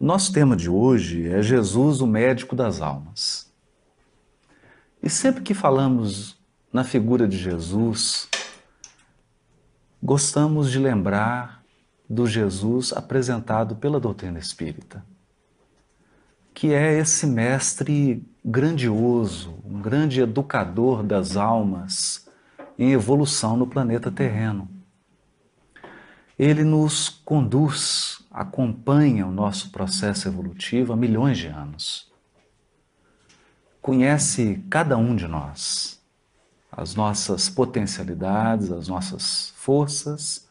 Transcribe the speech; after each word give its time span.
Nosso 0.00 0.32
tema 0.32 0.56
de 0.56 0.70
hoje 0.70 1.28
é 1.28 1.42
Jesus, 1.42 2.00
o 2.00 2.06
médico 2.06 2.56
das 2.56 2.80
almas. 2.80 3.52
E 5.02 5.10
sempre 5.10 5.42
que 5.42 5.52
falamos 5.52 6.38
na 6.72 6.82
figura 6.84 7.28
de 7.28 7.36
Jesus, 7.36 8.26
gostamos 10.02 10.70
de 10.70 10.78
lembrar 10.78 11.62
do 12.08 12.26
Jesus 12.26 12.94
apresentado 12.94 13.76
pela 13.76 14.00
doutrina 14.00 14.38
espírita, 14.38 15.04
que 16.54 16.72
é 16.72 16.98
esse 16.98 17.26
mestre 17.26 18.26
grandioso, 18.42 19.58
um 19.66 19.82
grande 19.82 20.22
educador 20.22 21.02
das 21.02 21.36
almas 21.36 22.26
em 22.78 22.92
evolução 22.92 23.54
no 23.54 23.66
planeta 23.66 24.10
terreno. 24.10 24.66
Ele 26.38 26.64
nos 26.64 27.10
conduz 27.10 28.24
acompanha 28.40 29.26
o 29.26 29.30
nosso 29.30 29.70
processo 29.70 30.26
evolutivo 30.26 30.94
há 30.94 30.96
milhões 30.96 31.36
de 31.36 31.46
anos. 31.46 32.10
Conhece 33.82 34.64
cada 34.70 34.96
um 34.96 35.14
de 35.14 35.28
nós, 35.28 36.00
as 36.72 36.94
nossas 36.94 37.50
potencialidades, 37.50 38.72
as 38.72 38.88
nossas 38.88 39.50
forças, 39.56 40.48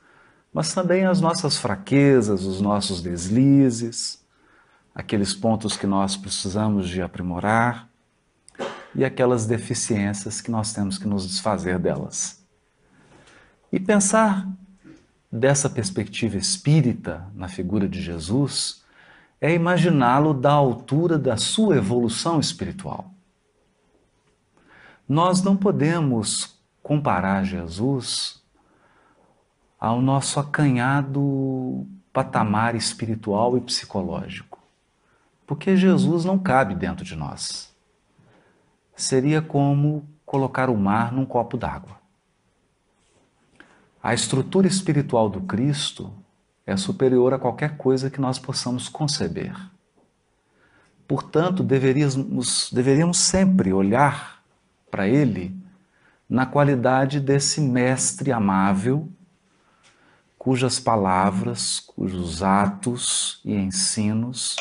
mas 0.53 0.71
também 0.71 1.05
as 1.07 1.19
nossas 1.19 1.57
fraquezas, 1.57 2.43
os 2.43 2.61
nossos 2.61 3.01
deslizes, 3.01 4.23
aqueles 4.93 5.33
pontos 5.33 5.75
que 5.75 5.87
nós 5.87 6.15
precisamos 6.15 6.87
de 6.87 7.01
aprimorar 7.01 7.89
e 8.93 9.03
aquelas 9.03 9.47
deficiências 9.47 10.41
que 10.41 10.51
nós 10.51 10.73
temos 10.73 10.99
que 10.99 11.07
nos 11.07 11.27
desfazer 11.27 11.79
delas. 11.79 12.39
E 13.71 13.79
pensar 13.79 14.47
dessa 15.31 15.69
perspectiva 15.69 16.37
espírita 16.37 17.27
na 17.35 17.47
figura 17.47 17.87
de 17.87 18.01
Jesus 18.01 18.83
é 19.39 19.53
imaginá-lo 19.53 20.33
da 20.33 20.51
altura 20.51 21.17
da 21.17 21.37
sua 21.37 21.77
evolução 21.77 22.39
espiritual. 22.39 23.11
Nós 25.07 25.41
não 25.41 25.55
podemos 25.55 26.59
comparar 26.83 27.43
Jesus 27.43 28.43
ao 29.79 30.01
nosso 30.01 30.39
acanhado 30.39 31.87
patamar 32.11 32.75
espiritual 32.75 33.57
e 33.57 33.61
psicológico, 33.61 34.59
porque 35.47 35.77
Jesus 35.77 36.25
não 36.25 36.37
cabe 36.37 36.75
dentro 36.75 37.05
de 37.05 37.15
nós. 37.15 37.73
Seria 38.95 39.41
como 39.41 40.03
colocar 40.25 40.69
o 40.69 40.75
mar 40.75 41.13
num 41.13 41.25
copo 41.25 41.55
d'água. 41.55 41.98
A 44.01 44.13
estrutura 44.13 44.67
espiritual 44.67 45.29
do 45.29 45.41
Cristo 45.41 46.13
é 46.65 46.77
superior 46.77 47.33
a 47.33 47.39
qualquer 47.39 47.75
coisa 47.75 48.09
que 48.09 48.21
nós 48.21 48.39
possamos 48.39 48.87
conceber. 48.87 49.53
Portanto, 51.07 51.63
deveríamos, 51.63 52.69
deveríamos 52.71 53.17
sempre 53.17 53.73
olhar 53.73 54.41
para 54.89 55.07
Ele 55.07 55.55
na 56.29 56.45
qualidade 56.45 57.19
desse 57.19 57.59
mestre 57.59 58.31
amável, 58.31 59.09
cujas 60.37 60.79
palavras, 60.79 61.79
cujos 61.79 62.41
atos 62.41 63.41
e 63.43 63.53
ensinos 63.53 64.55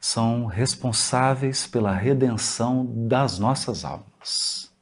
são 0.00 0.46
responsáveis 0.46 1.66
pela 1.66 1.92
redenção 1.92 2.86
das 3.06 3.38
nossas 3.38 3.84
almas. 3.84 4.72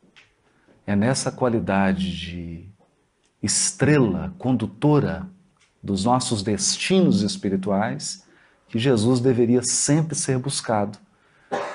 É 0.86 0.94
nessa 0.94 1.32
qualidade 1.32 2.16
de 2.16 2.67
estrela 3.42 4.34
condutora 4.38 5.28
dos 5.82 6.04
nossos 6.04 6.42
destinos 6.42 7.22
espirituais 7.22 8.26
que 8.68 8.78
Jesus 8.78 9.20
deveria 9.20 9.62
sempre 9.62 10.14
ser 10.14 10.38
buscado 10.38 10.98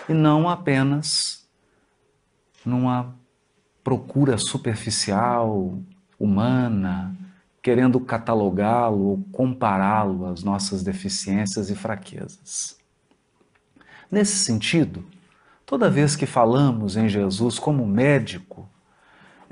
e 0.07 0.13
não 0.13 0.49
apenas 0.49 1.47
numa 2.65 3.15
procura 3.83 4.37
superficial, 4.37 5.77
humana, 6.19 7.15
querendo 7.61 7.99
catalogá-lo 7.99 9.03
ou 9.03 9.25
compará-lo 9.31 10.25
às 10.25 10.43
nossas 10.43 10.83
deficiências 10.83 11.69
e 11.69 11.75
fraquezas. 11.75 12.77
Nesse 14.11 14.35
sentido, 14.35 15.03
toda 15.65 15.89
vez 15.89 16.15
que 16.15 16.25
falamos 16.25 16.95
em 16.95 17.09
Jesus 17.09 17.57
como 17.57 17.85
médico, 17.85 18.69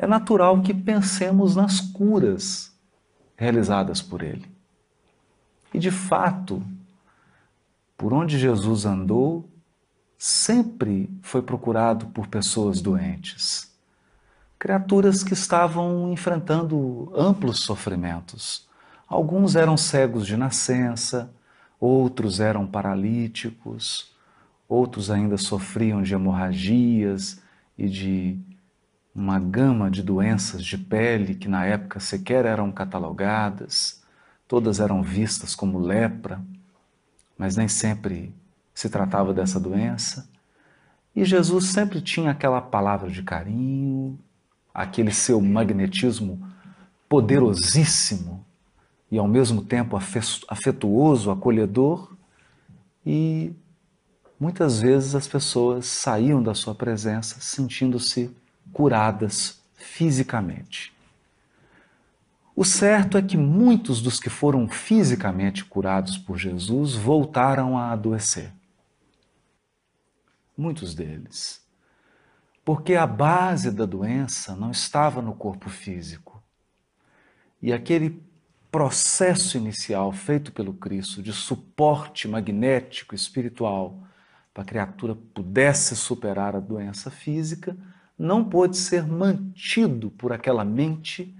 é 0.01 0.07
natural 0.07 0.59
que 0.63 0.73
pensemos 0.73 1.55
nas 1.55 1.79
curas 1.79 2.75
realizadas 3.37 4.01
por 4.01 4.23
ele. 4.23 4.49
E 5.71 5.77
de 5.77 5.91
fato, 5.91 6.63
por 7.95 8.11
onde 8.11 8.39
Jesus 8.39 8.83
andou, 8.83 9.47
sempre 10.17 11.07
foi 11.21 11.43
procurado 11.43 12.07
por 12.07 12.25
pessoas 12.25 12.81
doentes, 12.81 13.71
criaturas 14.57 15.23
que 15.23 15.33
estavam 15.33 16.11
enfrentando 16.11 17.11
amplos 17.15 17.59
sofrimentos. 17.59 18.67
Alguns 19.07 19.55
eram 19.55 19.77
cegos 19.77 20.25
de 20.25 20.35
nascença, 20.35 21.31
outros 21.79 22.39
eram 22.39 22.65
paralíticos, 22.65 24.11
outros 24.67 25.11
ainda 25.11 25.37
sofriam 25.37 26.01
de 26.01 26.15
hemorragias 26.15 27.39
e 27.77 27.87
de 27.87 28.50
uma 29.13 29.39
gama 29.39 29.91
de 29.91 30.01
doenças 30.01 30.63
de 30.63 30.77
pele 30.77 31.35
que 31.35 31.47
na 31.47 31.65
época 31.65 31.99
sequer 31.99 32.45
eram 32.45 32.71
catalogadas, 32.71 34.01
todas 34.47 34.79
eram 34.79 35.03
vistas 35.03 35.53
como 35.53 35.79
lepra, 35.79 36.41
mas 37.37 37.57
nem 37.57 37.67
sempre 37.67 38.33
se 38.73 38.89
tratava 38.89 39.33
dessa 39.33 39.59
doença. 39.59 40.29
E 41.15 41.25
Jesus 41.25 41.65
sempre 41.65 42.01
tinha 42.01 42.31
aquela 42.31 42.61
palavra 42.61 43.09
de 43.09 43.21
carinho, 43.21 44.17
aquele 44.73 45.11
seu 45.11 45.41
magnetismo 45.41 46.41
poderosíssimo 47.09 48.45
e 49.11 49.17
ao 49.17 49.27
mesmo 49.27 49.61
tempo 49.61 49.97
afetuoso, 50.47 51.29
acolhedor, 51.29 52.15
e 53.05 53.51
muitas 54.39 54.79
vezes 54.79 55.15
as 55.15 55.27
pessoas 55.27 55.85
saíam 55.85 56.41
da 56.41 56.53
sua 56.53 56.73
presença 56.73 57.41
sentindo-se 57.41 58.33
curadas 58.71 59.61
fisicamente. 59.75 60.93
O 62.55 62.65
certo 62.65 63.17
é 63.17 63.21
que 63.21 63.37
muitos 63.37 64.01
dos 64.01 64.19
que 64.19 64.29
foram 64.29 64.67
fisicamente 64.67 65.63
curados 65.65 66.17
por 66.17 66.37
Jesus 66.37 66.93
voltaram 66.93 67.77
a 67.77 67.91
adoecer. 67.91 68.53
Muitos 70.57 70.93
deles. 70.93 71.61
Porque 72.63 72.95
a 72.95 73.07
base 73.07 73.71
da 73.71 73.85
doença 73.85 74.55
não 74.55 74.69
estava 74.69 75.21
no 75.21 75.33
corpo 75.33 75.69
físico. 75.69 76.43
E 77.61 77.73
aquele 77.73 78.21
processo 78.71 79.57
inicial 79.57 80.11
feito 80.11 80.51
pelo 80.51 80.73
Cristo 80.73 81.21
de 81.21 81.33
suporte 81.33 82.27
magnético 82.27 83.15
espiritual 83.15 84.03
para 84.53 84.63
a 84.63 84.65
criatura 84.65 85.15
pudesse 85.15 85.95
superar 85.95 86.55
a 86.55 86.59
doença 86.59 87.09
física 87.09 87.75
não 88.21 88.43
pôde 88.43 88.77
ser 88.77 89.07
mantido 89.07 90.11
por 90.11 90.31
aquela 90.31 90.63
mente 90.63 91.35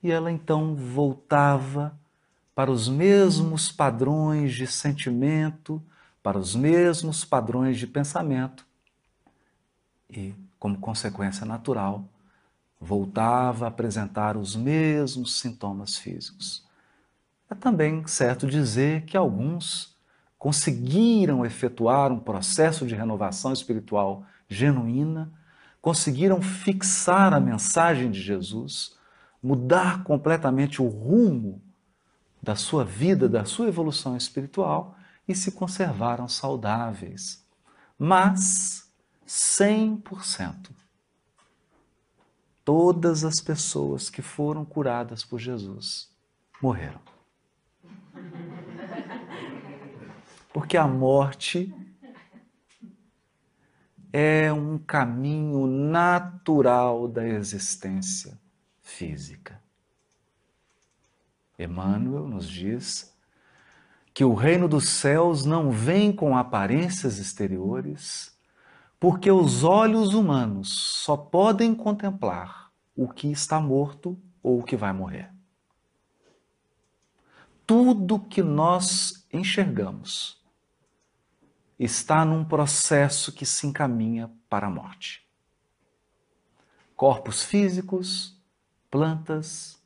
e 0.00 0.12
ela 0.12 0.30
então 0.30 0.76
voltava 0.76 1.98
para 2.54 2.70
os 2.70 2.88
mesmos 2.88 3.72
padrões 3.72 4.54
de 4.54 4.64
sentimento, 4.64 5.82
para 6.22 6.38
os 6.38 6.54
mesmos 6.54 7.24
padrões 7.24 7.78
de 7.78 7.86
pensamento 7.86 8.64
e, 10.08 10.32
como 10.56 10.78
consequência 10.78 11.44
natural, 11.44 12.04
voltava 12.80 13.64
a 13.64 13.68
apresentar 13.68 14.36
os 14.36 14.54
mesmos 14.54 15.40
sintomas 15.40 15.96
físicos. 15.96 16.64
É 17.50 17.56
também 17.56 18.06
certo 18.06 18.46
dizer 18.46 19.04
que 19.04 19.16
alguns 19.16 19.96
conseguiram 20.38 21.44
efetuar 21.44 22.12
um 22.12 22.20
processo 22.20 22.86
de 22.86 22.94
renovação 22.94 23.52
espiritual 23.52 24.24
genuína 24.48 25.39
conseguiram 25.80 26.42
fixar 26.42 27.32
a 27.32 27.40
mensagem 27.40 28.10
de 28.10 28.20
Jesus, 28.20 28.96
mudar 29.42 30.04
completamente 30.04 30.82
o 30.82 30.86
rumo 30.86 31.62
da 32.42 32.54
sua 32.54 32.84
vida, 32.84 33.28
da 33.28 33.44
sua 33.44 33.68
evolução 33.68 34.16
espiritual 34.16 34.96
e 35.26 35.34
se 35.34 35.52
conservaram 35.52 36.28
saudáveis. 36.28 37.44
Mas 37.98 38.90
100%. 39.26 40.70
Todas 42.64 43.24
as 43.24 43.40
pessoas 43.40 44.10
que 44.10 44.22
foram 44.22 44.64
curadas 44.64 45.24
por 45.24 45.38
Jesus 45.38 46.10
morreram. 46.62 47.00
Porque 50.52 50.76
a 50.76 50.86
morte 50.86 51.72
é 54.12 54.52
um 54.52 54.78
caminho 54.78 55.66
natural 55.66 57.06
da 57.06 57.26
existência 57.26 58.38
física. 58.82 59.60
Emmanuel 61.58 62.26
nos 62.26 62.48
diz 62.48 63.14
que 64.12 64.24
o 64.24 64.34
reino 64.34 64.68
dos 64.68 64.88
céus 64.88 65.44
não 65.44 65.70
vem 65.70 66.12
com 66.12 66.36
aparências 66.36 67.18
exteriores, 67.18 68.36
porque 68.98 69.30
os 69.30 69.62
olhos 69.62 70.14
humanos 70.14 70.68
só 71.04 71.16
podem 71.16 71.74
contemplar 71.74 72.70
o 72.96 73.08
que 73.08 73.30
está 73.30 73.60
morto 73.60 74.18
ou 74.42 74.60
o 74.60 74.62
que 74.64 74.76
vai 74.76 74.92
morrer. 74.92 75.30
Tudo 77.66 78.18
que 78.18 78.42
nós 78.42 79.26
enxergamos 79.32 80.39
está 81.82 82.26
num 82.26 82.44
processo 82.44 83.32
que 83.32 83.46
se 83.46 83.66
encaminha 83.66 84.30
para 84.50 84.66
a 84.66 84.70
morte. 84.70 85.26
Corpos 86.94 87.42
físicos, 87.42 88.38
plantas, 88.90 89.80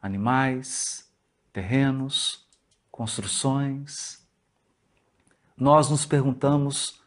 animais, 0.00 1.10
terrenos, 1.52 2.46
construções. 2.88 4.24
Nós 5.56 5.90
nos 5.90 6.06
perguntamos 6.06 7.02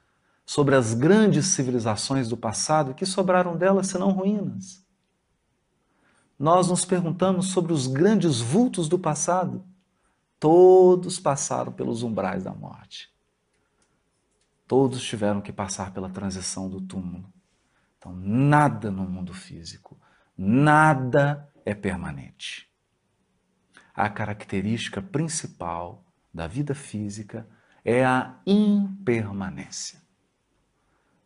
sobre 0.46 0.76
as 0.76 0.94
grandes 0.94 1.46
civilizações 1.46 2.28
do 2.28 2.36
passado, 2.36 2.94
que 2.94 3.06
sobraram 3.06 3.56
delas 3.56 3.88
senão 3.88 4.12
ruínas. 4.12 4.84
Nós 6.38 6.68
nos 6.68 6.84
perguntamos 6.84 7.52
sobre 7.52 7.72
os 7.72 7.88
grandes 7.88 8.42
vultos 8.42 8.90
do 8.90 9.00
passado. 9.00 9.64
Todos 10.38 11.18
passaram 11.18 11.72
pelos 11.72 12.04
umbrais 12.04 12.44
da 12.44 12.54
morte. 12.54 13.10
Todos 14.70 15.02
tiveram 15.04 15.42
que 15.42 15.52
passar 15.52 15.92
pela 15.92 16.12
transição 16.12 16.70
do 16.70 16.80
túmulo. 16.80 17.34
Então, 17.98 18.16
nada 18.16 18.92
no 18.92 19.02
mundo 19.02 19.34
físico, 19.34 20.00
nada 20.38 21.52
é 21.66 21.74
permanente. 21.74 22.72
A 23.96 24.08
característica 24.12 25.02
principal 25.02 26.06
da 26.32 26.46
vida 26.46 26.76
física 26.76 27.50
é 27.84 28.06
a 28.06 28.40
impermanência. 28.46 30.04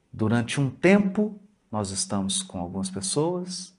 Durante 0.09 0.61
um 0.61 0.69
tempo, 0.69 1.37
nós 1.69 1.91
estamos 1.91 2.41
com 2.41 2.61
algumas 2.61 2.89
pessoas, 2.89 3.77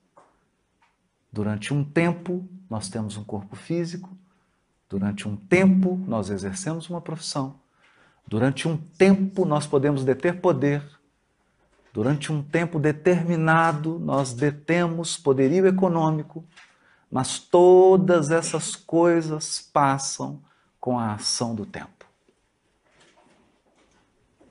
durante 1.32 1.72
um 1.72 1.82
tempo, 1.82 2.46
nós 2.68 2.90
temos 2.90 3.16
um 3.16 3.24
corpo 3.24 3.56
físico, 3.56 4.14
durante 4.90 5.26
um 5.26 5.34
tempo, 5.34 5.96
nós 6.06 6.28
exercemos 6.28 6.90
uma 6.90 7.00
profissão 7.00 7.63
Durante 8.26 8.66
um 8.66 8.76
tempo 8.76 9.44
nós 9.44 9.66
podemos 9.66 10.02
deter 10.02 10.40
poder, 10.40 10.82
durante 11.92 12.32
um 12.32 12.42
tempo 12.42 12.78
determinado 12.78 13.98
nós 13.98 14.32
detemos 14.32 15.16
poderio 15.16 15.66
econômico, 15.66 16.44
mas 17.10 17.38
todas 17.38 18.30
essas 18.30 18.74
coisas 18.74 19.60
passam 19.60 20.42
com 20.80 20.98
a 20.98 21.14
ação 21.14 21.54
do 21.54 21.66
tempo. 21.66 22.06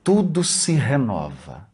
Tudo 0.02 0.44
se 0.44 0.72
renova 0.72 1.68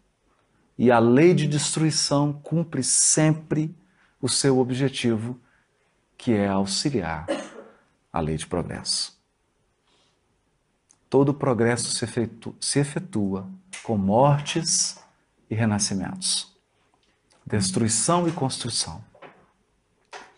e 0.79 0.91
a 0.91 0.99
lei 0.99 1.35
de 1.35 1.47
destruição 1.47 2.33
cumpre 2.33 2.83
sempre 2.83 3.77
o 4.23 4.29
seu 4.29 4.59
objetivo, 4.59 5.39
que 6.17 6.33
é 6.33 6.49
auxiliar 6.49 7.27
a 8.13 8.21
lei 8.21 8.37
de 8.37 8.47
progresso 8.47 9.20
todo 11.11 11.31
o 11.31 11.35
progresso 11.35 11.91
se 11.91 12.05
efetua, 12.05 12.55
se 12.61 12.79
efetua 12.79 13.49
com 13.83 13.99
mortes 13.99 14.97
e 15.51 15.55
renascimentos, 15.57 16.57
destruição 17.45 18.29
e 18.29 18.33
construção. 18.33 19.03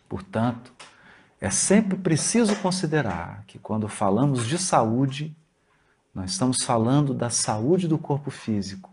Portanto, 0.09 0.73
é 1.39 1.51
sempre 1.51 1.99
preciso 1.99 2.57
considerar 2.57 3.45
que 3.47 3.59
quando 3.59 3.87
falamos 3.87 4.47
de 4.47 4.57
saúde, 4.57 5.37
nós 6.15 6.33
estamos 6.33 6.65
falando 6.65 7.13
da 7.13 7.29
saúde 7.29 7.87
do 7.87 7.99
corpo 7.99 8.31
físico. 8.31 8.91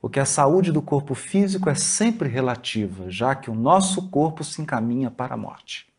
Porque 0.00 0.20
a 0.20 0.24
saúde 0.24 0.70
do 0.70 0.82
corpo 0.82 1.14
físico 1.14 1.68
é 1.68 1.74
sempre 1.74 2.28
relativa, 2.28 3.10
já 3.10 3.34
que 3.34 3.50
o 3.50 3.54
nosso 3.54 4.08
corpo 4.08 4.44
se 4.44 4.62
encaminha 4.62 5.10
para 5.10 5.34
a 5.34 5.38
morte. 5.38 5.92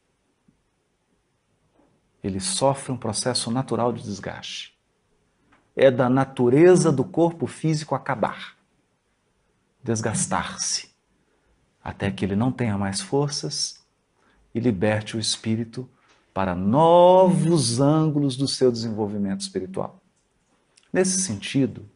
Ele 2.23 2.39
sofre 2.39 2.91
um 2.91 2.97
processo 2.97 3.51
natural 3.51 3.91
de 3.91 4.03
desgaste 4.03 4.76
é 5.79 5.91
da 5.91 6.09
natureza 6.09 6.91
do 6.91 7.03
corpo 7.05 7.45
físico 7.45 7.93
acabar, 7.93 8.57
desgastar-se, 9.83 10.89
até 11.83 12.09
que 12.09 12.25
ele 12.25 12.35
não 12.35 12.51
tenha 12.51 12.75
mais 12.79 12.99
forças 12.99 13.85
e 14.55 14.59
liberte 14.59 15.15
o 15.15 15.19
espírito 15.19 15.87
para 16.33 16.55
novos 16.55 17.79
ângulos 17.79 18.35
do 18.35 18.47
seu 18.47 18.71
desenvolvimento 18.71 19.41
espiritual. 19.41 20.01
Nesse 20.91 21.21
sentido, 21.21 21.87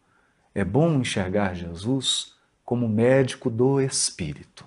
é 0.54 0.64
bom 0.64 1.00
enxergar 1.00 1.56
Jesus 1.56 2.36
como 2.64 2.88
médico 2.88 3.50
do 3.50 3.82
espírito. 3.82 4.64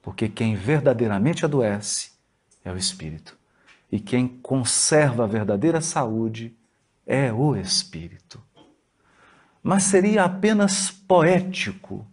Porque 0.00 0.28
quem 0.28 0.54
verdadeiramente 0.54 1.44
adoece 1.44 2.12
é 2.64 2.70
o 2.70 2.76
espírito. 2.76 3.36
E 3.90 3.98
quem 3.98 4.28
conserva 4.28 5.24
a 5.24 5.26
verdadeira 5.26 5.80
saúde 5.80 6.56
é 7.06 7.32
o 7.32 7.54
Espírito. 7.54 8.42
Mas 9.62 9.84
seria 9.84 10.24
apenas 10.24 10.90
poético 10.90 12.06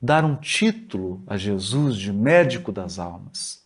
dar 0.00 0.24
um 0.24 0.36
título 0.36 1.22
a 1.26 1.36
Jesus 1.36 1.96
de 1.96 2.12
médico 2.12 2.70
das 2.70 2.98
almas, 2.98 3.64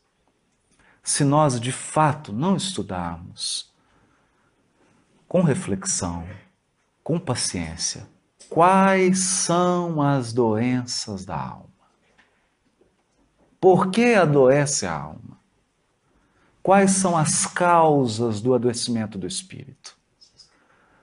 se 1.02 1.24
nós 1.24 1.60
de 1.60 1.72
fato 1.72 2.32
não 2.32 2.54
estudarmos 2.54 3.72
com 5.26 5.42
reflexão, 5.42 6.26
com 7.02 7.18
paciência, 7.18 8.08
quais 8.48 9.18
são 9.18 10.00
as 10.00 10.32
doenças 10.32 11.24
da 11.24 11.36
alma. 11.36 11.68
Por 13.60 13.90
que 13.90 14.14
adoece 14.14 14.86
a 14.86 14.94
alma? 14.94 15.38
Quais 16.62 16.92
são 16.92 17.16
as 17.16 17.46
causas 17.46 18.40
do 18.40 18.54
adoecimento 18.54 19.18
do 19.18 19.26
espírito? 19.26 19.97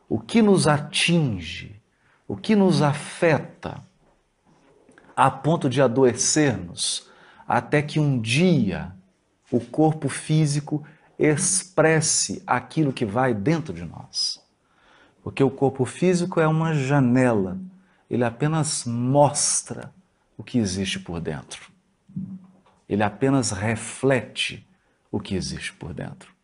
O 0.08 0.20
que 0.20 0.42
nos 0.42 0.68
atinge, 0.68 1.82
o 2.28 2.36
que 2.36 2.56
nos 2.56 2.82
afeta, 2.82 3.84
a 5.16 5.32
ponto 5.32 5.70
de 5.70 5.82
adoecermos, 5.82 7.10
até 7.48 7.82
que 7.82 8.00
um 8.00 8.20
dia 8.20 8.94
o 9.52 9.60
corpo 9.60 10.10
físico 10.10 10.86
expresse 11.18 12.44
aquilo 12.46 12.92
que 12.92 13.06
vai 13.06 13.34
dentro 13.34 13.74
de 13.74 13.86
nós. 13.86 14.44
Porque 15.24 15.42
o 15.42 15.50
corpo 15.50 15.86
físico 15.86 16.42
é 16.42 16.48
uma 16.48 16.74
janela, 16.74 17.58
ele 18.10 18.26
apenas 18.26 18.84
mostra 18.86 19.94
o 20.38 20.44
que 20.44 20.58
existe 20.58 21.00
por 21.00 21.22
dentro. 21.22 21.72
Ele 22.88 23.02
apenas 23.02 23.52
reflete 23.52 24.68
o 25.10 25.20
que 25.20 25.36
existe 25.36 25.72
por 25.74 25.94
dentro 25.94 26.35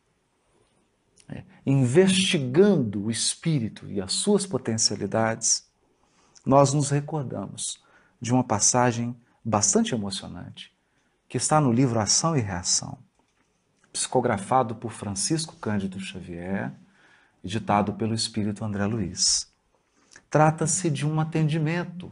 é, 1.32 1.44
investigando 1.66 3.06
o 3.06 3.12
espírito 3.12 3.90
e 3.90 4.02
as 4.02 4.14
suas 4.14 4.46
potencialidades, 4.46 5.66
nós 6.46 6.74
nos 6.74 6.90
recordamos 6.90 7.82
de 8.20 8.34
uma 8.34 8.44
passagem 8.44 9.16
bastante 9.44 9.96
emocionante 9.96 10.72
que 11.30 11.38
está 11.38 11.62
no 11.62 11.72
livro 11.72 12.00
Ação 12.00 12.36
e 12.36 12.42
Reação, 12.42 12.98
psicografado 13.94 14.76
por 14.76 14.92
Francisco 14.92 15.56
Cândido 15.56 16.00
Xavier 16.00 16.74
e 17.44 17.48
ditado 17.48 17.94
pelo 17.94 18.14
espírito 18.14 18.66
André 18.66 18.86
Luiz. 18.86 19.50
Trata-se 20.30 20.90
de 20.90 21.08
um 21.08 21.20
atendimento 21.20 22.12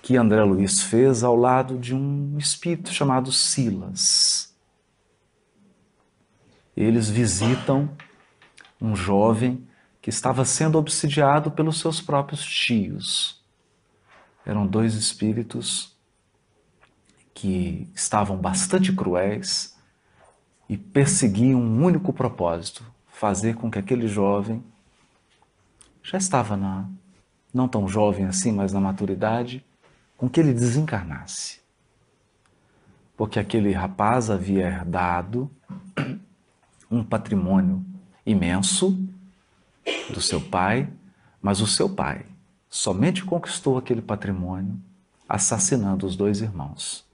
que 0.00 0.16
André 0.16 0.42
Luiz 0.44 0.82
fez 0.82 1.24
ao 1.24 1.34
lado 1.34 1.78
de 1.78 1.94
um 1.94 2.38
espírito 2.38 2.92
chamado 2.92 3.32
Silas 3.32 4.45
eles 6.76 7.08
visitam 7.08 7.88
um 8.80 8.94
jovem 8.94 9.66
que 10.02 10.10
estava 10.10 10.44
sendo 10.44 10.78
obsidiado 10.78 11.50
pelos 11.50 11.80
seus 11.80 12.00
próprios 12.00 12.44
tios. 12.44 13.42
Eram 14.44 14.66
dois 14.66 14.94
espíritos 14.94 15.96
que 17.34 17.88
estavam 17.94 18.36
bastante 18.36 18.92
cruéis 18.92 19.76
e 20.68 20.76
perseguiam 20.76 21.60
um 21.60 21.84
único 21.84 22.12
propósito: 22.12 22.84
fazer 23.08 23.56
com 23.56 23.70
que 23.70 23.78
aquele 23.78 24.06
jovem 24.06 24.62
já 26.02 26.18
estava 26.18 26.56
na 26.56 26.88
não 27.52 27.66
tão 27.66 27.88
jovem 27.88 28.26
assim, 28.26 28.52
mas 28.52 28.72
na 28.72 28.80
maturidade, 28.80 29.64
com 30.16 30.28
que 30.28 30.38
ele 30.38 30.52
desencarnasse. 30.52 31.60
Porque 33.16 33.40
aquele 33.40 33.72
rapaz 33.72 34.28
havia 34.28 34.66
herdado 34.66 35.50
um 36.90 37.02
patrimônio 37.04 37.84
imenso 38.24 38.98
do 40.12 40.20
seu 40.20 40.40
pai, 40.40 40.88
mas 41.40 41.60
o 41.60 41.66
seu 41.66 41.88
pai 41.88 42.26
somente 42.68 43.24
conquistou 43.24 43.78
aquele 43.78 44.02
patrimônio 44.02 44.80
assassinando 45.28 46.06
os 46.06 46.16
dois 46.16 46.40
irmãos. 46.40 47.04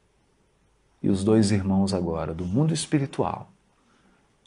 E 1.02 1.08
os 1.08 1.24
dois 1.24 1.50
irmãos 1.50 1.92
agora 1.92 2.32
do 2.32 2.44
mundo 2.44 2.72
espiritual 2.72 3.50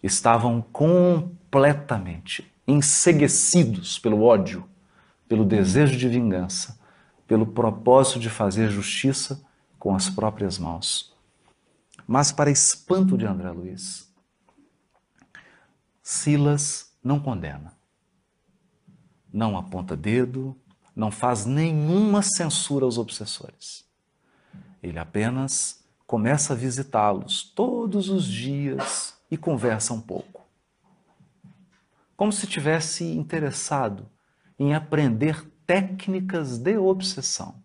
estavam 0.01 0.61
completamente 0.71 2.49
enseguecidos 2.67 3.99
pelo 3.99 4.21
ódio, 4.21 4.65
pelo 5.27 5.45
desejo 5.45 5.97
de 5.97 6.07
vingança, 6.07 6.79
pelo 7.27 7.45
propósito 7.45 8.19
de 8.19 8.29
fazer 8.29 8.69
justiça 8.69 9.43
com 9.79 9.95
as 9.95 10.09
próprias 10.09 10.57
mãos. 10.57 11.13
Mas, 12.07 12.31
para 12.31 12.51
espanto 12.51 13.17
de 13.17 13.25
André 13.25 13.49
Luiz, 13.49 14.04
Silas 16.07 16.91
não 17.03 17.19
condena, 17.19 17.73
não 19.33 19.57
aponta 19.57 19.97
dedo, 19.97 20.55
não 20.95 21.09
faz 21.09 21.47
nenhuma 21.47 22.21
censura 22.21 22.85
aos 22.85 22.99
obsessores. 22.99 23.83
Ele 24.83 24.99
apenas 24.99 25.83
começa 26.05 26.53
a 26.53 26.55
visitá-los 26.55 27.41
todos 27.41 28.07
os 28.09 28.23
dias 28.23 29.15
e 29.31 29.35
conversa 29.35 29.95
um 29.95 29.99
pouco. 29.99 30.45
Como 32.15 32.31
se 32.31 32.45
tivesse 32.45 33.03
interessado 33.03 34.07
em 34.59 34.75
aprender 34.75 35.43
técnicas 35.65 36.59
de 36.59 36.77
obsessão. 36.77 37.63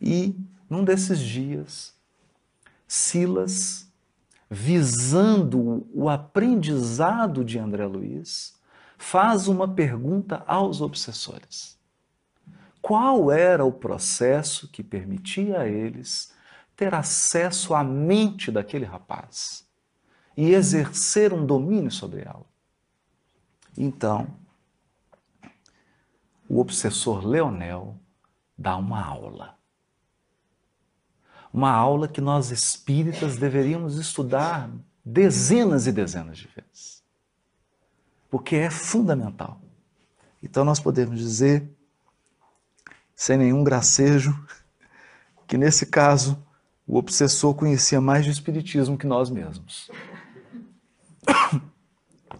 E 0.00 0.34
num 0.68 0.82
desses 0.82 1.18
dias, 1.20 1.94
Silas, 2.88 3.89
visando 4.50 5.86
o 5.94 6.08
aprendizado 6.08 7.44
de 7.44 7.56
André 7.56 7.86
Luiz, 7.86 8.58
faz 8.98 9.46
uma 9.46 9.68
pergunta 9.68 10.42
aos 10.44 10.80
obsessores. 10.80 11.78
Qual 12.82 13.30
era 13.30 13.64
o 13.64 13.70
processo 13.70 14.66
que 14.68 14.82
permitia 14.82 15.60
a 15.60 15.68
eles 15.68 16.34
ter 16.74 16.92
acesso 16.94 17.74
à 17.74 17.84
mente 17.84 18.50
daquele 18.50 18.84
rapaz 18.84 19.68
e 20.36 20.50
exercer 20.50 21.32
um 21.32 21.46
domínio 21.46 21.90
sobre 21.90 22.22
ela? 22.22 22.46
Então, 23.78 24.26
o 26.48 26.58
obsessor 26.58 27.24
Leonel 27.24 27.96
dá 28.58 28.76
uma 28.76 29.00
aula. 29.00 29.59
Uma 31.52 31.70
aula 31.70 32.06
que 32.06 32.20
nós 32.20 32.50
espíritas 32.50 33.36
deveríamos 33.36 33.96
estudar 33.96 34.70
dezenas 35.04 35.86
e 35.86 35.92
dezenas 35.92 36.38
de 36.38 36.48
vezes. 36.48 37.02
Porque 38.30 38.56
é 38.56 38.70
fundamental. 38.70 39.60
Então 40.42 40.64
nós 40.64 40.78
podemos 40.78 41.18
dizer, 41.18 41.68
sem 43.14 43.36
nenhum 43.36 43.64
gracejo, 43.64 44.38
que 45.46 45.58
nesse 45.58 45.86
caso 45.86 46.40
o 46.86 46.96
obsessor 46.96 47.54
conhecia 47.54 48.00
mais 48.00 48.24
de 48.24 48.30
espiritismo 48.30 48.96
que 48.96 49.06
nós 49.06 49.30
mesmos. 49.30 49.90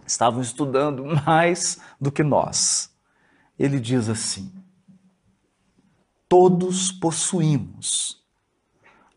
Estavam 0.07 0.41
estudando 0.41 1.05
mais 1.25 1.79
do 1.99 2.11
que 2.11 2.23
nós 2.23 2.91
ele 3.63 3.79
diz 3.79 4.09
assim: 4.09 4.51
Todos 6.27 6.91
possuímos, 6.91 8.20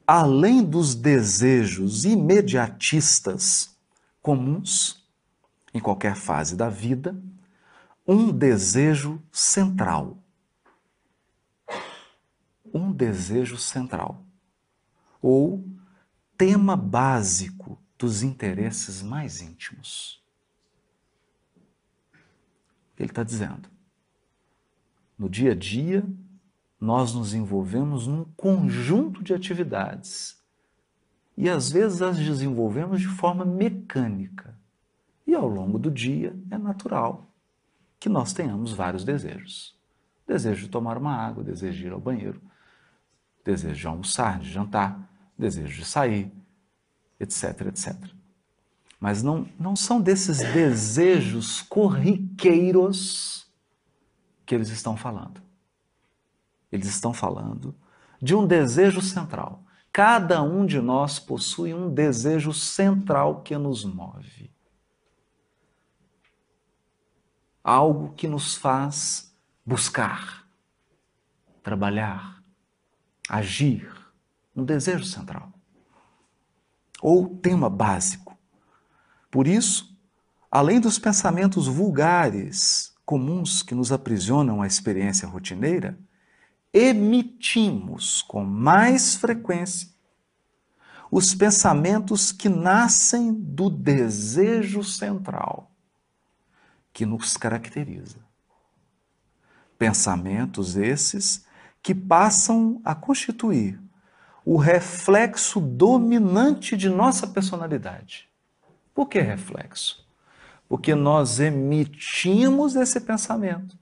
além 0.07 0.63
dos 0.63 0.95
desejos 0.95 2.05
imediatistas 2.05 3.77
comuns 4.21 5.05
em 5.73 5.81
qualquer 5.81 6.15
fase 6.15 6.57
da 6.57 6.69
vida, 6.69 7.21
um 8.07 8.31
desejo 8.31 9.23
central. 9.33 10.19
Um 12.73 12.93
desejo 12.93 13.57
central. 13.57 14.25
Ou 15.23 15.65
tema 16.37 16.77
básico 16.77 17.79
dos 17.99 18.23
interesses 18.23 19.03
mais 19.03 19.41
íntimos. 19.41 20.23
Ele 22.99 23.11
está 23.11 23.23
dizendo: 23.23 23.69
no 25.19 25.29
dia 25.29 25.53
a 25.53 25.55
dia, 25.55 26.05
nós 26.85 27.14
nos 27.14 27.33
envolvemos 27.33 28.07
num 28.07 28.25
conjunto 28.37 29.25
de 29.25 29.33
atividades. 29.33 30.38
E 31.35 31.49
às 31.49 31.73
vezes 31.73 32.03
as 32.03 32.19
desenvolvemos 32.19 33.00
de 33.00 33.09
forma 33.09 33.43
mecânica. 33.43 34.55
E 35.26 35.35
ao 35.35 35.49
longo 35.49 35.79
do 35.79 35.91
dia 35.91 36.38
é 36.50 36.59
natural 36.59 37.26
que 37.99 38.11
nós 38.11 38.35
tenhamos 38.35 38.71
vários 38.75 39.03
desejos. 39.03 39.75
Desejo 40.26 40.67
de 40.67 40.69
tomar 40.69 40.99
uma 40.99 41.17
água, 41.17 41.43
desejo 41.43 41.79
de 41.79 41.87
ir 41.87 41.93
ao 41.93 42.00
banheiro, 42.00 42.41
desejo 43.43 43.81
de 43.81 43.87
almoçar, 43.87 44.38
de 44.38 44.50
jantar, 44.50 45.09
desejo 45.38 45.79
de 45.79 45.87
sair, 45.87 46.31
etc, 47.19 47.62
etc. 47.69 47.97
Mas 49.00 49.23
não, 49.23 49.49
não 49.59 49.75
são 49.75 50.03
desses 50.03 50.38
desejos 50.53 51.62
corriqueiros 51.62 53.50
que 54.45 54.55
eles 54.55 54.69
estão 54.69 54.99
falando. 54.99 55.43
Eles 56.75 56.88
estão 56.88 57.14
falando 57.14 57.73
de 58.21 58.35
um 58.35 58.45
desejo 58.45 59.00
central. 59.00 59.62
Cada 59.93 60.43
um 60.43 60.66
de 60.66 60.81
nós 60.81 61.21
possui 61.21 61.73
um 61.73 61.88
desejo 61.88 62.52
central 62.52 63.43
que 63.43 63.57
nos 63.57 63.85
move. 63.85 64.50
Algo 67.62 68.12
que 68.14 68.26
nos 68.26 68.57
faz 68.57 69.33
buscar, 69.64 70.45
trabalhar, 71.62 72.43
agir. 73.28 73.88
Um 74.57 74.64
desejo 74.64 75.04
central. 75.04 75.52
Ou 77.00 77.37
tema 77.37 77.71
básico. 77.71 78.37
Por 79.31 79.47
isso, 79.47 79.97
além 80.50 80.81
dos 80.81 80.99
pensamentos 80.99 81.69
vulgares 81.69 82.93
comuns 83.04 83.62
que 83.62 83.76
nos 83.76 83.93
aprisionam 83.93 84.61
à 84.61 84.66
experiência 84.66 85.28
rotineira, 85.28 85.97
emitimos 86.75 88.21
com 88.21 88.45
mais 88.45 89.14
frequência 89.14 89.88
os 91.11 91.33
pensamentos 91.33 92.33
que 92.33 92.49
nascem 92.49 93.33
do 93.33 93.71
desejo 93.71 94.83
central 94.83 95.71
que 96.93 97.07
nos 97.07 97.37
caracteriza. 97.37 98.19
Pensamentos 99.78 100.76
esses 100.76 101.47
que 101.81 101.95
passam 101.95 102.81
a 102.85 102.95
constituir 102.95 103.81
o 104.45 104.57
reflexo 104.57 105.61
dominante 105.61 106.76
de 106.76 106.88
nossa 106.88 107.26
personalidade. 107.26 108.28
Por 108.93 109.09
que 109.09 109.21
reflexo? 109.21 110.04
porque 110.69 110.95
nós 110.95 111.40
emitimos 111.40 112.75
esse 112.75 113.00
pensamento 113.00 113.78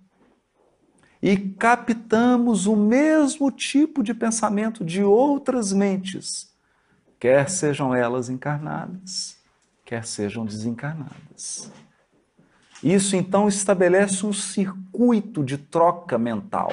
e 1.22 1.36
captamos 1.36 2.66
o 2.66 2.74
mesmo 2.74 3.52
tipo 3.52 4.02
de 4.02 4.12
pensamento 4.12 4.84
de 4.84 5.04
outras 5.04 5.72
mentes, 5.72 6.52
quer 7.20 7.48
sejam 7.48 7.94
elas 7.94 8.28
encarnadas, 8.28 9.38
quer 9.84 10.04
sejam 10.04 10.44
desencarnadas. 10.44 11.70
Isso 12.82 13.14
então 13.14 13.46
estabelece 13.46 14.26
um 14.26 14.32
circuito 14.32 15.44
de 15.44 15.56
troca 15.56 16.18
mental, 16.18 16.72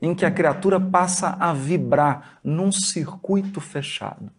em 0.00 0.14
que 0.14 0.24
a 0.24 0.30
criatura 0.30 0.80
passa 0.80 1.36
a 1.38 1.52
vibrar 1.52 2.40
num 2.42 2.72
circuito 2.72 3.60
fechado 3.60 4.32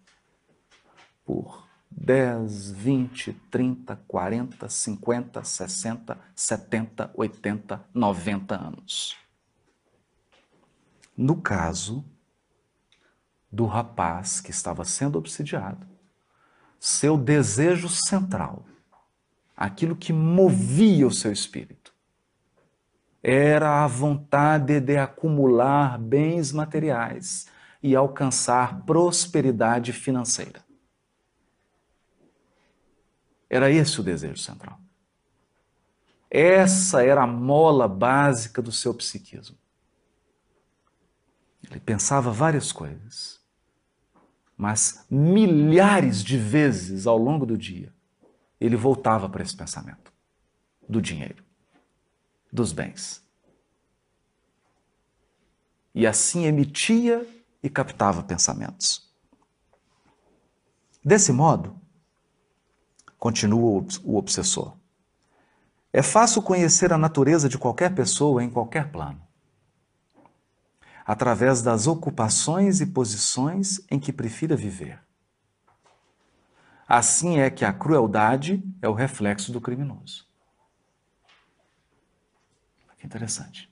por 1.24 1.69
10, 1.92 2.72
20, 2.72 3.34
30, 3.50 3.96
40, 4.08 4.70
50, 4.70 5.44
60, 5.44 6.18
70, 6.36 7.12
80, 7.14 7.86
90 7.94 8.56
anos. 8.56 9.18
No 11.18 11.42
caso 11.42 12.06
do 13.52 13.66
rapaz 13.66 14.40
que 14.40 14.52
estava 14.52 14.86
sendo 14.86 15.18
obsidiado, 15.18 15.88
seu 16.80 17.18
desejo 17.18 17.90
central, 17.90 18.66
aquilo 19.58 19.96
que 19.96 20.14
movia 20.14 21.06
o 21.06 21.12
seu 21.12 21.32
espírito, 21.32 21.94
era 23.22 23.84
a 23.84 23.88
vontade 23.88 24.80
de 24.80 24.98
acumular 24.98 26.00
bens 26.00 26.54
materiais 26.54 27.48
e 27.84 27.96
alcançar 27.96 28.84
prosperidade 28.84 29.92
financeira. 29.92 30.69
Era 33.50 33.72
esse 33.72 34.00
o 34.00 34.04
desejo 34.04 34.38
central. 34.38 34.80
Essa 36.30 37.04
era 37.04 37.24
a 37.24 37.28
mola 37.28 37.88
básica 37.88 38.62
do 38.62 38.72
seu 38.72 38.94
psiquismo. 38.94 39.58
Ele 41.64 41.80
pensava 41.80 42.32
várias 42.32 42.72
coisas, 42.72 43.40
mas 44.56 45.06
milhares 45.10 46.24
de 46.24 46.38
vezes 46.38 47.08
ao 47.08 47.18
longo 47.18 47.46
do 47.46 47.58
dia 47.58 47.94
ele 48.60 48.76
voltava 48.76 49.30
para 49.30 49.42
esse 49.42 49.56
pensamento 49.56 50.12
do 50.88 51.02
dinheiro, 51.02 51.44
dos 52.52 52.72
bens. 52.72 53.24
E 55.94 56.06
assim 56.06 56.46
emitia 56.46 57.28
e 57.64 57.70
captava 57.70 58.22
pensamentos. 58.24 59.10
Desse 61.04 61.32
modo, 61.32 61.80
Continua 63.20 63.86
o 64.04 64.18
obsessor. 64.18 64.76
É 65.92 66.02
fácil 66.02 66.42
conhecer 66.42 66.94
a 66.94 66.98
natureza 66.98 67.50
de 67.50 67.58
qualquer 67.58 67.94
pessoa 67.94 68.44
em 68.44 68.50
qualquer 68.50 68.92
plano, 68.92 69.22
através 71.06 71.62
das 71.62 71.86
ocupações 71.86 72.80
e 72.80 72.86
posições 72.86 73.82
em 73.92 74.00
que 74.00 74.14
prefira 74.14 74.56
viver. 74.56 75.02
Assim 76.88 77.40
é 77.40 77.50
que 77.50 77.66
a 77.66 77.74
crueldade 77.74 78.64
é 78.82 78.88
o 78.88 78.94
reflexo 78.94 79.52
do 79.52 79.60
criminoso. 79.60 80.28
Que 82.98 83.06
interessante. 83.06 83.72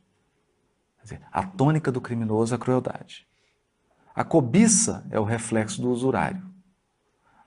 A 1.32 1.44
tônica 1.44 1.92
do 1.92 2.02
criminoso 2.02 2.54
é 2.54 2.58
a 2.58 2.60
crueldade. 2.60 3.28
A 4.16 4.24
cobiça 4.24 5.06
é 5.10 5.20
o 5.20 5.24
reflexo 5.24 5.82
do 5.82 5.90
usurário. 5.90 6.46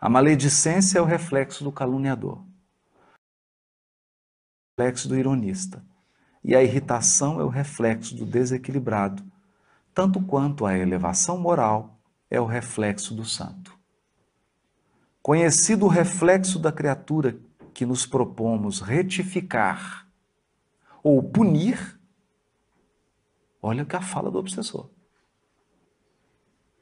A 0.00 0.08
maledicência 0.08 0.98
é 0.98 1.02
o 1.02 1.04
reflexo 1.04 1.62
do 1.62 1.70
caluniador. 1.70 2.38
O 2.38 2.46
reflexo 4.80 5.06
do 5.06 5.16
ironista. 5.16 5.84
E 6.42 6.56
a 6.56 6.62
irritação 6.62 7.38
é 7.38 7.44
o 7.44 7.48
reflexo 7.48 8.16
do 8.16 8.24
desequilibrado, 8.24 9.22
tanto 9.92 10.22
quanto 10.22 10.64
a 10.64 10.78
elevação 10.78 11.36
moral 11.36 12.00
é 12.30 12.40
o 12.40 12.46
reflexo 12.46 13.14
do 13.14 13.26
santo. 13.26 13.78
Conhecido 15.20 15.84
o 15.84 15.88
reflexo 15.88 16.58
da 16.58 16.72
criatura 16.72 17.38
que 17.74 17.84
nos 17.84 18.06
propomos 18.06 18.80
retificar 18.80 20.08
ou 21.02 21.22
punir, 21.22 22.00
olha 23.60 23.82
o 23.82 23.86
que 23.86 23.96
a 23.96 24.00
fala 24.00 24.30
do 24.30 24.38
obsessor. 24.38 24.88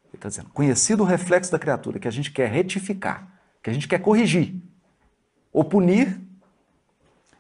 Ele 0.09 0.17
está 0.17 0.29
dizendo: 0.29 0.51
conhecido 0.51 1.03
o 1.03 1.07
reflexo 1.07 1.53
da 1.53 1.59
criatura 1.59 1.99
que 1.99 2.09
a 2.09 2.11
gente 2.11 2.31
quer 2.31 2.51
retificar, 2.51 3.41
que 3.63 3.71
a 3.71 3.73
gente 3.73 3.89
quer 3.89 4.01
corrigir 4.01 4.55
ou 5.53 5.65
punir, 5.65 6.21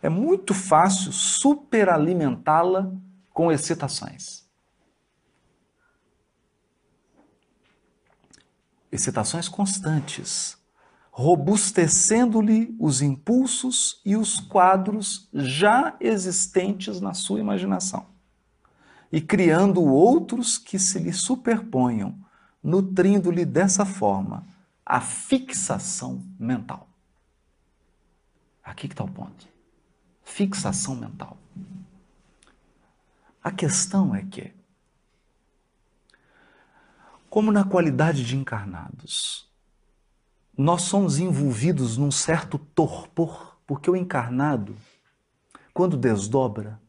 é 0.02 0.08
muito 0.08 0.54
fácil 0.54 1.12
superalimentá-la 1.12 2.92
com 3.32 3.50
excitações. 3.50 4.46
Excitações 8.90 9.48
constantes, 9.48 10.56
robustecendo-lhe 11.10 12.74
os 12.78 13.02
impulsos 13.02 14.00
e 14.04 14.16
os 14.16 14.40
quadros 14.40 15.28
já 15.32 15.96
existentes 16.00 17.00
na 17.00 17.12
sua 17.12 17.40
imaginação, 17.40 18.06
e 19.12 19.20
criando 19.20 19.82
outros 19.82 20.56
que 20.56 20.78
se 20.78 20.98
lhe 20.98 21.12
superponham, 21.12 22.18
nutrindo-lhe 22.62 23.44
dessa 23.44 23.84
forma 23.84 24.46
a 24.84 25.00
fixação 25.00 26.24
mental. 26.38 26.88
Aqui 28.64 28.88
que 28.88 28.94
está 28.94 29.04
o 29.04 29.10
ponto. 29.10 29.46
Fixação 30.22 30.94
mental. 30.94 31.36
A 33.42 33.50
questão 33.50 34.14
é 34.14 34.24
que, 34.24 34.52
como 37.28 37.52
na 37.52 37.64
qualidade 37.64 38.24
de 38.24 38.36
encarnados, 38.36 39.46
nós 40.56 40.82
somos 40.82 41.18
envolvidos 41.18 41.96
num 41.96 42.10
certo 42.10 42.58
torpor, 42.58 43.58
porque 43.66 43.90
o 43.90 43.96
encarnado, 43.96 44.74
quando 45.72 45.96
desdobra, 45.96 46.80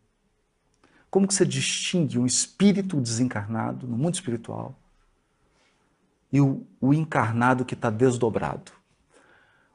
como 1.11 1.27
que 1.27 1.33
você 1.33 1.45
distingue 1.45 2.17
um 2.17 2.25
espírito 2.25 2.99
desencarnado 3.01 3.87
no 3.87 3.97
mundo 3.97 4.15
espiritual 4.15 4.78
e 6.31 6.39
o, 6.39 6.67
o 6.79 6.93
encarnado 6.93 7.65
que 7.65 7.73
está 7.73 7.89
desdobrado? 7.89 8.71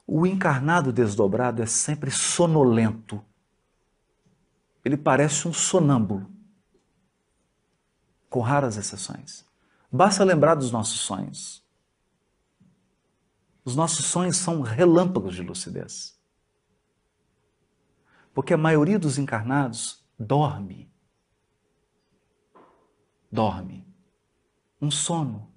O 0.07 0.25
encarnado 0.25 0.93
desdobrado 0.93 1.61
é 1.61 1.65
sempre 1.65 2.11
sonolento. 2.11 3.23
Ele 4.83 4.95
parece 4.95 5.47
um 5.47 5.53
sonâmbulo, 5.53 6.29
com 8.29 8.39
raras 8.39 8.77
exceções. 8.77 9.45
Basta 9.91 10.23
lembrar 10.23 10.55
dos 10.55 10.71
nossos 10.71 10.99
sonhos. 10.99 11.65
Os 13.63 13.75
nossos 13.75 14.05
sonhos 14.05 14.37
são 14.37 14.61
relâmpagos 14.61 15.33
de 15.33 15.41
lucidez. 15.41 16.15
Porque 18.31 18.53
a 18.53 18.57
maioria 18.57 18.99
dos 18.99 19.17
encarnados 19.17 20.05
dorme. 20.19 20.91
Dorme. 23.31 23.87
Um 24.79 24.91
sono. 24.91 25.54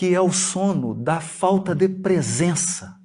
Que 0.00 0.14
é 0.14 0.20
o 0.22 0.32
sono 0.32 0.94
da 0.94 1.20
falta 1.20 1.74
de 1.74 1.86
presença, 1.86 2.98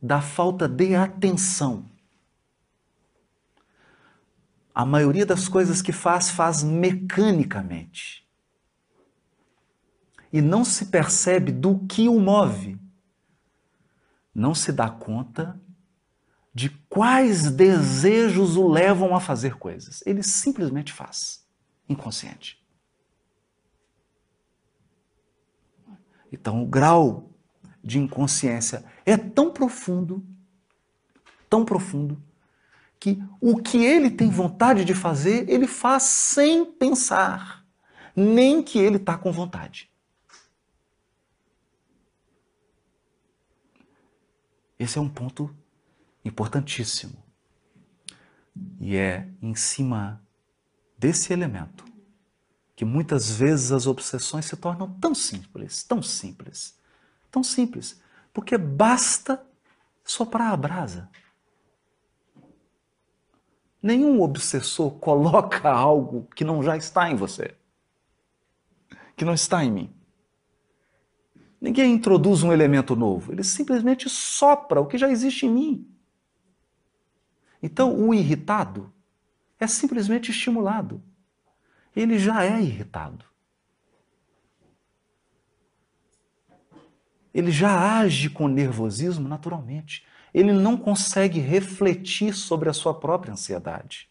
da 0.00 0.22
falta 0.22 0.68
de 0.68 0.94
atenção. 0.94 1.84
A 4.72 4.86
maioria 4.86 5.26
das 5.26 5.48
coisas 5.48 5.82
que 5.82 5.90
faz, 5.90 6.30
faz 6.30 6.62
mecanicamente 6.62 8.24
e 10.32 10.40
não 10.40 10.64
se 10.64 10.86
percebe 10.86 11.50
do 11.50 11.80
que 11.88 12.08
o 12.08 12.20
move, 12.20 12.78
não 14.32 14.54
se 14.54 14.70
dá 14.70 14.88
conta 14.88 15.60
de 16.54 16.68
quais 16.88 17.50
desejos 17.50 18.56
o 18.56 18.68
levam 18.68 19.16
a 19.16 19.18
fazer 19.18 19.56
coisas. 19.56 20.04
Ele 20.06 20.22
simplesmente 20.22 20.92
faz, 20.92 21.44
inconsciente. 21.88 22.59
Então, 26.32 26.62
o 26.62 26.66
grau 26.66 27.30
de 27.82 27.98
inconsciência 27.98 28.84
é 29.04 29.16
tão 29.16 29.52
profundo, 29.52 30.24
tão 31.48 31.64
profundo, 31.64 32.22
que 32.98 33.22
o 33.40 33.56
que 33.56 33.78
ele 33.78 34.10
tem 34.10 34.28
vontade 34.28 34.84
de 34.84 34.94
fazer, 34.94 35.48
ele 35.48 35.66
faz 35.66 36.02
sem 36.02 36.64
pensar, 36.64 37.66
nem 38.14 38.62
que 38.62 38.78
ele 38.78 38.96
está 38.96 39.16
com 39.16 39.32
vontade. 39.32 39.90
Esse 44.78 44.98
é 44.98 45.00
um 45.00 45.08
ponto 45.08 45.54
importantíssimo. 46.24 47.22
E 48.78 48.96
é 48.96 49.28
em 49.40 49.54
cima 49.54 50.22
desse 50.98 51.32
elemento 51.32 51.89
que 52.80 52.84
muitas 52.86 53.30
vezes 53.30 53.72
as 53.72 53.86
obsessões 53.86 54.46
se 54.46 54.56
tornam 54.56 54.90
tão 54.94 55.14
simples, 55.14 55.84
tão 55.84 56.02
simples, 56.02 56.80
tão 57.30 57.44
simples, 57.44 58.00
porque 58.32 58.56
basta 58.56 59.44
soprar 60.02 60.50
a 60.50 60.56
brasa. 60.56 61.10
Nenhum 63.82 64.22
obsessor 64.22 64.92
coloca 64.92 65.68
algo 65.68 66.26
que 66.34 66.42
não 66.42 66.62
já 66.62 66.74
está 66.74 67.10
em 67.10 67.16
você, 67.16 67.54
que 69.14 69.26
não 69.26 69.34
está 69.34 69.62
em 69.62 69.70
mim. 69.70 69.94
Ninguém 71.60 71.92
introduz 71.92 72.42
um 72.42 72.50
elemento 72.50 72.96
novo, 72.96 73.30
ele 73.30 73.44
simplesmente 73.44 74.08
sopra 74.08 74.80
o 74.80 74.86
que 74.86 74.96
já 74.96 75.10
existe 75.10 75.44
em 75.44 75.50
mim. 75.50 75.94
Então, 77.62 77.94
o 77.94 78.14
irritado 78.14 78.90
é 79.58 79.66
simplesmente 79.66 80.30
estimulado. 80.30 81.09
Ele 81.94 82.18
já 82.18 82.44
é 82.44 82.60
irritado. 82.60 83.24
Ele 87.32 87.50
já 87.50 87.98
age 88.00 88.28
com 88.30 88.48
nervosismo 88.48 89.28
naturalmente. 89.28 90.04
Ele 90.32 90.52
não 90.52 90.76
consegue 90.76 91.40
refletir 91.40 92.34
sobre 92.34 92.68
a 92.68 92.72
sua 92.72 92.94
própria 92.94 93.32
ansiedade. 93.32 94.08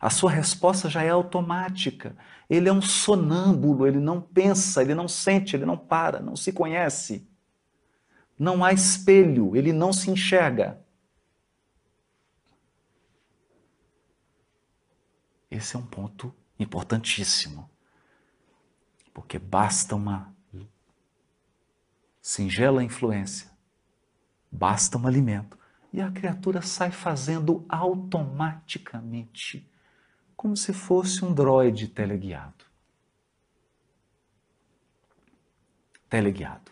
A 0.00 0.10
sua 0.10 0.30
resposta 0.30 0.88
já 0.88 1.02
é 1.02 1.10
automática. 1.10 2.16
Ele 2.48 2.68
é 2.68 2.72
um 2.72 2.80
sonâmbulo, 2.80 3.86
ele 3.86 3.98
não 3.98 4.20
pensa, 4.20 4.80
ele 4.80 4.94
não 4.94 5.08
sente, 5.08 5.56
ele 5.56 5.66
não 5.66 5.76
para, 5.76 6.20
não 6.20 6.36
se 6.36 6.52
conhece. 6.52 7.26
Não 8.38 8.64
há 8.64 8.72
espelho, 8.72 9.56
ele 9.56 9.72
não 9.72 9.92
se 9.92 10.10
enxerga. 10.10 10.80
Esse 15.50 15.76
é 15.76 15.78
um 15.78 15.86
ponto 15.86 16.34
importantíssimo. 16.58 17.68
Porque 19.12 19.38
basta 19.38 19.96
uma 19.96 20.34
singela 22.20 22.84
influência, 22.84 23.50
basta 24.52 24.98
um 24.98 25.06
alimento, 25.06 25.58
e 25.90 26.00
a 26.00 26.10
criatura 26.10 26.60
sai 26.60 26.90
fazendo 26.90 27.64
automaticamente 27.68 29.66
como 30.36 30.54
se 30.54 30.74
fosse 30.74 31.24
um 31.24 31.32
droide 31.32 31.88
teleguiado. 31.88 32.66
Teleguiado. 36.08 36.70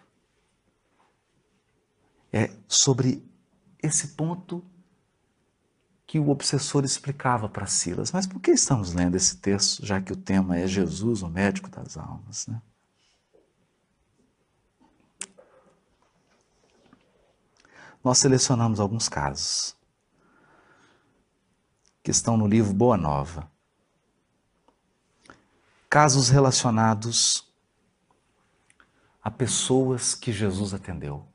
É 2.30 2.54
sobre 2.68 3.26
esse 3.82 4.08
ponto 4.08 4.62
que 6.06 6.20
o 6.20 6.28
obsessor 6.28 6.84
explicava 6.84 7.48
para 7.48 7.66
Silas. 7.66 8.12
Mas 8.12 8.26
por 8.26 8.40
que 8.40 8.52
estamos 8.52 8.94
lendo 8.94 9.16
esse 9.16 9.38
texto, 9.38 9.84
já 9.84 10.00
que 10.00 10.12
o 10.12 10.16
tema 10.16 10.56
é 10.56 10.66
Jesus, 10.66 11.22
o 11.22 11.28
médico 11.28 11.68
das 11.68 11.96
almas? 11.96 12.46
Né? 12.46 12.62
Nós 18.04 18.18
selecionamos 18.18 18.78
alguns 18.78 19.08
casos 19.08 19.74
que 22.04 22.10
estão 22.12 22.36
no 22.36 22.46
livro 22.46 22.72
Boa 22.72 22.96
Nova. 22.96 23.50
Casos 25.90 26.28
relacionados 26.28 27.52
a 29.20 29.30
pessoas 29.30 30.14
que 30.14 30.30
Jesus 30.30 30.72
atendeu 30.72 31.26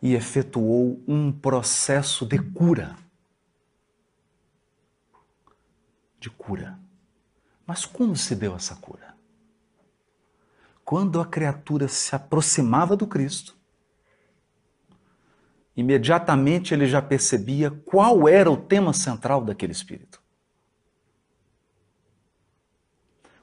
e 0.00 0.14
efetuou 0.14 1.02
um 1.06 1.30
processo 1.30 2.24
de 2.24 2.38
cura 2.38 2.96
De 6.18 6.30
cura. 6.30 6.78
Mas 7.66 7.84
como 7.84 8.16
se 8.16 8.34
deu 8.34 8.56
essa 8.56 8.74
cura? 8.76 9.14
Quando 10.84 11.20
a 11.20 11.26
criatura 11.26 11.86
se 11.86 12.14
aproximava 12.14 12.96
do 12.96 13.06
Cristo, 13.06 13.56
imediatamente 15.76 16.72
ele 16.72 16.86
já 16.86 17.02
percebia 17.02 17.70
qual 17.70 18.26
era 18.26 18.50
o 18.50 18.56
tema 18.56 18.92
central 18.92 19.44
daquele 19.44 19.72
espírito. 19.72 20.20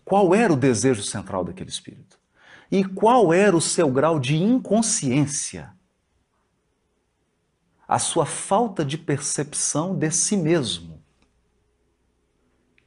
Qual 0.03 0.35
era 0.35 0.51
o 0.53 0.57
desejo 0.57 1.01
central 1.01 1.43
daquele 1.43 1.69
espírito? 1.69 2.19
E 2.71 2.83
qual 2.83 3.33
era 3.33 3.55
o 3.55 3.61
seu 3.61 3.91
grau 3.91 4.19
de 4.19 4.35
inconsciência? 4.35 5.73
A 7.88 7.99
sua 7.99 8.25
falta 8.25 8.83
de 8.83 8.97
percepção 8.97 9.95
de 9.95 10.09
si 10.11 10.35
mesmo. 10.35 10.94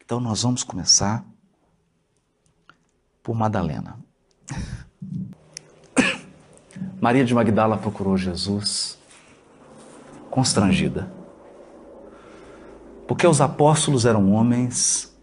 Então 0.09 0.21
nós 0.21 0.42
vamos 0.42 0.64
começar 0.64 1.23
por 3.23 3.35
Madalena. 3.37 3.99
Maria 6.99 7.27
de 7.27 7.35
Magdala 7.35 7.77
procurou 7.77 8.16
Jesus 8.16 8.99
constrangida. 10.31 11.12
Porque 13.07 13.27
os 13.27 13.42
apóstolos 13.42 14.07
eram 14.07 14.33
homens 14.33 15.14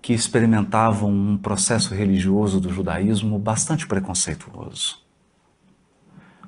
que 0.00 0.12
experimentavam 0.12 1.08
um 1.08 1.38
processo 1.38 1.94
religioso 1.94 2.58
do 2.58 2.68
judaísmo 2.68 3.38
bastante 3.38 3.86
preconceituoso. 3.86 5.00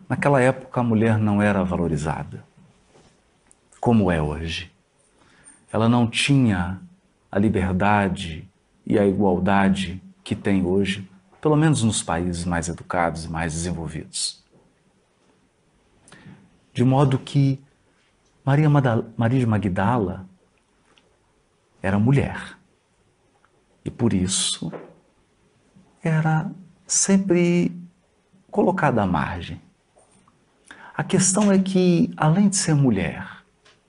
Naquela 0.09 0.41
época, 0.41 0.81
a 0.81 0.83
mulher 0.83 1.17
não 1.17 1.41
era 1.41 1.63
valorizada, 1.63 2.45
como 3.79 4.11
é 4.11 4.21
hoje. 4.21 4.74
Ela 5.75 5.89
não 5.89 6.07
tinha 6.07 6.81
a 7.33 7.37
liberdade 7.37 8.49
e 8.87 8.97
a 8.97 9.05
igualdade 9.05 10.01
que 10.23 10.37
tem 10.37 10.65
hoje, 10.65 11.11
pelo 11.41 11.57
menos 11.57 11.83
nos 11.83 12.01
países 12.01 12.45
mais 12.45 12.69
educados 12.69 13.25
e 13.25 13.29
mais 13.29 13.55
desenvolvidos. 13.55 14.41
De 16.73 16.85
modo 16.85 17.19
que 17.19 17.61
Maria, 18.45 18.71
Madal 18.71 19.07
Maria 19.17 19.41
de 19.41 19.47
Magdala 19.47 20.25
era 21.83 21.99
mulher 21.99 22.57
e 23.85 23.91
por 23.91 24.13
isso 24.13 24.73
era 26.01 26.53
sempre 26.87 27.77
colocada 28.49 29.03
à 29.03 29.07
margem. 29.09 29.61
A 30.97 31.03
questão 31.03 31.51
é 31.51 31.59
que, 31.59 32.15
além 32.17 32.49
de 32.49 32.55
ser 32.55 32.77
mulher, 32.77 33.34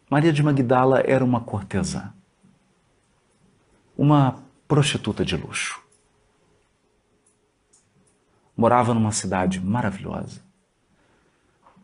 Maria 0.09 0.31
de 0.31 0.43
Magdala 0.43 1.01
era 1.05 1.23
uma 1.23 1.41
cortesã, 1.41 2.13
uma 3.97 4.43
prostituta 4.67 5.25
de 5.25 5.35
luxo 5.35 5.85
morava 8.55 8.93
numa 8.93 9.11
cidade 9.11 9.59
maravilhosa 9.59 10.41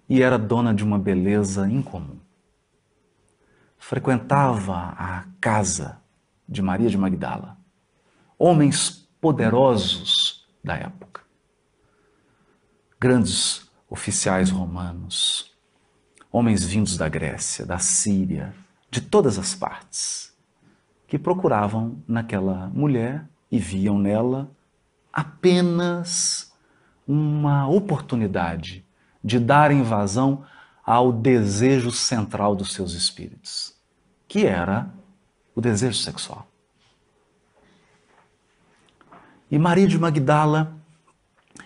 e 0.08 0.22
era 0.22 0.38
dona 0.38 0.74
de 0.74 0.84
uma 0.84 0.98
beleza 0.98 1.68
incomum. 1.70 2.20
Frequentava 3.78 4.94
a 4.98 5.26
casa 5.40 6.00
de 6.48 6.62
Maria 6.62 6.90
de 6.90 6.98
Magdala, 6.98 7.58
homens 8.38 9.08
poderosos 9.20 10.48
da 10.64 10.76
época, 10.76 11.22
grandes 13.00 13.70
oficiais 13.90 14.50
romanos, 14.50 15.51
homens 16.32 16.64
vindos 16.64 16.98
da 16.98 17.10
Grécia, 17.10 17.66
da 17.66 17.78
Síria, 17.78 18.54
de 18.90 19.02
todas 19.02 19.38
as 19.38 19.54
partes, 19.54 20.34
que 21.08 21.20
procuravam 21.20 22.02
naquela 22.08 22.68
mulher 22.74 23.28
e 23.52 23.60
viam 23.60 24.00
nela 24.00 24.50
apenas 25.12 26.54
uma 27.06 27.68
oportunidade 27.68 28.86
de 29.24 29.40
dar 29.40 29.72
invasão 29.72 30.46
ao 30.86 31.12
desejo 31.12 31.92
central 31.92 32.56
dos 32.56 32.74
seus 32.74 32.94
espíritos, 32.94 33.76
que 34.28 34.46
era 34.46 34.90
o 35.54 35.60
desejo 35.62 35.98
sexual. 35.98 36.48
E 39.50 39.60
Maria 39.60 39.88
de 39.88 40.00
Magdala, 40.00 40.74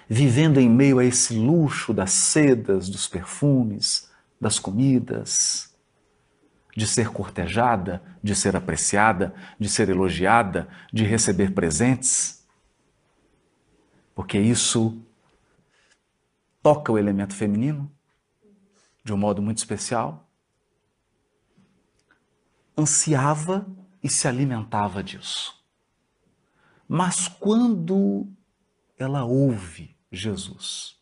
vivendo 0.10 0.60
em 0.60 0.67
meio 0.67 0.97
a 0.97 1.06
esse 1.06 1.36
luxo 1.36 1.93
das 1.93 2.12
sedas, 2.12 2.89
dos 2.89 3.08
perfumes, 3.08 4.05
das 4.39 4.60
comidas, 4.60 5.76
de 6.76 6.86
ser 6.86 7.10
cortejada, 7.10 8.04
de 8.21 8.36
ser 8.36 8.56
apreciada, 8.56 9.34
de 9.60 9.69
ser 9.69 9.89
elogiada, 9.89 10.67
de 10.91 11.04
receber 11.04 11.54
presentes, 11.54 12.45
porque 14.13 14.39
isso 14.39 15.02
toca 16.62 16.91
o 16.91 16.98
elemento 16.98 17.34
feminino 17.34 17.91
de 19.04 19.13
um 19.13 19.17
modo 19.17 19.41
muito 19.41 19.60
especial, 19.60 20.28
ansiava 22.78 23.65
e 24.04 24.10
se 24.10 24.28
alimentava 24.28 25.04
disso. 25.04 25.63
Mas 26.88 27.28
quando 27.28 28.28
ela 28.98 29.24
ouve 29.24 29.95
Jesus 30.12 31.00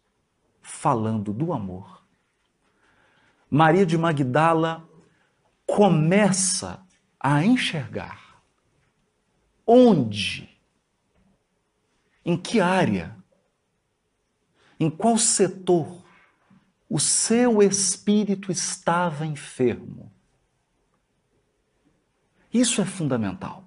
falando 0.61 1.33
do 1.33 1.53
amor, 1.53 2.02
Maria 3.55 3.85
de 3.85 3.95
Magdala 3.99 4.89
começa 5.63 6.83
a 7.19 7.45
enxergar 7.45 8.41
onde, 9.63 10.49
em 12.25 12.35
que 12.35 12.59
área 12.59 13.15
em 14.79 14.89
qual 14.89 15.19
setor 15.19 16.03
o 16.89 16.99
seu 16.99 17.61
espírito 17.61 18.51
estava 18.51 19.23
enfermo. 19.23 20.11
Isso 22.51 22.81
é 22.81 22.85
fundamental. 22.85 23.65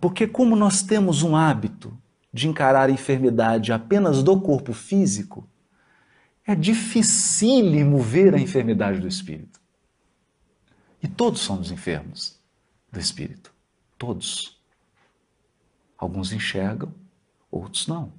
Porque, 0.00 0.26
como 0.26 0.56
nós 0.56 0.82
temos 0.82 1.22
um 1.22 1.36
hábito 1.36 1.96
de 2.32 2.48
encarar 2.48 2.88
a 2.88 2.92
enfermidade 2.92 3.72
apenas 3.72 4.24
do 4.24 4.40
corpo 4.40 4.72
físico, 4.72 5.48
é 6.46 6.54
dificílimo 6.54 7.98
ver 7.98 8.34
a 8.34 8.38
enfermidade 8.38 9.00
do 9.00 9.08
espírito. 9.08 9.60
E 11.02 11.08
todos 11.08 11.40
somos 11.40 11.72
enfermos 11.72 12.40
do 12.90 13.00
espírito. 13.00 13.52
Todos. 13.98 14.60
Alguns 15.98 16.32
enxergam, 16.32 16.94
outros 17.50 17.88
não. 17.88 18.12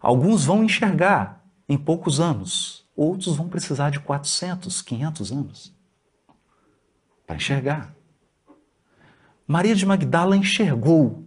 Alguns 0.00 0.44
vão 0.44 0.64
enxergar 0.64 1.44
em 1.68 1.76
poucos 1.76 2.20
anos, 2.20 2.86
outros 2.96 3.36
vão 3.36 3.48
precisar 3.48 3.90
de 3.90 4.00
400, 4.00 4.80
500 4.80 5.32
anos 5.32 5.76
para 7.26 7.36
enxergar. 7.36 7.94
Maria 9.46 9.74
de 9.74 9.84
Magdala 9.84 10.36
enxergou. 10.36 11.26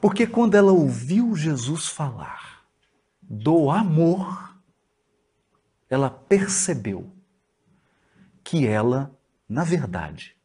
Porque 0.00 0.26
quando 0.26 0.54
ela 0.54 0.72
ouviu 0.72 1.36
Jesus 1.36 1.86
falar 1.86 2.41
do 3.34 3.70
amor, 3.70 4.54
ela 5.88 6.10
percebeu 6.10 7.10
que 8.44 8.66
ela, 8.66 9.18
na 9.48 9.64
verdade, 9.64 10.36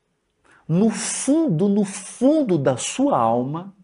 no 0.65 0.89
fundo, 0.89 1.67
no 1.67 1.83
fundo 1.83 2.57
da 2.57 2.77
sua 2.77 3.17
alma, 3.17 3.75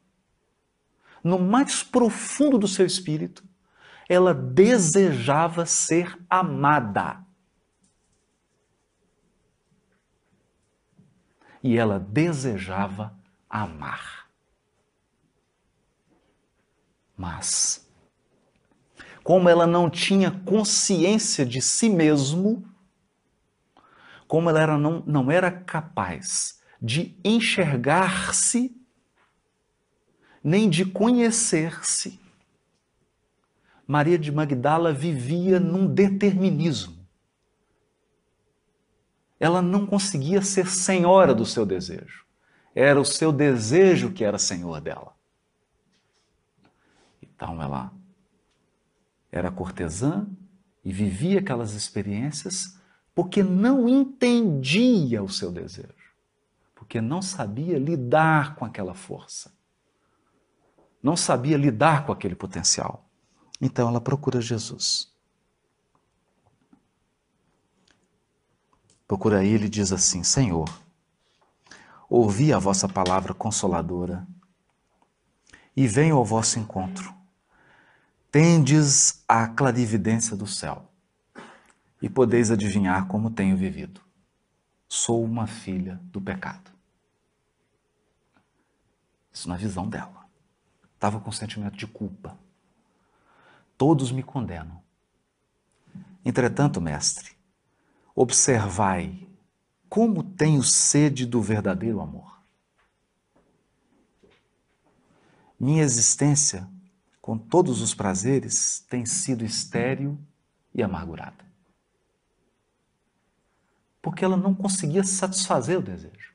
no 1.21 1.37
mais 1.37 1.83
profundo 1.83 2.57
do 2.57 2.65
seu 2.65 2.85
espírito, 2.85 3.43
ela 4.07 4.33
desejava 4.33 5.65
ser 5.65 6.17
amada. 6.29 7.25
E 11.61 11.77
ela 11.77 11.99
desejava 11.99 13.13
amar. 13.49 14.29
Mas, 17.17 17.82
como 19.23 19.47
ela 19.47 19.65
não 19.65 19.89
tinha 19.89 20.29
consciência 20.29 21.45
de 21.45 21.61
si 21.61 21.89
mesmo, 21.89 22.67
como 24.27 24.49
ela 24.49 24.59
era, 24.59 24.77
não, 24.77 25.01
não 25.05 25.31
era 25.31 25.49
capaz 25.49 26.61
de 26.81 27.17
enxergar-se 27.23 28.75
nem 30.43 30.69
de 30.69 30.83
conhecer-se. 30.83 32.19
Maria 33.87 34.19
de 34.19 34.31
Magdala 34.31 34.91
vivia 34.91 35.59
num 35.59 35.87
determinismo. 35.87 37.07
Ela 39.39 39.61
não 39.61 39.85
conseguia 39.85 40.41
ser 40.41 40.67
senhora 40.67 41.33
do 41.33 41.45
seu 41.45 41.65
desejo. 41.65 42.25
Era 42.75 42.99
o 42.99 43.05
seu 43.05 43.31
desejo 43.31 44.11
que 44.11 44.23
era 44.23 44.37
senhor 44.37 44.81
dela. 44.81 45.15
Então 47.21 47.61
ela 47.61 47.91
era 49.33 49.51
cortesã 49.51 50.27
e 50.85 50.93
vivia 50.93 51.39
aquelas 51.39 51.73
experiências 51.73 52.77
porque 53.15 53.41
não 53.41 53.89
entendia 53.89 55.23
o 55.23 55.29
seu 55.29 55.51
desejo, 55.51 56.13
porque 56.75 57.01
não 57.01 57.19
sabia 57.19 57.79
lidar 57.79 58.55
com 58.55 58.63
aquela 58.63 58.93
força, 58.93 59.51
não 61.01 61.17
sabia 61.17 61.57
lidar 61.57 62.05
com 62.05 62.11
aquele 62.11 62.35
potencial. 62.35 63.09
Então 63.59 63.87
ela 63.87 63.99
procura 63.99 64.39
Jesus. 64.39 65.11
Procura 69.07 69.43
ele 69.43 69.65
e 69.65 69.69
diz 69.69 69.91
assim: 69.91 70.23
Senhor, 70.23 70.69
ouvi 72.07 72.53
a 72.53 72.59
vossa 72.59 72.87
palavra 72.87 73.33
consoladora 73.33 74.27
e 75.75 75.87
venho 75.87 76.17
ao 76.17 76.25
vosso 76.25 76.59
encontro. 76.59 77.22
Tendes 78.33 79.23
a 79.27 79.47
clarividência 79.47 80.35
do 80.35 80.47
céu 80.47 80.91
e 82.01 82.09
podeis 82.09 82.49
adivinhar 82.49 83.05
como 83.05 83.29
tenho 83.29 83.55
vivido. 83.55 84.01
Sou 84.89 85.23
uma 85.23 85.45
filha 85.45 86.01
do 86.05 86.19
pecado. 86.19 86.71
Isso 89.31 89.47
na 89.47 89.55
visão 89.55 89.87
dela. 89.87 90.25
Estava 90.95 91.19
com 91.19 91.31
sentimento 91.31 91.77
de 91.77 91.85
culpa. 91.85 92.35
Todos 93.77 94.11
me 94.11 94.23
condenam. 94.23 94.81
Entretanto, 96.25 96.81
mestre, 96.81 97.33
observai 98.15 99.27
como 99.87 100.23
tenho 100.23 100.63
sede 100.63 101.27
do 101.27 101.39
verdadeiro 101.39 102.01
amor. 102.01 102.41
Minha 105.59 105.83
existência, 105.83 106.67
com 107.23 107.39
todos 107.39 107.81
os 107.81 107.95
prazeres, 107.95 108.85
tem 108.87 109.03
sido 109.03 109.43
estéril 109.43 110.19
e 110.75 110.83
amargurada 110.83 111.43
porque 114.03 114.25
ela 114.25 114.35
não 114.35 114.53
conseguia 114.53 115.01
satisfazer 115.01 115.79
o 115.79 115.81
desejo. 115.81 116.33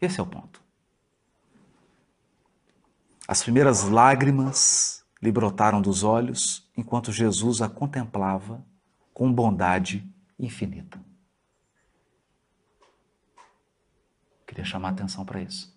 Esse 0.00 0.20
é 0.20 0.22
o 0.22 0.26
ponto. 0.26 0.62
As 3.26 3.42
primeiras 3.42 3.82
lágrimas 3.82 5.04
lhe 5.20 5.32
brotaram 5.32 5.82
dos 5.82 6.04
olhos 6.04 6.70
enquanto 6.76 7.10
Jesus 7.10 7.60
a 7.60 7.68
contemplava 7.68 8.64
com 9.12 9.30
bondade 9.32 10.08
infinita. 10.38 11.04
Queria 14.46 14.64
chamar 14.64 14.90
a 14.90 14.92
atenção 14.92 15.24
para 15.24 15.42
isso. 15.42 15.76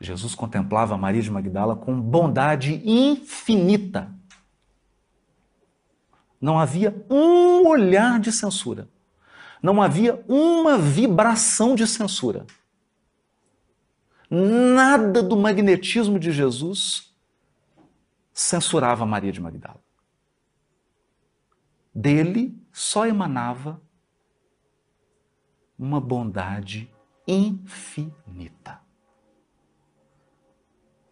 Jesus 0.00 0.34
contemplava 0.34 0.96
Maria 0.96 1.22
de 1.22 1.30
Magdala 1.30 1.76
com 1.76 2.00
bondade 2.00 2.82
infinita 2.84 4.12
não 6.44 6.58
havia 6.58 6.94
um 7.08 7.66
olhar 7.66 8.20
de 8.20 8.30
censura. 8.30 8.86
Não 9.62 9.80
havia 9.80 10.22
uma 10.28 10.76
vibração 10.76 11.74
de 11.74 11.86
censura. 11.86 12.44
Nada 14.28 15.22
do 15.22 15.38
magnetismo 15.38 16.18
de 16.18 16.30
Jesus 16.30 17.16
censurava 18.30 19.06
Maria 19.06 19.32
de 19.32 19.40
Magdala. 19.40 19.80
Dele 21.94 22.54
só 22.70 23.06
emanava 23.06 23.80
uma 25.78 25.98
bondade 25.98 26.92
infinita. 27.26 28.83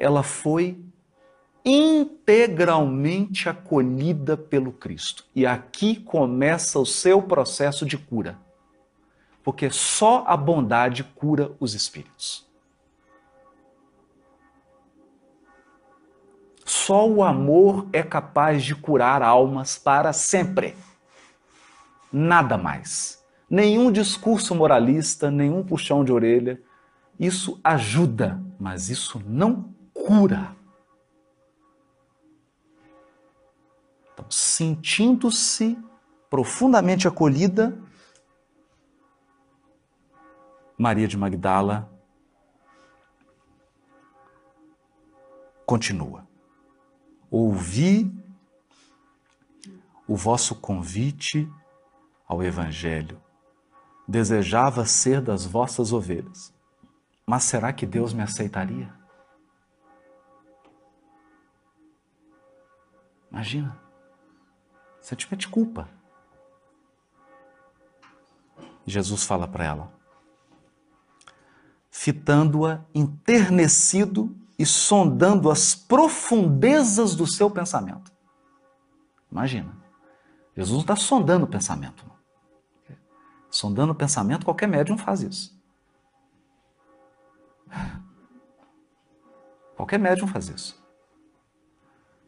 Ela 0.03 0.25
foi 0.25 0.85
integralmente 1.65 3.49
acolhida 3.49 4.37
pelo 4.37 4.73
Cristo. 4.73 5.25
E 5.33 5.47
aqui 5.47 5.95
começa 5.95 6.77
o 6.81 6.85
seu 6.85 7.23
processo 7.23 7.87
de 7.87 7.97
cura. 7.97 8.37
Porque 9.45 9.71
só 9.71 10.25
a 10.27 10.37
bondade 10.37 11.05
cura 11.05 11.53
os 11.61 11.73
espíritos. 11.75 12.45
Só 16.65 17.09
o 17.09 17.23
amor 17.23 17.87
é 17.93 18.03
capaz 18.03 18.65
de 18.65 18.75
curar 18.75 19.23
almas 19.23 19.79
para 19.79 20.13
sempre. 20.13 20.75
Nada 22.13 22.59
mais. 22.59 23.25
Nenhum 23.49 23.93
discurso 23.93 24.53
moralista, 24.53 25.31
nenhum 25.31 25.63
puxão 25.63 26.05
de 26.05 26.13
orelha. 26.13 26.61
Isso 27.21 27.61
ajuda, 27.63 28.43
mas 28.59 28.91
isso 28.91 29.23
não 29.25 29.73
cura. 30.07 30.57
Então, 34.13 34.31
sentindo-se 34.31 35.79
profundamente 36.29 37.07
acolhida, 37.07 37.79
Maria 40.77 41.07
de 41.07 41.17
Magdala 41.17 41.91
continua. 45.65 46.27
Ouvi 47.31 48.13
o 50.07 50.17
vosso 50.17 50.57
convite 50.57 51.51
ao 52.27 52.43
Evangelho. 52.43 53.23
Desejava 54.07 54.85
ser 54.85 55.21
das 55.23 55.47
vossas 55.47 55.93
ovelhas. 55.93 56.53
Mas 57.25 57.45
será 57.45 57.73
que 57.73 57.87
Deus 57.87 58.13
me 58.13 58.23
aceitaria? 58.23 59.02
Imagina. 63.33 63.81
Sentimento 65.01 65.41
de 65.41 65.49
culpa. 65.49 65.89
Jesus 68.87 69.25
fala 69.25 69.49
para 69.49 69.65
ela, 69.65 69.93
fitando-a 71.91 72.85
enternecido 72.95 74.37
e 74.59 74.67
sondando 74.67 75.51
as 75.51 75.75
profundezas 75.75 77.15
do 77.15 77.27
seu 77.27 77.51
pensamento. 77.51 78.13
Imagina, 79.31 79.75
Jesus 80.55 80.75
não 80.75 80.81
está 80.81 80.97
sondando 80.97 81.45
o 81.45 81.49
pensamento. 81.49 82.05
Não. 82.05 82.17
Sondando 83.51 83.93
o 83.93 83.97
pensamento, 83.97 84.45
qualquer 84.45 84.67
médium 84.67 84.99
faz 84.99 85.23
isso. 85.23 85.57
Qualquer 89.77 89.99
médium 89.99 90.27
faz 90.27 90.49
isso. 90.49 90.82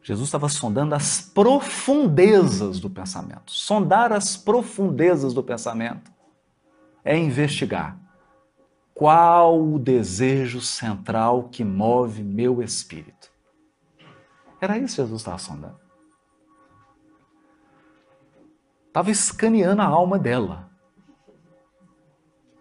Jesus 0.05 0.27
estava 0.27 0.47
sondando 0.47 0.93
as 0.93 1.19
profundezas 1.19 2.79
do 2.79 2.91
pensamento. 2.91 3.51
Sondar 3.51 4.13
as 4.13 4.37
profundezas 4.37 5.33
do 5.33 5.41
pensamento 5.41 6.11
é 7.03 7.17
investigar 7.17 7.99
qual 8.93 9.59
o 9.59 9.79
desejo 9.79 10.61
central 10.61 11.49
que 11.49 11.63
move 11.63 12.23
meu 12.23 12.61
espírito. 12.61 13.31
Era 14.61 14.77
isso 14.77 14.97
que 14.97 15.01
Jesus 15.01 15.21
estava 15.21 15.39
sondando. 15.39 15.79
Estava 18.85 19.09
escaneando 19.09 19.81
a 19.81 19.85
alma 19.85 20.19
dela. 20.19 20.69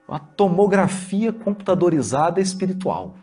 Uma 0.09 0.19
tomografia 0.19 1.31
computadorizada 1.31 2.41
espiritual. 2.41 3.17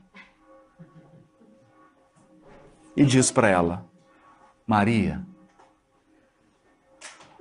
E 2.96 3.04
diz 3.04 3.32
para 3.32 3.50
ela: 3.50 3.90
Maria, 4.72 5.22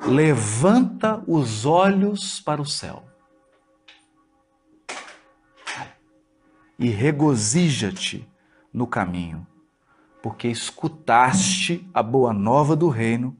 levanta 0.01 1.23
os 1.29 1.65
olhos 1.65 2.41
para 2.41 2.61
o 2.61 2.67
céu 2.67 3.05
e 6.77 6.89
regozija-te 6.89 8.29
no 8.75 8.85
caminho, 8.85 9.47
porque 10.21 10.49
escutaste 10.49 11.89
a 11.95 12.03
boa 12.03 12.33
nova 12.33 12.75
do 12.75 12.89
reino 12.89 13.37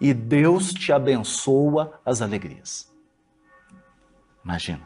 e 0.00 0.12
Deus 0.12 0.72
te 0.72 0.92
abençoa 0.92 2.00
as 2.04 2.20
alegrias. 2.20 2.92
Imagina. 4.42 4.82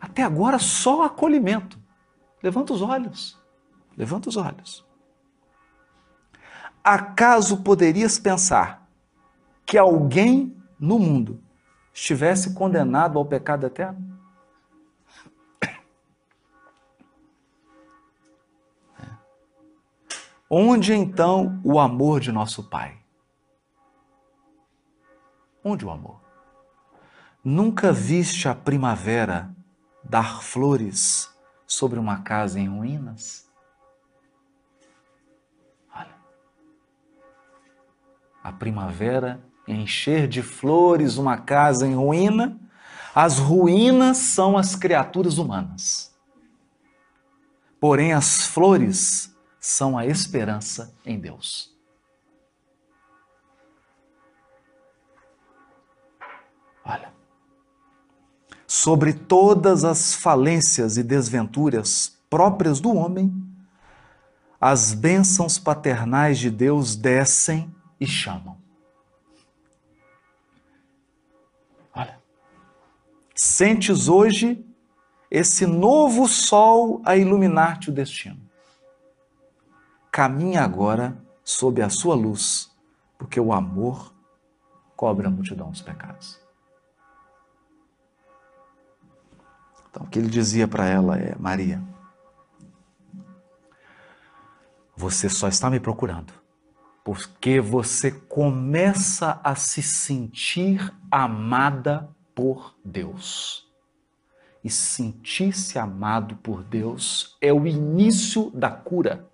Até 0.00 0.22
agora 0.22 0.60
só 0.60 1.02
acolhimento. 1.02 1.80
Levanta 2.40 2.72
os 2.72 2.80
olhos. 2.80 3.36
Levanta 3.96 4.28
os 4.28 4.36
olhos. 4.36 4.83
Acaso 6.84 7.62
poderias 7.62 8.18
pensar 8.18 8.86
que 9.64 9.78
alguém 9.78 10.54
no 10.78 10.98
mundo 10.98 11.42
estivesse 11.94 12.52
condenado 12.52 13.18
ao 13.18 13.24
pecado 13.24 13.64
eterno? 13.64 14.12
Onde 20.50 20.92
então 20.92 21.58
o 21.64 21.80
amor 21.80 22.20
de 22.20 22.30
nosso 22.30 22.62
Pai? 22.68 22.98
Onde 25.64 25.86
o 25.86 25.90
amor? 25.90 26.20
Nunca 27.42 27.94
viste 27.94 28.46
a 28.46 28.54
primavera 28.54 29.50
dar 30.02 30.42
flores 30.42 31.34
sobre 31.66 31.98
uma 31.98 32.20
casa 32.20 32.60
em 32.60 32.68
ruínas? 32.68 33.50
A 38.44 38.52
primavera 38.52 39.42
encher 39.66 40.28
de 40.28 40.42
flores 40.42 41.16
uma 41.16 41.38
casa 41.38 41.86
em 41.86 41.94
ruína, 41.94 42.60
as 43.14 43.38
ruínas 43.38 44.18
são 44.18 44.58
as 44.58 44.76
criaturas 44.76 45.38
humanas. 45.38 46.14
Porém, 47.80 48.12
as 48.12 48.46
flores 48.46 49.34
são 49.58 49.96
a 49.96 50.04
esperança 50.04 50.94
em 51.06 51.18
Deus. 51.18 51.72
Olha, 56.84 57.10
sobre 58.66 59.14
todas 59.14 59.84
as 59.84 60.14
falências 60.14 60.98
e 60.98 61.02
desventuras 61.02 62.18
próprias 62.28 62.78
do 62.78 62.94
homem, 62.94 63.32
as 64.60 64.92
bênçãos 64.92 65.58
paternais 65.58 66.38
de 66.38 66.50
Deus 66.50 66.94
descem 66.94 67.74
e 68.00 68.06
chamam. 68.06 68.58
Olha, 71.94 72.20
sentes 73.34 74.08
hoje 74.08 74.64
esse 75.30 75.66
novo 75.66 76.28
sol 76.28 77.02
a 77.04 77.16
iluminar-te 77.16 77.90
o 77.90 77.92
destino. 77.92 78.40
Caminha 80.10 80.62
agora 80.62 81.16
sob 81.42 81.82
a 81.82 81.88
sua 81.88 82.14
luz, 82.14 82.70
porque 83.18 83.40
o 83.40 83.52
amor 83.52 84.14
cobre 84.94 85.26
a 85.26 85.30
multidão 85.30 85.70
dos 85.70 85.82
pecados. 85.82 86.40
Então, 89.90 90.04
o 90.04 90.08
que 90.08 90.18
ele 90.18 90.28
dizia 90.28 90.66
para 90.66 90.86
ela 90.86 91.18
é: 91.18 91.34
Maria, 91.36 91.82
você 94.96 95.28
só 95.28 95.48
está 95.48 95.68
me 95.68 95.80
procurando 95.80 96.43
porque 97.04 97.60
você 97.60 98.10
começa 98.10 99.38
a 99.44 99.54
se 99.54 99.82
sentir 99.82 100.90
amada 101.10 102.08
por 102.34 102.74
Deus. 102.82 103.70
E 104.64 104.70
sentir-se 104.70 105.78
amado 105.78 106.36
por 106.36 106.64
Deus 106.64 107.36
é 107.42 107.52
o 107.52 107.66
início 107.66 108.50
da 108.50 108.70
cura. 108.70 109.28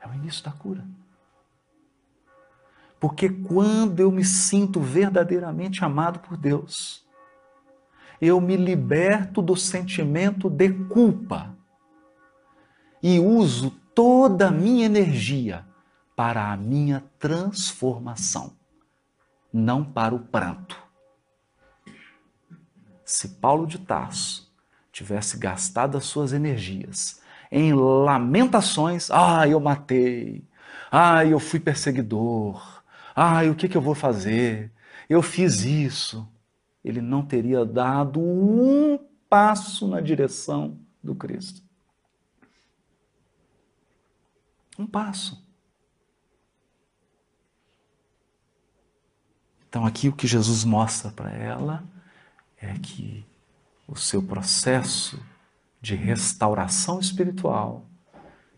É 0.00 0.08
o 0.08 0.14
início 0.14 0.42
da 0.42 0.50
cura. 0.50 0.82
Porque 2.98 3.28
quando 3.28 4.00
eu 4.00 4.10
me 4.10 4.24
sinto 4.24 4.80
verdadeiramente 4.80 5.84
amado 5.84 6.20
por 6.20 6.38
Deus, 6.38 7.06
eu 8.18 8.40
me 8.40 8.56
liberto 8.56 9.42
do 9.42 9.56
sentimento 9.56 10.48
de 10.48 10.72
culpa 10.72 11.54
e 13.02 13.18
uso 13.18 13.81
toda 13.94 14.48
a 14.48 14.50
minha 14.50 14.86
energia 14.86 15.64
para 16.16 16.52
a 16.52 16.56
minha 16.56 17.02
transformação, 17.18 18.52
não 19.52 19.84
para 19.84 20.14
o 20.14 20.20
pranto. 20.20 20.80
Se 23.04 23.28
Paulo 23.28 23.66
de 23.66 23.78
Tarso 23.78 24.52
tivesse 24.90 25.38
gastado 25.38 25.96
as 25.96 26.04
suas 26.04 26.32
energias 26.32 27.20
em 27.50 27.72
lamentações, 27.74 29.10
ah, 29.10 29.46
eu 29.46 29.60
matei, 29.60 30.44
ah, 30.90 31.24
eu 31.24 31.38
fui 31.38 31.60
perseguidor, 31.60 32.82
ah, 33.14 33.42
o 33.50 33.54
que, 33.54 33.68
que 33.68 33.76
eu 33.76 33.82
vou 33.82 33.94
fazer? 33.94 34.72
Eu 35.08 35.22
fiz 35.22 35.64
isso 35.64 36.26
ele 36.84 37.00
não 37.00 37.24
teria 37.24 37.64
dado 37.64 38.20
um 38.20 38.98
passo 39.28 39.86
na 39.86 40.00
direção 40.00 40.78
do 41.02 41.14
Cristo. 41.14 41.61
Um 44.82 44.86
passo. 44.86 45.46
Então, 49.68 49.86
aqui 49.86 50.08
o 50.08 50.12
que 50.12 50.26
Jesus 50.26 50.64
mostra 50.64 51.10
para 51.10 51.30
ela 51.30 51.84
é 52.60 52.74
que 52.74 53.24
o 53.86 53.96
seu 53.96 54.22
processo 54.22 55.24
de 55.80 55.94
restauração 55.94 56.98
espiritual 57.00 57.86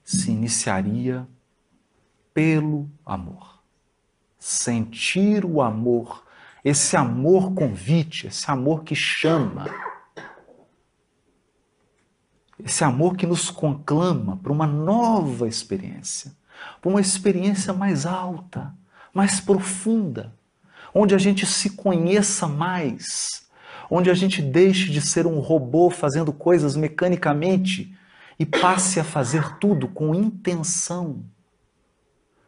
se 0.02 0.30
iniciaria 0.30 1.28
pelo 2.32 2.90
amor. 3.04 3.62
Sentir 4.38 5.44
o 5.44 5.62
amor 5.62 6.24
esse 6.64 6.96
amor 6.96 7.52
convite, 7.52 8.26
esse 8.28 8.50
amor 8.50 8.84
que 8.84 8.94
chama, 8.94 9.66
esse 12.64 12.82
amor 12.82 13.16
que 13.16 13.26
nos 13.26 13.50
conclama 13.50 14.36
para 14.38 14.52
uma 14.52 14.66
nova 14.66 15.46
experiência, 15.46 16.32
para 16.80 16.90
uma 16.90 17.00
experiência 17.00 17.72
mais 17.72 18.06
alta, 18.06 18.74
mais 19.12 19.40
profunda, 19.40 20.34
onde 20.94 21.14
a 21.14 21.18
gente 21.18 21.44
se 21.44 21.70
conheça 21.70 22.48
mais, 22.48 23.46
onde 23.90 24.10
a 24.10 24.14
gente 24.14 24.40
deixe 24.40 24.90
de 24.90 25.00
ser 25.00 25.26
um 25.26 25.38
robô 25.40 25.90
fazendo 25.90 26.32
coisas 26.32 26.74
mecanicamente 26.74 27.94
e 28.38 28.46
passe 28.46 28.98
a 28.98 29.04
fazer 29.04 29.58
tudo 29.58 29.86
com 29.86 30.14
intenção, 30.14 31.22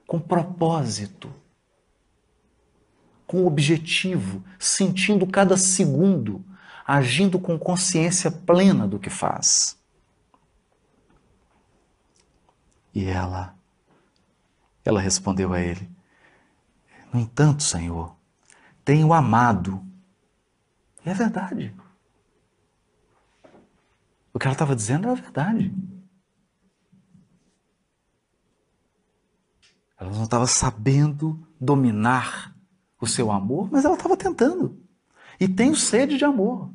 com 0.07 0.19
propósito 0.19 1.31
com 3.27 3.45
objetivo, 3.45 4.43
sentindo 4.59 5.27
cada 5.27 5.57
segundo, 5.57 6.45
agindo 6.87 7.39
com 7.39 7.59
consciência 7.59 8.31
plena 8.31 8.87
do 8.87 8.99
que 8.99 9.11
faz. 9.11 9.76
E 12.97 13.05
ela, 13.05 13.55
ela 14.83 15.03
respondeu 15.03 15.53
a 15.53 15.61
ele: 15.61 15.87
No 17.13 17.21
entanto, 17.21 17.63
Senhor, 17.63 18.17
tenho 18.83 19.13
amado. 19.13 19.87
E 21.05 21.11
é 21.11 21.13
verdade. 21.13 21.77
O 24.33 24.39
que 24.39 24.47
ela 24.47 24.55
estava 24.55 24.75
dizendo 24.75 25.09
era 25.09 25.15
verdade. 25.15 25.75
Ela 30.01 30.11
não 30.13 30.25
estava 30.25 30.47
sabendo 30.47 31.47
dominar 31.61 32.57
o 32.99 33.07
seu 33.07 33.31
amor, 33.31 33.71
mas 33.71 33.85
ela 33.85 33.95
estava 33.95 34.17
tentando. 34.17 34.83
E 35.39 35.47
tenho 35.47 35.77
sede 35.77 36.17
de 36.17 36.25
amor. 36.25 36.73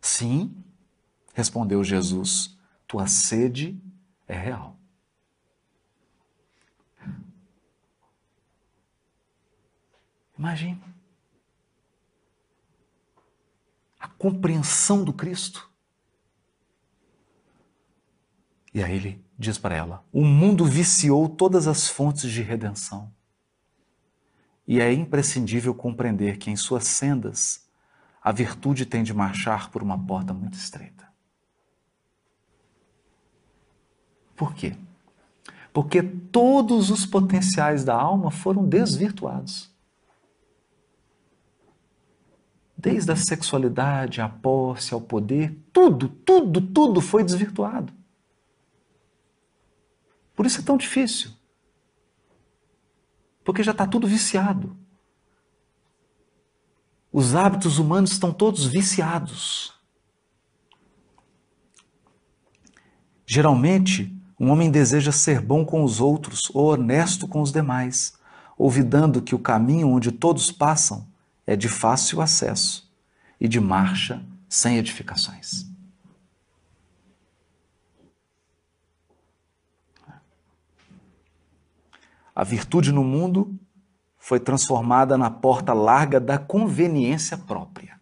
Sim, 0.00 0.52
respondeu 1.32 1.84
Jesus, 1.84 2.58
tua 2.88 3.06
sede 3.06 3.80
é 4.30 4.38
real. 4.38 4.78
Imagine 10.38 10.80
a 13.98 14.08
compreensão 14.08 15.04
do 15.04 15.12
Cristo. 15.12 15.68
E 18.72 18.82
aí 18.82 18.94
ele 18.94 19.24
diz 19.38 19.58
para 19.58 19.74
ela: 19.74 20.04
o 20.12 20.24
mundo 20.24 20.64
viciou 20.64 21.28
todas 21.28 21.66
as 21.66 21.88
fontes 21.88 22.30
de 22.30 22.40
redenção. 22.40 23.12
E 24.66 24.80
é 24.80 24.92
imprescindível 24.92 25.74
compreender 25.74 26.38
que 26.38 26.50
em 26.50 26.56
suas 26.56 26.84
sendas 26.84 27.68
a 28.22 28.30
virtude 28.30 28.86
tem 28.86 29.02
de 29.02 29.12
marchar 29.12 29.70
por 29.70 29.82
uma 29.82 29.98
porta 29.98 30.32
muito 30.32 30.54
estreita. 30.54 31.09
Por 34.40 34.54
quê? 34.54 34.74
Porque 35.70 36.02
todos 36.02 36.88
os 36.88 37.04
potenciais 37.04 37.84
da 37.84 37.94
alma 37.94 38.30
foram 38.30 38.66
desvirtuados. 38.66 39.70
Desde 42.74 43.12
a 43.12 43.16
sexualidade, 43.16 44.22
a 44.22 44.30
posse, 44.30 44.94
ao 44.94 45.00
poder, 45.02 45.54
tudo, 45.70 46.08
tudo, 46.08 46.58
tudo 46.58 47.02
foi 47.02 47.22
desvirtuado. 47.22 47.92
Por 50.34 50.46
isso 50.46 50.60
é 50.60 50.64
tão 50.64 50.78
difícil. 50.78 51.32
Porque 53.44 53.62
já 53.62 53.72
está 53.72 53.86
tudo 53.86 54.06
viciado. 54.06 54.74
Os 57.12 57.34
hábitos 57.34 57.78
humanos 57.78 58.12
estão 58.12 58.32
todos 58.32 58.64
viciados. 58.64 59.78
Geralmente, 63.26 64.18
um 64.40 64.50
homem 64.50 64.70
deseja 64.70 65.12
ser 65.12 65.38
bom 65.38 65.66
com 65.66 65.84
os 65.84 66.00
outros 66.00 66.50
ou 66.54 66.72
honesto 66.72 67.28
com 67.28 67.42
os 67.42 67.52
demais, 67.52 68.14
ouvidando 68.56 69.20
que 69.20 69.34
o 69.34 69.38
caminho 69.38 69.90
onde 69.90 70.10
todos 70.10 70.50
passam 70.50 71.06
é 71.46 71.54
de 71.54 71.68
fácil 71.68 72.22
acesso 72.22 72.90
e 73.38 73.46
de 73.46 73.60
marcha 73.60 74.24
sem 74.48 74.78
edificações. 74.78 75.66
A 82.34 82.42
virtude 82.42 82.92
no 82.92 83.04
mundo 83.04 83.54
foi 84.16 84.40
transformada 84.40 85.18
na 85.18 85.30
porta 85.30 85.74
larga 85.74 86.18
da 86.18 86.38
conveniência 86.38 87.36
própria. 87.36 88.00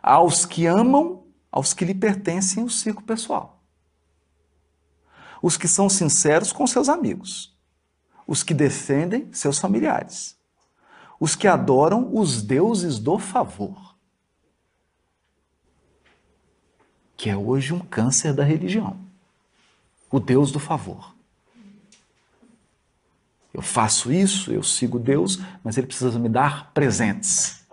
Aos 0.00 0.46
que 0.46 0.64
amam, 0.66 1.24
aos 1.50 1.74
que 1.74 1.84
lhe 1.84 1.94
pertencem 1.94 2.62
o 2.62 2.70
círculo 2.70 3.04
pessoal. 3.04 3.57
Os 5.42 5.56
que 5.56 5.68
são 5.68 5.88
sinceros 5.88 6.52
com 6.52 6.66
seus 6.66 6.88
amigos. 6.88 7.56
Os 8.26 8.42
que 8.42 8.52
defendem 8.52 9.32
seus 9.32 9.58
familiares. 9.58 10.36
Os 11.20 11.34
que 11.34 11.48
adoram 11.48 12.14
os 12.14 12.42
deuses 12.42 12.98
do 12.98 13.18
favor. 13.18 13.96
Que 17.16 17.30
é 17.30 17.36
hoje 17.36 17.72
um 17.72 17.80
câncer 17.80 18.32
da 18.32 18.44
religião. 18.44 18.98
O 20.10 20.20
Deus 20.20 20.52
do 20.52 20.60
favor. 20.60 21.14
Eu 23.52 23.62
faço 23.62 24.12
isso, 24.12 24.52
eu 24.52 24.62
sigo 24.62 24.98
Deus, 24.98 25.40
mas 25.64 25.76
Ele 25.76 25.86
precisa 25.86 26.16
me 26.18 26.28
dar 26.28 26.70
presentes. 26.72 27.66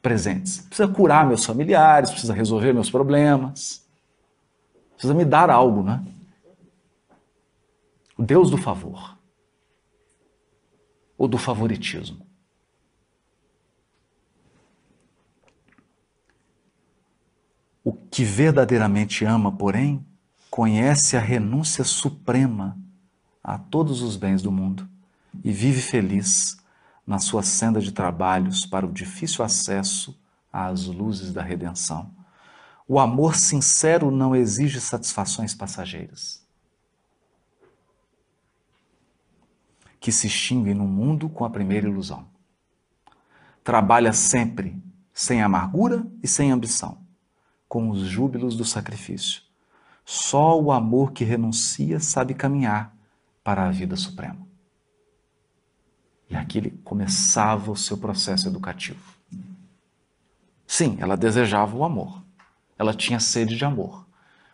Presentes. 0.00 0.60
Precisa 0.60 0.88
curar 0.88 1.26
meus 1.26 1.44
familiares, 1.44 2.10
precisa 2.10 2.32
resolver 2.32 2.72
meus 2.72 2.90
problemas. 2.90 3.84
Precisa 4.92 5.12
me 5.12 5.24
dar 5.24 5.50
algo, 5.50 5.82
né? 5.82 6.02
O 8.18 8.22
Deus 8.24 8.50
do 8.50 8.58
favor. 8.58 9.16
Ou 11.16 11.28
do 11.28 11.38
favoritismo. 11.38 12.26
O 17.84 17.92
que 17.92 18.24
verdadeiramente 18.24 19.24
ama, 19.24 19.50
porém, 19.50 20.04
conhece 20.50 21.16
a 21.16 21.20
renúncia 21.20 21.84
suprema 21.84 22.76
a 23.42 23.56
todos 23.56 24.02
os 24.02 24.16
bens 24.16 24.42
do 24.42 24.50
mundo 24.50 24.88
e 25.44 25.52
vive 25.52 25.80
feliz 25.80 26.58
na 27.06 27.20
sua 27.20 27.42
senda 27.42 27.80
de 27.80 27.92
trabalhos 27.92 28.66
para 28.66 28.84
o 28.84 28.92
difícil 28.92 29.44
acesso 29.44 30.20
às 30.52 30.86
luzes 30.86 31.32
da 31.32 31.42
redenção. 31.42 32.12
O 32.86 32.98
amor 32.98 33.36
sincero 33.36 34.10
não 34.10 34.34
exige 34.34 34.80
satisfações 34.80 35.54
passageiras, 35.54 36.44
que 40.00 40.12
se 40.12 40.26
extinguem 40.26 40.74
no 40.74 40.86
mundo 40.86 41.28
com 41.28 41.44
a 41.44 41.50
primeira 41.50 41.88
ilusão. 41.88 42.26
Trabalha 43.64 44.12
sempre 44.12 44.80
sem 45.12 45.42
amargura 45.42 46.06
e 46.22 46.28
sem 46.28 46.52
ambição, 46.52 46.98
com 47.68 47.90
os 47.90 48.00
júbilos 48.00 48.56
do 48.56 48.64
sacrifício. 48.64 49.42
Só 50.04 50.58
o 50.58 50.72
amor 50.72 51.12
que 51.12 51.24
renuncia 51.24 52.00
sabe 52.00 52.32
caminhar 52.32 52.96
para 53.42 53.66
a 53.66 53.70
vida 53.70 53.96
suprema. 53.96 54.46
E 56.30 56.36
aqui 56.36 56.58
ele 56.58 56.70
começava 56.84 57.70
o 57.70 57.76
seu 57.76 57.98
processo 57.98 58.48
educativo. 58.48 59.18
Sim, 60.66 60.96
ela 61.00 61.16
desejava 61.16 61.76
o 61.76 61.82
amor. 61.82 62.22
Ela 62.78 62.94
tinha 62.94 63.18
sede 63.18 63.56
de 63.56 63.64
amor. 63.64 64.06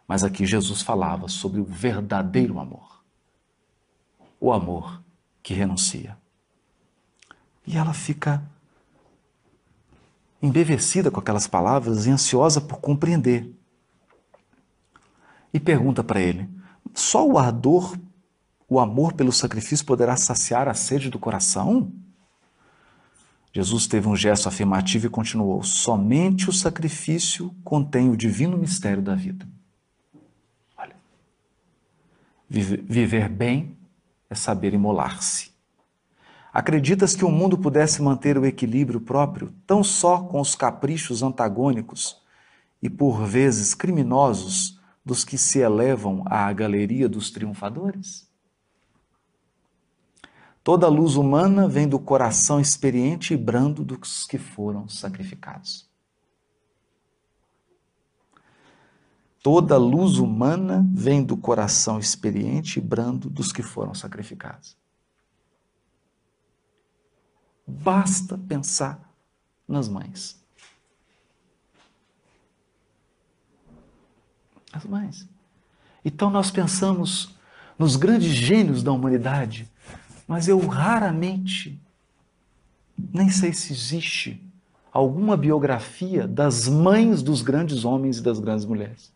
Mas 0.07 0.25
aqui 0.25 0.47
Jesus 0.47 0.81
falava 0.81 1.29
sobre 1.29 1.61
o 1.61 1.65
verdadeiro 1.65 2.59
amor. 2.59 3.05
O 4.41 4.53
amor 4.53 5.04
que 5.45 5.53
renuncia. 5.53 6.17
E 7.67 7.77
ela 7.77 7.93
fica 7.93 8.43
embevecida 10.43 11.11
com 11.11 11.21
aquelas 11.21 11.47
palavras 11.47 12.07
e 12.07 12.11
ansiosa 12.11 12.61
por 12.61 12.81
compreender. 12.81 13.55
E 15.53 15.61
pergunta 15.61 16.03
para 16.03 16.21
ele: 16.21 16.49
só 16.95 17.25
o 17.25 17.39
ardor 17.39 17.97
o 18.67 18.81
amor 18.81 19.13
pelo 19.13 19.31
sacrifício 19.31 19.85
poderá 19.85 20.17
saciar 20.17 20.67
a 20.67 20.75
sede 20.75 21.11
do 21.11 21.19
coração? 21.19 21.93
Jesus 23.53 23.87
teve 23.87 24.09
um 24.09 24.17
gesto 24.17 24.49
afirmativo 24.49 25.07
e 25.07 25.11
continuou: 25.11 25.63
somente 25.63 26.49
o 26.49 26.53
sacrifício 26.53 27.55
contém 27.63 28.09
o 28.09 28.17
divino 28.17 28.57
mistério 28.57 29.03
da 29.03 29.15
vida. 29.15 29.47
Olha, 30.77 30.97
viver 32.49 33.29
bem 33.29 33.77
é 34.35 34.37
saber 34.37 34.75
imolar-se. 34.75 35.53
Acreditas 36.53 37.17
que 37.17 37.25
o 37.25 37.31
mundo 37.31 37.57
pudesse 37.57 38.03
manter 38.03 38.37
o 38.37 38.45
equilíbrio 38.45 39.01
próprio 39.01 39.53
tão 39.67 39.83
só 39.83 40.21
com 40.21 40.41
os 40.41 40.55
caprichos 40.55 41.23
antagônicos 41.23 42.23
e 42.83 42.91
por 42.91 43.25
vezes 43.25 43.75
criminosos 43.75 44.79
dos 45.05 45.25
que 45.25 45.39
se 45.39 45.61
elevam 45.61 46.23
à 46.27 46.53
galeria 46.53 47.09
dos 47.09 47.31
triunfadores? 47.31 48.29
Toda 50.63 50.89
luz 50.89 51.17
humana 51.17 51.69
vem 51.69 51.89
do 51.89 51.99
coração 51.99 52.61
experiente 52.61 53.35
e 53.35 53.37
brando 53.37 53.85
dos 53.85 54.27
que 54.27 54.39
foram 54.39 54.89
sacrificados. 54.89 55.89
Toda 59.45 59.77
luz 59.77 60.17
humana 60.17 60.83
vem 60.91 61.23
do 61.23 61.37
coração 61.37 61.99
experiente 61.99 62.79
e 62.79 62.83
brando 62.83 63.29
dos 63.29 63.53
que 63.53 63.63
foram 63.63 63.95
sacrificados. 63.95 64.75
Basta 67.67 68.39
pensar 68.39 68.99
nas 69.69 69.87
mães. 69.87 70.43
As 74.73 74.87
mães. 74.87 75.29
Então 76.03 76.31
nós 76.31 76.51
pensamos 76.51 77.37
nos 77.79 77.97
grandes 77.97 78.33
gênios 78.33 78.83
da 78.83 78.93
humanidade, 78.93 79.71
mas 80.27 80.49
eu 80.49 80.59
raramente, 80.67 81.79
nem 82.97 83.29
sei 83.29 83.53
se 83.53 83.75
existe 83.75 84.43
alguma 84.91 85.37
biografia 85.37 86.27
das 86.27 86.67
mães 86.67 87.23
dos 87.23 87.43
grandes 87.43 87.85
homens 87.85 88.17
e 88.17 88.23
das 88.23 88.39
grandes 88.39 88.65
mulheres. 88.65 89.13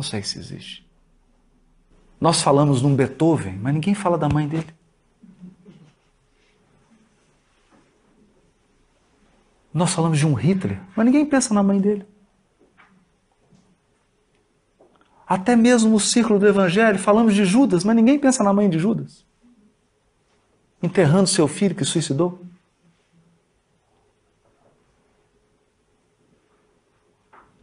Não 0.00 0.02
sei 0.02 0.22
se 0.22 0.38
existe. 0.38 0.88
Nós 2.18 2.40
falamos 2.40 2.80
num 2.80 2.96
Beethoven, 2.96 3.58
mas 3.58 3.74
ninguém 3.74 3.94
fala 3.94 4.16
da 4.16 4.30
mãe 4.30 4.48
dele. 4.48 4.74
Nós 9.74 9.92
falamos 9.92 10.18
de 10.18 10.26
um 10.26 10.32
Hitler, 10.32 10.80
mas 10.96 11.04
ninguém 11.04 11.26
pensa 11.26 11.52
na 11.52 11.62
mãe 11.62 11.78
dele. 11.78 12.06
Até 15.26 15.54
mesmo 15.54 15.90
no 15.90 16.00
círculo 16.00 16.38
do 16.38 16.48
Evangelho, 16.48 16.98
falamos 16.98 17.34
de 17.34 17.44
Judas, 17.44 17.84
mas 17.84 17.94
ninguém 17.94 18.18
pensa 18.18 18.42
na 18.42 18.54
mãe 18.54 18.70
de 18.70 18.78
Judas. 18.78 19.22
Enterrando 20.82 21.26
seu 21.26 21.46
filho 21.46 21.74
que 21.74 21.84
suicidou. 21.84 22.42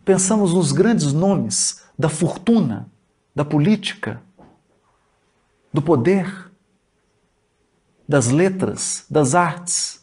Pensamos 0.08 0.54
nos 0.54 0.72
grandes 0.72 1.12
nomes 1.12 1.84
da 2.00 2.08
fortuna, 2.08 2.90
da 3.36 3.44
política, 3.44 4.24
do 5.74 5.82
poder, 5.82 6.50
das 8.08 8.30
letras, 8.30 9.06
das 9.10 9.36
artes. 9.36 10.02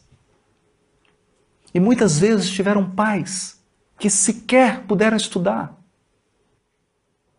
E 1.73 1.79
muitas 1.79 2.19
vezes 2.19 2.51
tiveram 2.51 2.87
pais 2.87 3.59
que 3.97 4.07
sequer 4.07 4.83
puderam 4.83 5.17
estudar 5.17 5.75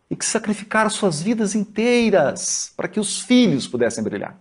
e 0.09 0.15
que 0.17 0.25
sacrificaram 0.25 0.89
suas 0.89 1.21
vidas 1.21 1.55
inteiras 1.55 2.73
para 2.75 2.89
que 2.89 2.99
os 2.99 3.21
filhos 3.21 3.65
pudessem 3.65 4.03
brilhar. 4.03 4.37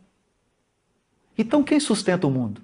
Então, 1.39 1.63
quem 1.63 1.79
sustenta 1.79 2.27
o 2.27 2.31
mundo? 2.33 2.61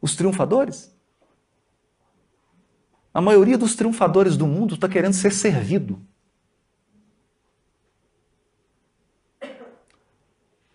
Os 0.00 0.14
triunfadores? 0.14 0.93
A 3.14 3.20
maioria 3.20 3.56
dos 3.56 3.76
triunfadores 3.76 4.36
do 4.36 4.44
mundo 4.44 4.74
está 4.74 4.88
querendo 4.88 5.12
ser 5.12 5.32
servido. 5.32 6.04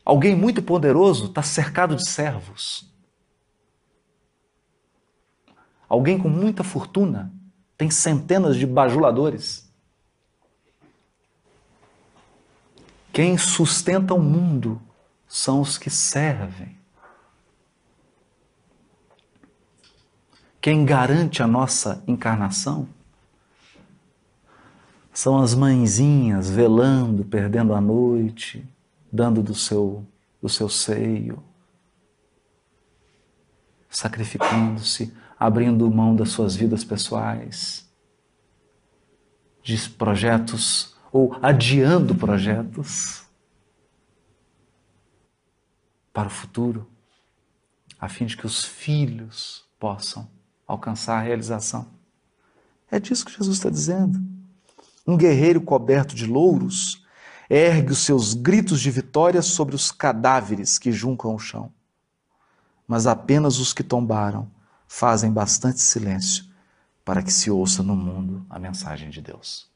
Alguém 0.06 0.38
muito 0.38 0.64
poderoso 0.64 1.26
está 1.26 1.44
cercado 1.44 1.98
de 1.98 2.10
servos. 2.10 2.90
Alguém 5.90 6.18
com 6.18 6.30
muita 6.30 6.64
fortuna 6.64 7.32
tem 7.78 7.92
centenas 7.92 8.56
de 8.56 8.66
bajuladores. 8.66 9.70
Quem 13.12 13.38
sustenta 13.38 14.14
o 14.14 14.20
mundo 14.20 14.82
são 15.28 15.60
os 15.60 15.78
que 15.78 15.90
servem. 15.90 16.79
Quem 20.62 20.84
garante 20.84 21.42
a 21.42 21.48
nossa 21.48 22.04
encarnação? 22.06 22.88
São 25.14 25.38
as 25.38 25.56
mãezinhas 25.56 26.50
velando, 26.50 27.24
perdendo 27.24 27.74
a 27.74 27.80
noite, 27.80 28.68
dando 29.12 29.42
do 29.42 29.56
seu, 29.56 30.06
do 30.42 30.50
seu 30.50 30.68
seio, 30.68 31.42
sacrificando-se, 33.90 35.14
abrindo 35.40 35.90
mão 35.90 36.14
das 36.14 36.30
suas 36.30 36.58
vidas 36.58 36.84
pessoais, 36.84 37.90
de 39.64 39.90
projetos 39.92 40.94
ou 41.12 41.38
adiando 41.42 42.14
projetos 42.14 43.24
para 46.12 46.28
o 46.28 46.32
futuro, 46.32 46.86
a 47.98 48.10
fim 48.10 48.26
de 48.26 48.36
que 48.36 48.46
os 48.46 48.66
filhos 48.66 49.66
possam 49.80 50.39
alcançar 50.70 51.18
a 51.18 51.22
realização. 51.22 51.88
É 52.92 53.00
disso 53.00 53.26
que 53.26 53.36
Jesus 53.36 53.58
está 53.58 53.72
dizendo. 53.72 54.22
Um 55.06 55.18
guerreiro 55.18 55.60
coberto 55.60 56.14
de 56.14 56.28
louros 56.28 57.04
ergue 57.50 57.92
os 57.92 58.00
seus 58.00 58.36
gritos 58.36 58.80
de 58.80 58.92
vitória 58.92 59.42
sobre 59.42 59.76
os 59.76 59.92
cadáveres 59.92 60.78
que 60.78 60.92
juncam 60.92 61.34
o 61.34 61.40
chão. 61.40 61.74
Mas 62.88 63.08
apenas 63.08 63.58
os 63.58 63.74
que 63.74 63.84
tombaram 63.84 64.50
fazem 64.88 65.32
bastante 65.32 65.80
silêncio 65.82 66.46
para 67.04 67.24
que 67.24 67.34
se 67.34 67.50
ouça 67.50 67.82
no 67.82 67.96
mundo 67.96 68.46
a 68.48 68.60
mensagem 68.60 69.10
de 69.10 69.22
Deus. 69.22 69.68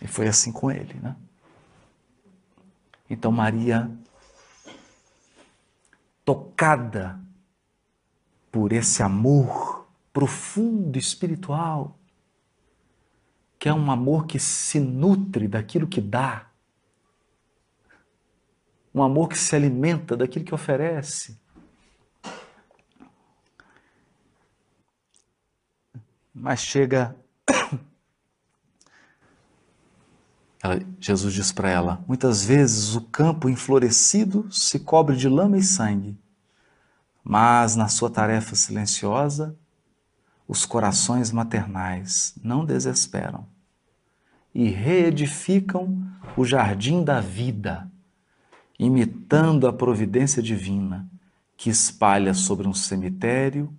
E 0.00 0.06
foi 0.06 0.28
assim 0.28 0.52
com 0.52 0.70
ele, 0.70 0.94
né? 1.00 1.16
Então 3.10 3.32
Maria, 3.32 3.90
tocada 6.24 7.20
por 8.50 8.72
esse 8.72 9.02
amor 9.02 9.88
profundo 10.12 10.96
espiritual, 10.96 11.98
que 13.58 13.68
é 13.68 13.74
um 13.74 13.90
amor 13.90 14.26
que 14.26 14.38
se 14.38 14.78
nutre 14.78 15.48
daquilo 15.48 15.88
que 15.88 16.00
dá, 16.00 16.48
um 18.94 19.02
amor 19.02 19.28
que 19.28 19.36
se 19.36 19.56
alimenta 19.56 20.16
daquilo 20.16 20.44
que 20.44 20.54
oferece. 20.54 21.36
Mas 26.32 26.60
chega. 26.60 27.16
Ela, 30.64 30.80
Jesus 30.98 31.34
diz 31.34 31.52
para 31.52 31.68
ela: 31.68 32.02
muitas 32.08 32.42
vezes 32.42 32.96
o 32.96 33.02
campo 33.02 33.50
enflorescido 33.50 34.50
se 34.50 34.78
cobre 34.78 35.14
de 35.14 35.28
lama 35.28 35.58
e 35.58 35.62
sangue, 35.62 36.18
mas 37.22 37.76
na 37.76 37.86
sua 37.86 38.08
tarefa 38.08 38.56
silenciosa, 38.56 39.54
os 40.48 40.64
corações 40.64 41.30
maternais 41.30 42.34
não 42.42 42.64
desesperam 42.64 43.46
e 44.54 44.70
reedificam 44.70 46.02
o 46.34 46.44
jardim 46.44 47.04
da 47.04 47.20
vida, 47.20 47.90
imitando 48.78 49.66
a 49.66 49.72
providência 49.72 50.42
divina 50.42 51.06
que 51.58 51.68
espalha 51.68 52.32
sobre 52.32 52.66
um 52.66 52.72
cemitério 52.72 53.72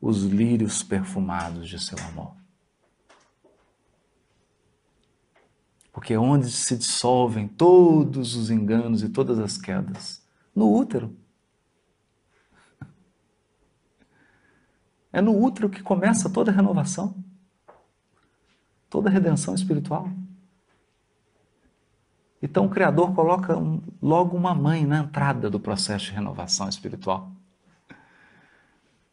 os 0.00 0.22
lírios 0.22 0.82
perfumados 0.82 1.68
de 1.68 1.78
seu 1.78 1.98
amor. 2.06 2.39
Porque 5.92 6.14
é 6.14 6.18
onde 6.18 6.50
se 6.50 6.76
dissolvem 6.76 7.48
todos 7.48 8.36
os 8.36 8.50
enganos 8.50 9.02
e 9.02 9.08
todas 9.08 9.38
as 9.38 9.58
quedas? 9.58 10.22
No 10.54 10.72
útero. 10.72 11.16
É 15.12 15.20
no 15.20 15.36
útero 15.36 15.68
que 15.68 15.82
começa 15.82 16.30
toda 16.30 16.52
a 16.52 16.54
renovação, 16.54 17.16
toda 18.88 19.08
a 19.08 19.12
redenção 19.12 19.54
espiritual. 19.54 20.08
Então 22.42 22.66
o 22.66 22.70
Criador 22.70 23.12
coloca 23.12 23.56
um, 23.56 23.82
logo 24.00 24.36
uma 24.36 24.54
mãe 24.54 24.86
na 24.86 25.00
entrada 25.00 25.50
do 25.50 25.60
processo 25.60 26.06
de 26.06 26.12
renovação 26.12 26.68
espiritual. 26.68 27.32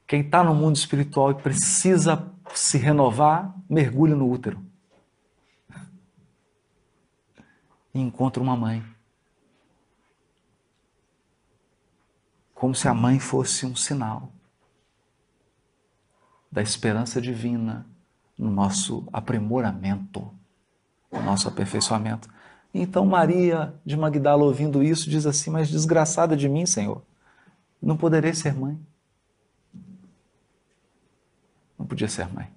Quem 0.05 0.21
está 0.21 0.43
no 0.43 0.55
mundo 0.55 0.75
espiritual 0.75 1.31
e 1.31 1.35
precisa 1.35 2.31
se 2.53 2.77
renovar, 2.77 3.53
mergulha 3.69 4.15
no 4.15 4.31
útero. 4.31 4.65
E 7.97 7.99
encontra 7.99 8.43
uma 8.43 8.55
mãe. 8.55 8.85
Como 12.53 12.75
se 12.75 12.87
a 12.87 12.93
mãe 12.93 13.17
fosse 13.17 13.65
um 13.65 13.75
sinal 13.75 14.31
da 16.51 16.61
esperança 16.61 17.19
divina 17.19 17.87
no 18.37 18.51
nosso 18.51 19.03
aprimoramento, 19.11 20.31
no 21.11 21.23
nosso 21.23 21.47
aperfeiçoamento. 21.47 22.29
Então 22.71 23.03
Maria 23.03 23.73
de 23.83 23.97
Magdala, 23.97 24.43
ouvindo 24.43 24.83
isso, 24.83 25.09
diz 25.09 25.25
assim: 25.25 25.49
Mas 25.49 25.67
desgraçada 25.67 26.37
de 26.37 26.47
mim, 26.47 26.67
Senhor, 26.67 27.01
não 27.81 27.97
poderei 27.97 28.35
ser 28.35 28.53
mãe. 28.53 28.79
Não 31.79 31.87
podia 31.87 32.07
ser 32.07 32.31
mãe. 32.31 32.47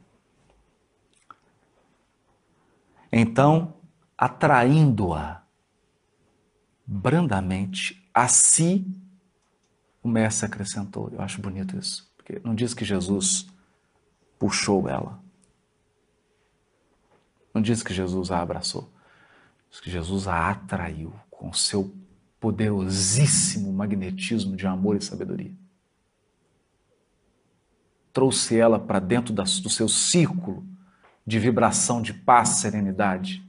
Então, 3.10 3.79
atraindo-a 4.20 5.42
brandamente 6.84 8.06
a 8.12 8.28
si, 8.28 8.86
o 10.02 10.08
mestre 10.08 10.44
acrescentou. 10.44 11.08
Eu 11.10 11.22
acho 11.22 11.40
bonito 11.40 11.74
isso, 11.78 12.12
porque 12.18 12.38
não 12.44 12.54
diz 12.54 12.74
que 12.74 12.84
Jesus 12.84 13.46
puxou 14.38 14.90
ela. 14.90 15.18
Não 17.54 17.62
diz 17.62 17.82
que 17.82 17.94
Jesus 17.94 18.30
a 18.30 18.42
abraçou. 18.42 18.92
Diz 19.70 19.80
que 19.80 19.90
Jesus 19.90 20.28
a 20.28 20.50
atraiu 20.50 21.14
com 21.30 21.50
seu 21.54 21.90
poderosíssimo 22.38 23.72
magnetismo 23.72 24.54
de 24.54 24.66
amor 24.66 24.96
e 24.96 25.00
sabedoria. 25.00 25.54
Trouxe 28.12 28.58
ela 28.58 28.78
para 28.78 28.98
dentro 28.98 29.32
do 29.32 29.70
seu 29.70 29.88
círculo 29.88 30.66
de 31.26 31.38
vibração 31.38 32.02
de 32.02 32.12
paz, 32.12 32.50
serenidade 32.50 33.48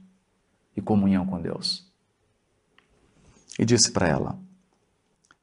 e 0.76 0.80
comunhão 0.80 1.26
com 1.26 1.40
Deus. 1.40 1.90
E 3.58 3.64
disse 3.64 3.92
para 3.92 4.08
ela: 4.08 4.38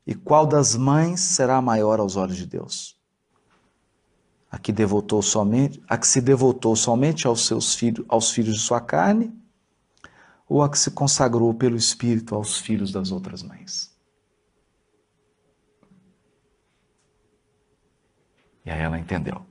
E 0.06 0.16
qual 0.16 0.46
das 0.46 0.76
mães 0.76 1.20
será 1.20 1.62
maior 1.62 2.00
aos 2.00 2.16
olhos 2.16 2.38
de 2.38 2.46
Deus? 2.46 3.00
a 4.52 4.58
que 4.58 4.72
devotou 4.72 5.22
somente, 5.22 5.82
a 5.88 5.98
que 5.98 6.08
se 6.08 6.20
devotou 6.20 6.76
somente 6.76 7.28
aos 7.28 7.46
seus 7.46 7.76
filhos, 7.76 8.04
aos 8.10 8.32
filhos 8.32 8.56
de 8.56 8.62
sua 8.62 8.82
carne, 8.82 9.32
ou 10.48 10.64
a 10.64 10.70
que 10.70 10.80
se 10.80 10.90
consagrou 10.90 11.54
pelo 11.54 11.78
Espírito 11.78 12.34
aos 12.34 12.58
filhos 12.58 12.92
das 12.92 13.12
outras 13.12 13.44
mães. 13.44 13.96
E 18.66 18.72
aí 18.72 18.82
ela 18.82 18.98
entendeu. 18.98 19.46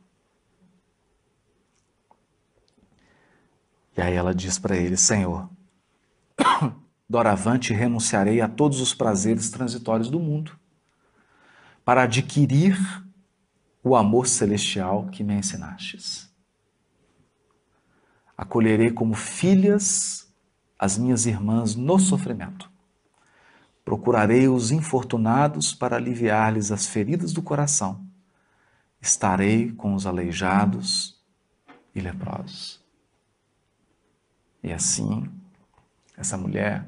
E 3.97 4.01
aí 4.01 4.15
ela 4.15 4.35
diz 4.35 4.59
para 4.59 4.77
ele: 4.77 4.97
Senhor, 4.97 5.49
doravante 7.09 7.73
renunciarei 7.73 8.41
a 8.41 8.49
todos 8.49 8.81
os 8.81 8.95
prazeres 8.95 9.51
transitórios 9.51 10.11
do 10.11 10.21
mundo, 10.21 10.59
para 11.85 12.03
adquirir 12.03 12.79
o 13.83 13.97
amor 13.97 14.27
celestial 14.27 15.07
que 15.07 15.25
me 15.25 15.35
ensinastes. 15.35 16.29
Acolherei 18.37 18.91
como 18.91 19.15
filhas 19.15 20.33
as 20.79 20.97
minhas 20.97 21.27
irmãs 21.27 21.75
no 21.75 21.99
sofrimento. 21.99 22.71
Procurarei 23.85 24.49
os 24.49 24.71
infortunados 24.71 25.75
para 25.75 25.97
aliviar-lhes 25.97 26.71
as 26.71 26.87
feridas 26.87 27.33
do 27.33 27.43
coração. 27.43 28.07
Estarei 29.01 29.73
com 29.73 29.95
os 29.95 30.07
aleijados 30.07 31.19
e 31.95 32.01
leprosos. 32.01 32.85
E 34.63 34.73
assim, 34.73 35.29
essa 36.19 36.37
mulher 36.37 36.85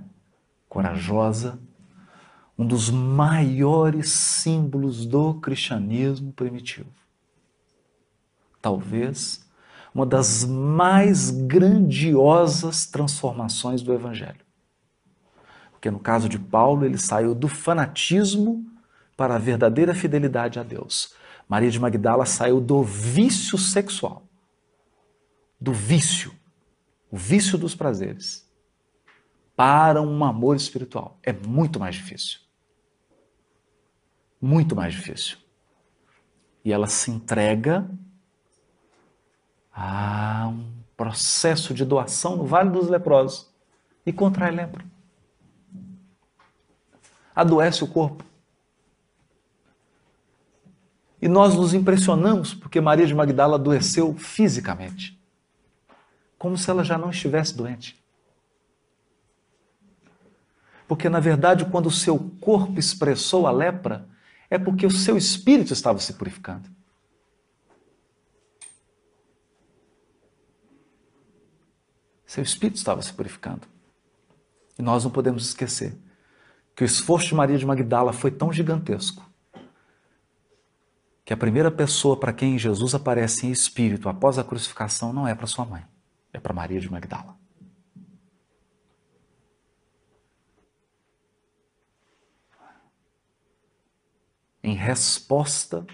corajosa, 0.68 1.58
um 2.58 2.66
dos 2.66 2.90
maiores 2.90 4.10
símbolos 4.10 5.06
do 5.06 5.34
cristianismo 5.34 6.32
primitivo. 6.32 6.90
Talvez 8.60 9.48
uma 9.94 10.04
das 10.04 10.44
mais 10.44 11.30
grandiosas 11.30 12.86
transformações 12.86 13.82
do 13.82 13.92
Evangelho. 13.92 14.44
Porque 15.72 15.90
no 15.90 15.98
caso 15.98 16.28
de 16.28 16.38
Paulo, 16.38 16.84
ele 16.84 16.98
saiu 16.98 17.34
do 17.34 17.48
fanatismo 17.48 18.64
para 19.16 19.36
a 19.36 19.38
verdadeira 19.38 19.94
fidelidade 19.94 20.58
a 20.58 20.62
Deus. 20.62 21.14
Maria 21.48 21.70
de 21.70 21.80
Magdala 21.80 22.26
saiu 22.26 22.60
do 22.60 22.82
vício 22.82 23.58
sexual, 23.58 24.22
do 25.60 25.72
vício, 25.72 26.32
o 27.10 27.16
vício 27.16 27.58
dos 27.58 27.74
prazeres, 27.74 28.48
para 29.60 30.00
um 30.00 30.24
amor 30.24 30.56
espiritual. 30.56 31.18
É 31.22 31.32
muito 31.32 31.78
mais 31.78 31.94
difícil 31.94 32.40
muito 34.40 34.74
mais 34.74 34.94
difícil. 34.94 35.36
E 36.64 36.72
ela 36.72 36.86
se 36.86 37.10
entrega 37.10 37.88
a 39.72 40.48
um 40.48 40.72
processo 40.96 41.74
de 41.74 41.84
doação 41.84 42.36
no 42.36 42.46
Vale 42.46 42.70
dos 42.70 42.88
Leprosos 42.88 43.50
e 44.04 44.12
contrai 44.12 44.50
lepra. 44.50 44.84
Adoece 47.34 47.84
o 47.84 47.88
corpo. 47.88 48.24
E 51.20 51.28
nós 51.28 51.54
nos 51.54 51.74
impressionamos 51.74 52.54
porque 52.54 52.80
Maria 52.80 53.06
de 53.06 53.14
Magdala 53.14 53.56
adoeceu 53.56 54.14
fisicamente. 54.14 55.18
como 56.38 56.56
se 56.56 56.70
ela 56.70 56.82
já 56.82 56.96
não 56.96 57.10
estivesse 57.10 57.54
doente. 57.54 57.99
Porque, 60.90 61.08
na 61.08 61.20
verdade, 61.20 61.66
quando 61.66 61.86
o 61.86 61.90
seu 61.92 62.18
corpo 62.40 62.76
expressou 62.76 63.46
a 63.46 63.52
lepra, 63.52 64.08
é 64.50 64.58
porque 64.58 64.84
o 64.84 64.90
seu 64.90 65.16
espírito 65.16 65.72
estava 65.72 66.00
se 66.00 66.14
purificando. 66.14 66.68
Seu 72.26 72.42
espírito 72.42 72.78
estava 72.78 73.00
se 73.02 73.12
purificando. 73.12 73.68
E 74.76 74.82
nós 74.82 75.04
não 75.04 75.12
podemos 75.12 75.46
esquecer 75.46 75.96
que 76.74 76.82
o 76.82 76.84
esforço 76.84 77.28
de 77.28 77.36
Maria 77.36 77.56
de 77.56 77.64
Magdala 77.64 78.12
foi 78.12 78.32
tão 78.32 78.52
gigantesco 78.52 79.24
que 81.24 81.32
a 81.32 81.36
primeira 81.36 81.70
pessoa 81.70 82.18
para 82.18 82.32
quem 82.32 82.58
Jesus 82.58 82.96
aparece 82.96 83.46
em 83.46 83.52
espírito 83.52 84.08
após 84.08 84.40
a 84.40 84.42
crucificação 84.42 85.12
não 85.12 85.28
é 85.28 85.36
para 85.36 85.46
sua 85.46 85.64
mãe, 85.64 85.84
é 86.32 86.40
para 86.40 86.52
Maria 86.52 86.80
de 86.80 86.90
Magdala. 86.90 87.39
Em 94.62 94.74
resposta 94.74 95.86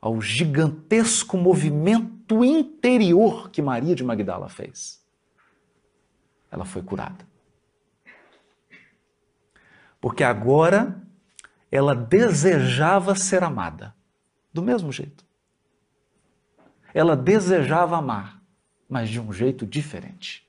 ao 0.00 0.20
gigantesco 0.20 1.36
movimento 1.36 2.44
interior 2.44 3.50
que 3.50 3.62
Maria 3.62 3.94
de 3.94 4.04
Magdala 4.04 4.48
fez, 4.48 5.04
ela 6.50 6.64
foi 6.64 6.82
curada. 6.82 7.26
Porque 10.00 10.22
agora 10.22 11.02
ela 11.70 11.94
desejava 11.94 13.14
ser 13.14 13.42
amada, 13.42 13.94
do 14.52 14.62
mesmo 14.62 14.90
jeito. 14.90 15.26
Ela 16.94 17.16
desejava 17.16 17.98
amar, 17.98 18.42
mas 18.88 19.08
de 19.10 19.20
um 19.20 19.32
jeito 19.32 19.66
diferente. 19.66 20.48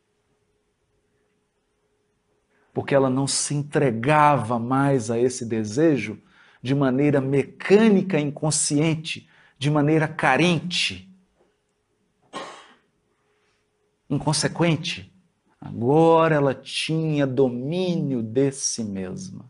Porque 2.73 2.95
ela 2.95 3.09
não 3.09 3.27
se 3.27 3.53
entregava 3.53 4.57
mais 4.57 5.11
a 5.11 5.19
esse 5.19 5.45
desejo 5.45 6.21
de 6.61 6.75
maneira 6.75 7.21
mecânica, 7.21 8.19
inconsciente, 8.19 9.29
de 9.57 9.69
maneira 9.69 10.07
carente, 10.07 11.09
inconsequente. 14.09 15.13
Agora 15.59 16.35
ela 16.35 16.55
tinha 16.55 17.27
domínio 17.27 18.23
de 18.23 18.51
si 18.51 18.83
mesma. 18.83 19.49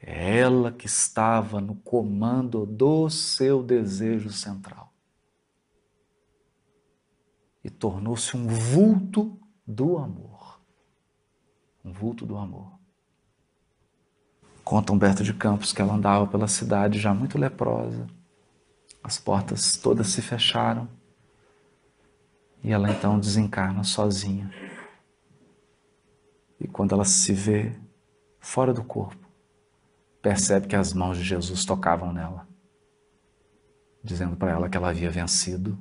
É 0.00 0.38
ela 0.38 0.72
que 0.72 0.86
estava 0.86 1.60
no 1.60 1.74
comando 1.76 2.64
do 2.64 3.10
seu 3.10 3.62
desejo 3.62 4.30
central. 4.30 4.92
E 7.62 7.68
tornou-se 7.68 8.34
um 8.34 8.46
vulto 8.48 9.38
do 9.66 9.98
amor. 9.98 10.29
Um 11.90 11.92
vulto 11.92 12.24
do 12.24 12.36
amor. 12.36 12.70
Conta 14.62 14.92
Humberto 14.92 15.24
de 15.24 15.34
Campos 15.34 15.72
que 15.72 15.82
ela 15.82 15.94
andava 15.94 16.24
pela 16.24 16.46
cidade 16.46 17.00
já 17.00 17.12
muito 17.12 17.36
leprosa. 17.36 18.06
As 19.02 19.18
portas 19.18 19.76
todas 19.76 20.06
se 20.06 20.22
fecharam 20.22 20.88
e 22.62 22.70
ela 22.70 22.88
então 22.88 23.18
desencarna 23.18 23.82
sozinha. 23.82 24.48
E 26.60 26.68
quando 26.68 26.94
ela 26.94 27.04
se 27.04 27.32
vê 27.32 27.76
fora 28.38 28.72
do 28.72 28.84
corpo, 28.84 29.28
percebe 30.22 30.68
que 30.68 30.76
as 30.76 30.92
mãos 30.92 31.18
de 31.18 31.24
Jesus 31.24 31.64
tocavam 31.64 32.12
nela, 32.12 32.46
dizendo 34.00 34.36
para 34.36 34.52
ela 34.52 34.68
que 34.68 34.76
ela 34.76 34.90
havia 34.90 35.10
vencido, 35.10 35.76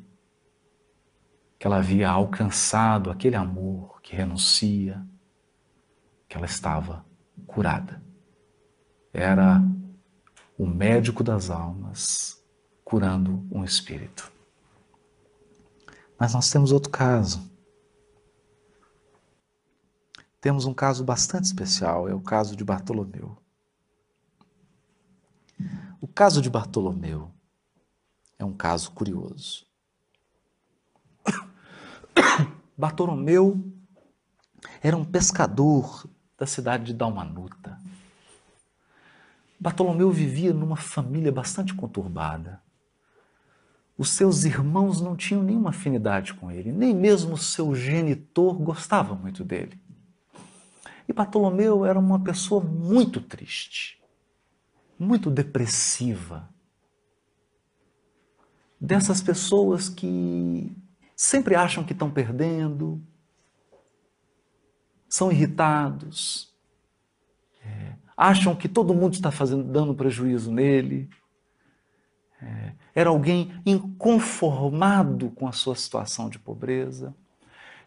que 1.59 1.67
ela 1.67 1.77
havia 1.77 2.09
alcançado 2.09 3.11
aquele 3.11 3.35
amor 3.35 4.01
que 4.01 4.15
renuncia, 4.15 5.05
que 6.29 6.37
ela 6.37 6.45
estava 6.45 7.03
curada. 7.47 8.01
Era 9.11 9.59
o 10.55 10.67
médico 10.67 11.23
das 11.23 11.49
almas 11.49 12.41
curando 12.85 13.47
um 13.51 13.63
espírito. 13.63 14.31
Mas 16.17 16.33
nós 16.33 16.49
temos 16.51 16.71
outro 16.71 16.91
caso. 16.91 17.49
Temos 20.39 20.65
um 20.65 20.73
caso 20.73 21.03
bastante 21.03 21.45
especial, 21.45 22.07
é 22.07 22.13
o 22.13 22.21
caso 22.21 22.55
de 22.55 22.63
Bartolomeu. 22.63 23.35
O 25.99 26.07
caso 26.07 26.41
de 26.41 26.49
Bartolomeu 26.49 27.31
é 28.37 28.45
um 28.45 28.53
caso 28.53 28.91
curioso. 28.91 29.65
Bartolomeu 32.77 33.73
era 34.81 34.95
um 34.95 35.03
pescador 35.03 36.07
da 36.39 36.45
cidade 36.45 36.85
de 36.85 36.93
Dalmanuta. 36.93 37.77
Bartolomeu 39.59 40.09
vivia 40.09 40.53
numa 40.53 40.77
família 40.77 41.31
bastante 41.31 41.73
conturbada. 41.73 42.61
Os 43.97 44.11
seus 44.11 44.45
irmãos 44.45 45.01
não 45.01 45.17
tinham 45.17 45.43
nenhuma 45.43 45.71
afinidade 45.71 46.33
com 46.33 46.49
ele, 46.49 46.71
nem 46.71 46.95
mesmo 46.95 47.37
seu 47.37 47.75
genitor 47.75 48.57
gostava 48.57 49.13
muito 49.13 49.43
dele. 49.43 49.77
E 51.05 51.11
Bartolomeu 51.11 51.83
era 51.83 51.99
uma 51.99 52.19
pessoa 52.19 52.63
muito 52.63 53.19
triste, 53.19 54.01
muito 54.97 55.29
depressiva. 55.29 56.47
Dessas 58.79 59.21
pessoas 59.21 59.89
que 59.89 60.71
sempre 61.13 61.55
acham 61.55 61.83
que 61.83 61.91
estão 61.91 62.09
perdendo, 62.09 63.03
são 65.09 65.31
irritados, 65.31 66.53
é, 67.65 67.93
acham 68.15 68.55
que 68.55 68.69
todo 68.69 68.93
mundo 68.93 69.13
está 69.13 69.31
fazendo, 69.31 69.63
dando 69.63 69.95
prejuízo 69.95 70.51
nele. 70.51 71.09
É, 72.41 72.73
era 72.93 73.09
alguém 73.09 73.51
inconformado 73.65 75.31
com 75.31 75.47
a 75.47 75.51
sua 75.51 75.75
situação 75.75 76.29
de 76.29 76.37
pobreza, 76.37 77.13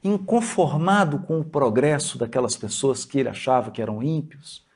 inconformado 0.02 1.20
com 1.20 1.40
o 1.40 1.44
progresso 1.44 2.18
daquelas 2.18 2.56
pessoas 2.56 3.04
que 3.04 3.20
ele 3.20 3.28
achava 3.28 3.70
que 3.70 3.80
eram 3.80 4.02
ímpios, 4.02 4.66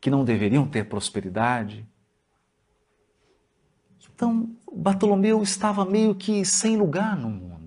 que 0.00 0.10
não 0.10 0.24
deveriam 0.24 0.66
ter 0.66 0.88
prosperidade. 0.88 1.86
Então, 4.14 4.50
Bartolomeu 4.72 5.42
estava 5.42 5.84
meio 5.84 6.14
que 6.14 6.44
sem 6.44 6.76
lugar 6.76 7.16
no 7.16 7.30
mundo. 7.30 7.57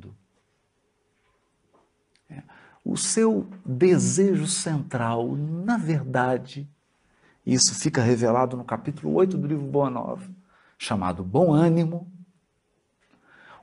O 2.83 2.97
seu 2.97 3.47
desejo 3.65 4.47
central, 4.47 5.35
na 5.35 5.77
verdade, 5.77 6.69
isso 7.45 7.75
fica 7.75 8.01
revelado 8.01 8.57
no 8.57 8.63
capítulo 8.63 9.13
8 9.13 9.37
do 9.37 9.47
livro 9.47 9.65
Boa 9.65 9.89
Nova, 9.89 10.29
chamado 10.77 11.23
bom 11.23 11.53
ânimo, 11.53 12.11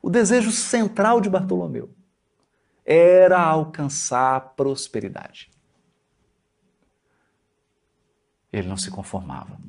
o 0.01 0.09
desejo 0.09 0.51
central 0.53 1.21
de 1.21 1.29
Bartolomeu 1.29 1.95
era 2.85 3.41
alcançar 3.41 4.55
prosperidade. 4.55 5.51
Ele 8.53 8.69
não 8.69 8.77
se 8.77 8.91
conformava. 8.91 9.61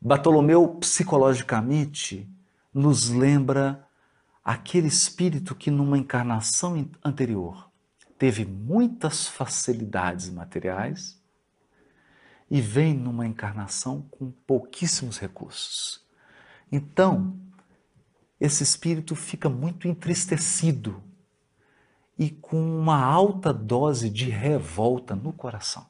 Bartolomeu, 0.00 0.66
psicologicamente, 0.76 2.28
nos 2.72 3.08
lembra 3.08 3.86
aquele 4.44 4.88
espírito 4.88 5.54
que, 5.54 5.70
numa 5.70 5.96
encarnação 5.96 6.90
anterior, 7.04 7.63
teve 8.24 8.46
muitas 8.46 9.26
facilidades 9.28 10.30
materiais 10.30 11.22
e 12.50 12.58
vem 12.58 12.94
numa 12.94 13.26
encarnação 13.26 14.00
com 14.10 14.30
pouquíssimos 14.46 15.18
recursos. 15.18 16.02
Então, 16.72 17.38
esse 18.40 18.62
espírito 18.62 19.14
fica 19.14 19.50
muito 19.50 19.86
entristecido 19.86 21.04
e 22.18 22.30
com 22.30 22.56
uma 22.56 22.98
alta 22.98 23.52
dose 23.52 24.08
de 24.08 24.30
revolta 24.30 25.14
no 25.14 25.30
coração. 25.30 25.86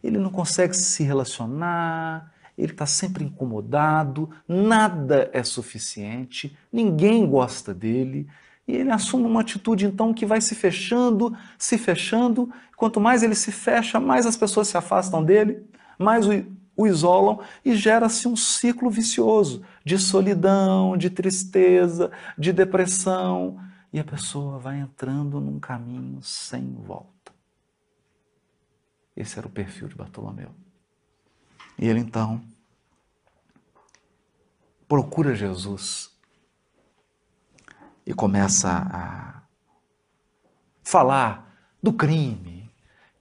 Ele 0.00 0.16
não 0.16 0.30
consegue 0.30 0.74
se 0.74 1.02
relacionar, 1.02 2.32
ele 2.56 2.70
está 2.70 2.86
sempre 2.86 3.24
incomodado, 3.24 4.30
nada 4.46 5.28
é 5.32 5.42
suficiente, 5.42 6.56
ninguém 6.72 7.28
gosta 7.28 7.74
dele, 7.74 8.30
e 8.66 8.76
ele 8.76 8.90
assume 8.90 9.24
uma 9.24 9.40
atitude 9.40 9.86
então 9.86 10.14
que 10.14 10.24
vai 10.24 10.40
se 10.40 10.54
fechando, 10.54 11.36
se 11.58 11.76
fechando. 11.76 12.50
Quanto 12.76 13.00
mais 13.00 13.22
ele 13.22 13.34
se 13.34 13.50
fecha, 13.50 13.98
mais 13.98 14.24
as 14.24 14.36
pessoas 14.36 14.68
se 14.68 14.76
afastam 14.76 15.24
dele, 15.24 15.66
mais 15.98 16.26
o 16.26 16.32
o 16.76 16.86
isolam 16.86 17.40
e 17.64 17.76
gera-se 17.76 18.26
um 18.26 18.36
ciclo 18.36 18.90
vicioso 18.90 19.62
de 19.84 19.98
solidão, 19.98 20.96
de 20.96 21.10
tristeza, 21.10 22.10
de 22.36 22.52
depressão, 22.52 23.58
e 23.92 24.00
a 24.00 24.04
pessoa 24.04 24.58
vai 24.58 24.78
entrando 24.78 25.38
num 25.38 25.60
caminho 25.60 26.22
sem 26.22 26.72
volta. 26.74 27.32
Esse 29.14 29.38
era 29.38 29.46
o 29.46 29.50
perfil 29.50 29.88
de 29.88 29.94
Bartolomeu. 29.94 30.50
E 31.78 31.86
ele 31.86 32.00
então 32.00 32.42
procura 34.88 35.34
Jesus 35.34 36.10
e 38.06 38.12
começa 38.12 38.68
a 38.90 39.42
falar 40.82 41.54
do 41.82 41.92
crime, 41.92 42.70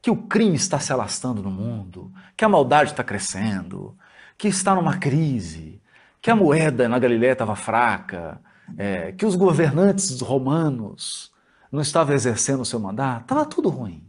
que 0.01 0.09
o 0.09 0.17
crime 0.17 0.55
está 0.55 0.79
se 0.79 0.91
alastrando 0.91 1.41
no 1.43 1.51
mundo, 1.51 2.11
que 2.35 2.43
a 2.43 2.49
maldade 2.49 2.91
está 2.91 3.03
crescendo, 3.03 3.95
que 4.37 4.47
está 4.47 4.73
numa 4.73 4.97
crise, 4.97 5.81
que 6.21 6.31
a 6.31 6.35
moeda 6.35 6.89
na 6.89 6.97
Galiléia 6.99 7.33
estava 7.33 7.55
fraca, 7.55 8.41
é, 8.77 9.11
que 9.11 9.25
os 9.25 9.35
governantes 9.35 10.19
romanos 10.21 11.31
não 11.71 11.81
estavam 11.81 12.13
exercendo 12.13 12.61
o 12.61 12.65
seu 12.65 12.79
mandato, 12.79 13.21
estava 13.21 13.45
tudo 13.45 13.69
ruim. 13.69 14.03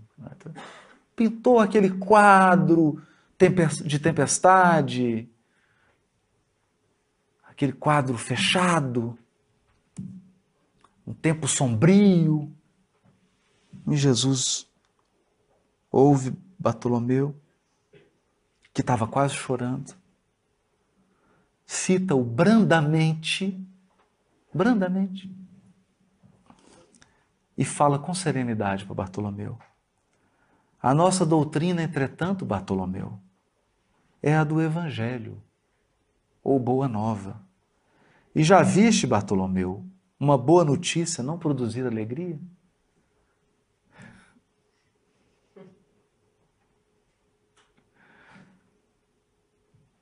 Pintou 1.15 1.61
aquele 1.61 1.91
quadro 1.91 3.01
de 3.85 3.99
tempestade, 3.99 5.29
aquele 7.49 7.73
quadro 7.73 8.17
fechado, 8.17 9.19
um 11.07 11.13
tempo 11.13 11.47
sombrio. 11.49 12.51
E 13.87 13.97
Jesus 13.97 14.69
ouve 15.91 16.35
Bartolomeu, 16.59 17.35
que 18.73 18.81
estava 18.81 19.07
quase 19.07 19.35
chorando, 19.35 19.95
fita-o 21.67 22.23
brandamente, 22.23 23.61
brandamente, 24.55 25.31
e 27.59 27.65
fala 27.65 27.99
com 27.99 28.15
serenidade 28.15 28.85
para 28.85 28.95
Bartolomeu. 28.95 29.59
A 30.81 30.95
nossa 30.95 31.27
doutrina, 31.27 31.83
entretanto, 31.83 32.47
Bartolomeu, 32.47 33.19
é 34.23 34.35
a 34.35 34.45
do 34.45 34.61
Evangelho, 34.61 35.43
ou 36.43 36.59
Boa 36.59 36.89
Nova. 36.89 37.41
E 38.35 38.43
já 38.43 38.63
viste, 38.63 39.07
Bartolomeu, 39.07 39.85
uma 40.23 40.39
boa 40.39 40.65
notícia 40.65 41.21
não 41.21 41.37
produzir 41.37 41.85
alegria? 41.85 42.39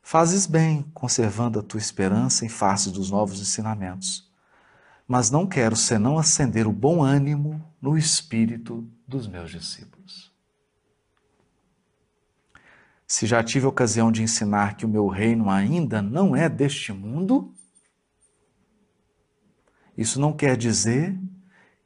Fazes 0.03 0.45
bem, 0.45 0.83
conservando 0.93 1.59
a 1.59 1.63
tua 1.63 1.79
esperança 1.79 2.45
em 2.45 2.51
face 2.51 2.91
dos 2.91 3.11
novos 3.11 3.41
ensinamentos. 3.41 4.31
Mas 5.09 5.31
não 5.31 5.47
quero 5.47 5.75
senão 5.75 6.19
acender 6.19 6.67
o 6.67 6.73
bom 6.73 7.03
ânimo 7.03 7.65
no 7.81 7.97
espírito 7.97 8.87
dos 9.09 9.27
meus 9.27 9.51
discípulos. 9.51 10.31
Se 13.07 13.27
já 13.27 13.43
tive 13.43 13.65
ocasião 13.65 14.13
de 14.13 14.23
ensinar 14.23 14.77
que 14.77 14.85
o 14.85 14.89
meu 14.89 15.09
reino 15.09 15.49
ainda 15.49 16.03
não 16.03 16.37
é 16.37 16.47
deste 16.47 16.93
mundo, 16.93 17.55
isso 20.01 20.19
não 20.19 20.33
quer 20.33 20.57
dizer 20.57 21.15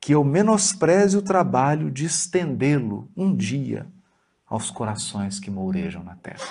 que 0.00 0.14
eu 0.14 0.22
menospreze 0.22 1.16
o 1.16 1.22
trabalho 1.22 1.90
de 1.90 2.04
estendê-lo 2.04 3.10
um 3.16 3.34
dia 3.34 3.88
aos 4.46 4.70
corações 4.70 5.40
que 5.40 5.50
mourejam 5.50 6.04
na 6.04 6.14
terra. 6.14 6.46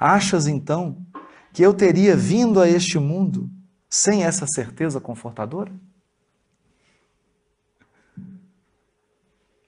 Achas 0.00 0.46
então 0.46 1.04
que 1.52 1.62
eu 1.62 1.74
teria 1.74 2.16
vindo 2.16 2.58
a 2.58 2.66
este 2.66 2.98
mundo 2.98 3.50
sem 3.86 4.24
essa 4.24 4.46
certeza 4.46 4.98
confortadora? 4.98 5.70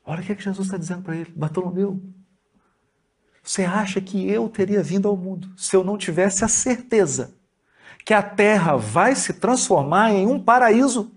Olha 0.06 0.22
o 0.22 0.24
que, 0.24 0.32
é 0.32 0.34
que 0.34 0.42
Jesus 0.42 0.68
está 0.68 0.78
dizendo 0.78 1.02
para 1.02 1.16
ele, 1.16 1.34
Bartolomeu. 1.36 2.02
Você 3.42 3.62
acha 3.62 4.00
que 4.00 4.26
eu 4.26 4.48
teria 4.48 4.82
vindo 4.82 5.06
ao 5.06 5.18
mundo 5.18 5.52
se 5.54 5.76
eu 5.76 5.84
não 5.84 5.98
tivesse 5.98 6.46
a 6.46 6.48
certeza 6.48 7.35
que 8.06 8.14
a 8.14 8.22
terra 8.22 8.76
vai 8.76 9.16
se 9.16 9.32
transformar 9.32 10.12
em 10.12 10.28
um 10.28 10.40
paraíso? 10.40 11.12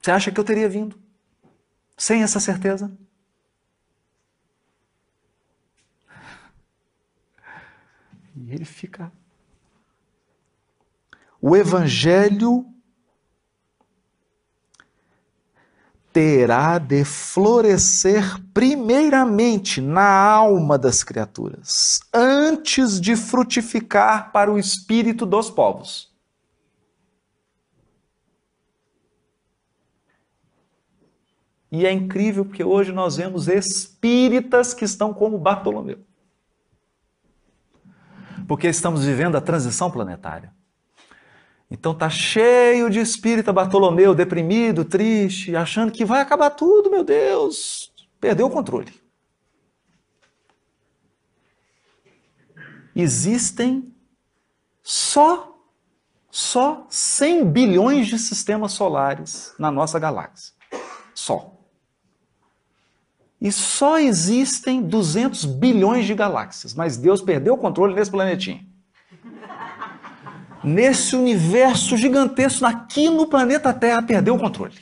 Você 0.00 0.12
acha 0.12 0.30
que 0.30 0.38
eu 0.38 0.44
teria 0.44 0.68
vindo 0.68 0.96
sem 1.96 2.22
essa 2.22 2.38
certeza? 2.38 2.96
E 8.36 8.52
ele 8.52 8.64
fica. 8.64 9.12
O 11.40 11.56
Evangelho 11.56 12.71
terá 16.12 16.78
de 16.78 17.04
florescer 17.04 18.38
primeiramente 18.52 19.80
na 19.80 20.08
alma 20.08 20.76
das 20.78 21.02
criaturas, 21.02 22.00
antes 22.12 23.00
de 23.00 23.16
frutificar 23.16 24.30
para 24.32 24.52
o 24.52 24.58
espírito 24.58 25.24
dos 25.24 25.48
povos. 25.50 26.12
E 31.70 31.86
é 31.86 31.92
incrível 31.92 32.44
porque 32.44 32.62
hoje 32.62 32.92
nós 32.92 33.16
vemos 33.16 33.48
espíritas 33.48 34.74
que 34.74 34.84
estão 34.84 35.14
como 35.14 35.38
Bartolomeu 35.38 35.98
porque 38.46 38.68
estamos 38.68 39.04
vivendo 39.04 39.36
a 39.36 39.40
transição 39.40 39.90
planetária. 39.90 40.52
Então 41.72 41.94
tá 41.94 42.10
cheio 42.10 42.90
de 42.90 43.00
espírita 43.00 43.50
Bartolomeu, 43.50 44.14
deprimido, 44.14 44.84
triste, 44.84 45.56
achando 45.56 45.90
que 45.90 46.04
vai 46.04 46.20
acabar 46.20 46.50
tudo, 46.50 46.90
meu 46.90 47.02
Deus. 47.02 47.90
Perdeu 48.20 48.46
o 48.46 48.50
controle. 48.50 48.92
Existem 52.94 53.90
só 54.82 55.48
só 56.30 56.86
100 56.90 57.50
bilhões 57.50 58.06
de 58.06 58.18
sistemas 58.18 58.72
solares 58.72 59.54
na 59.58 59.70
nossa 59.70 59.98
galáxia. 59.98 60.52
Só. 61.14 61.58
E 63.40 63.50
só 63.50 63.98
existem 63.98 64.82
200 64.82 65.46
bilhões 65.46 66.04
de 66.04 66.14
galáxias, 66.14 66.74
mas 66.74 66.98
Deus 66.98 67.22
perdeu 67.22 67.54
o 67.54 67.58
controle 67.58 67.94
nesse 67.94 68.10
planetinha. 68.10 68.71
Nesse 70.64 71.16
universo 71.16 71.96
gigantesco, 71.96 72.64
aqui 72.64 73.10
no 73.10 73.26
planeta 73.26 73.72
Terra, 73.74 74.02
perdeu 74.02 74.34
o 74.34 74.38
controle. 74.38 74.78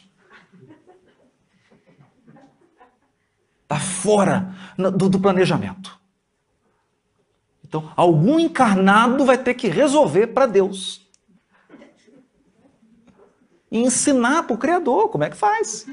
Está 3.62 3.78
fora 3.78 4.55
do, 4.76 5.09
do 5.09 5.20
planejamento. 5.20 5.99
Então, 7.64 7.93
algum 7.95 8.39
encarnado 8.39 9.24
vai 9.24 9.39
ter 9.39 9.55
que 9.55 9.68
resolver 9.68 10.28
para 10.28 10.47
Deus. 10.47 11.09
E 13.70 13.78
ensinar 13.78 14.43
para 14.43 14.55
o 14.55 14.59
Criador 14.59 15.09
como 15.09 15.22
é 15.22 15.31
que 15.31 15.37
faz. 15.37 15.87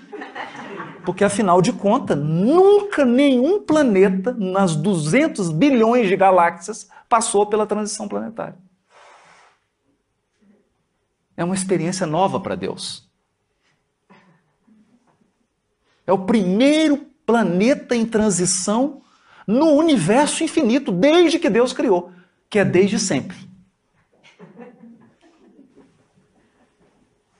Porque, 1.06 1.24
afinal 1.24 1.62
de 1.62 1.72
contas, 1.72 2.18
nunca 2.18 3.06
nenhum 3.06 3.62
planeta 3.62 4.34
nas 4.34 4.76
200 4.76 5.52
bilhões 5.52 6.08
de 6.08 6.16
galáxias 6.18 6.90
passou 7.08 7.46
pela 7.46 7.68
transição 7.68 8.08
planetária. 8.08 8.58
É 11.38 11.44
uma 11.44 11.56
experiência 11.56 12.06
nova 12.06 12.40
para 12.40 12.56
Deus. 12.56 13.08
É 16.06 16.12
o 16.12 16.26
primeiro 16.26 16.98
planeta 17.26 17.96
em 17.96 18.06
transição 18.06 19.02
no 19.46 19.68
universo 19.76 20.44
infinito, 20.44 20.92
desde 20.92 21.40
que 21.40 21.50
Deus 21.50 21.72
criou, 21.72 22.12
que 22.50 22.60
é 22.60 22.66
desde 22.66 23.00
sempre. 23.00 23.38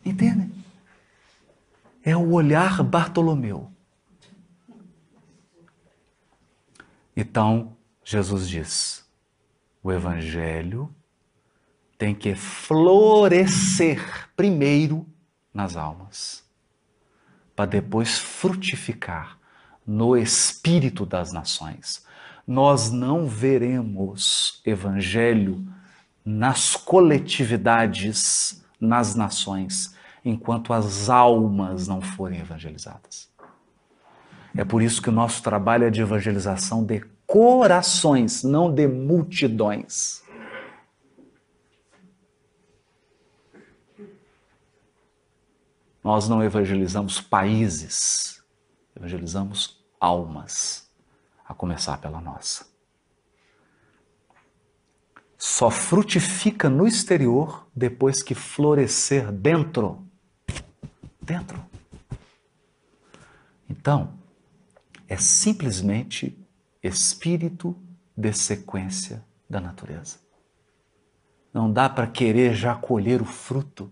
Entende? 0.06 0.58
é 2.10 2.16
o 2.16 2.32
olhar 2.32 2.82
Bartolomeu. 2.84 3.70
Então, 7.14 7.76
Jesus 8.02 8.48
diz: 8.48 9.06
o 9.84 9.92
Evangelho 9.92 10.90
tem 11.98 12.14
que 12.14 12.36
florescer 12.36 14.30
primeiro 14.36 15.06
nas 15.54 15.76
almas, 15.76 16.44
para 17.56 17.66
depois 17.66 18.20
frutificar 18.20 19.38
no 19.86 20.16
espírito 20.16 21.06
das 21.06 21.32
nações. 21.32 22.06
Nós 22.46 22.92
não 22.92 23.28
veremos 23.28 24.62
Evangelho 24.66 25.66
nas 26.24 26.76
coletividades, 26.76 28.64
nas 28.80 29.16
nações 29.16 29.96
enquanto 30.24 30.74
as 30.74 31.10
almas 31.10 31.88
não 31.88 32.02
forem 32.02 32.40
evangelizadas. 32.40 33.30
É 34.56 34.66
por 34.66 34.82
isso 34.82 35.02
que 35.02 35.10
o 35.10 35.14
nosso 35.14 35.42
trabalho 35.42 35.86
é 35.86 35.90
de 35.90 36.02
evangelização 36.02 36.84
de 36.84 37.02
corações, 37.26 38.44
não 38.44 38.74
de 38.74 38.88
multidões. 38.88 40.22
Nós 46.08 46.30
não 46.30 46.42
evangelizamos 46.42 47.20
países, 47.20 48.42
evangelizamos 48.96 49.84
almas, 50.00 50.90
a 51.46 51.54
começar 51.54 51.98
pela 51.98 52.22
nossa. 52.22 52.66
só 55.38 55.70
frutifica 55.70 56.70
no 56.70 56.88
exterior 56.88 57.68
depois 57.76 58.24
que 58.24 58.34
florescer 58.34 59.34
dentro. 59.34 60.08
Dentro. 61.22 61.62
Então, 63.70 64.14
é 65.10 65.18
simplesmente 65.18 66.42
espírito 66.82 67.76
de 68.16 68.32
sequência 68.32 69.26
da 69.50 69.60
natureza. 69.60 70.20
Não 71.54 71.70
dá 71.70 71.90
para 71.90 72.08
querer 72.08 72.56
já 72.56 72.76
colher 72.76 73.22
o 73.22 73.26
fruto 73.26 73.92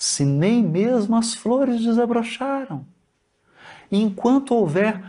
se 0.00 0.24
nem 0.24 0.62
mesmo 0.62 1.14
as 1.14 1.34
flores 1.34 1.82
desabrocharam. 1.82 2.86
Enquanto 3.92 4.54
houver 4.54 5.04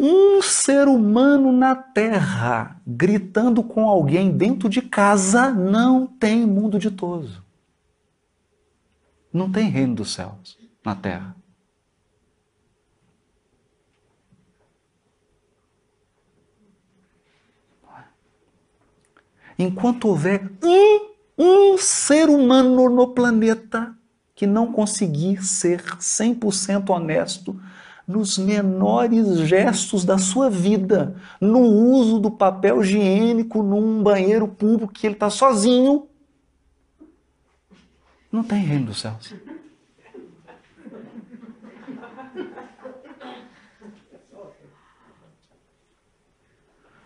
um 0.00 0.40
ser 0.40 0.88
humano 0.88 1.52
na 1.52 1.76
terra 1.76 2.80
gritando 2.86 3.62
com 3.62 3.86
alguém 3.86 4.34
dentro 4.34 4.70
de 4.70 4.80
casa, 4.80 5.50
não 5.50 6.06
tem 6.06 6.46
mundo 6.46 6.78
ditoso. 6.78 7.44
Não 9.30 9.52
tem 9.52 9.68
reino 9.68 9.96
dos 9.96 10.14
céus 10.14 10.58
na 10.82 10.96
terra. 10.96 11.36
Enquanto 19.58 20.08
houver 20.08 20.50
um, 20.64 21.10
um 21.36 21.76
ser 21.76 22.30
humano 22.30 22.88
no 22.88 23.08
planeta 23.08 23.94
que 24.36 24.46
não 24.46 24.70
conseguir 24.70 25.42
ser 25.42 25.82
100% 25.82 26.90
honesto 26.90 27.58
nos 28.06 28.38
menores 28.38 29.38
gestos 29.40 30.04
da 30.04 30.18
sua 30.18 30.48
vida, 30.48 31.16
no 31.40 31.60
uso 31.60 32.20
do 32.20 32.30
papel 32.30 32.82
higiênico 32.82 33.62
num 33.62 34.02
banheiro 34.02 34.46
público 34.46 34.92
que 34.92 35.06
ele 35.06 35.14
está 35.14 35.30
sozinho, 35.30 36.06
não 38.30 38.44
tem 38.44 38.62
reino 38.62 38.86
dos 38.86 39.00
céus. 39.00 39.34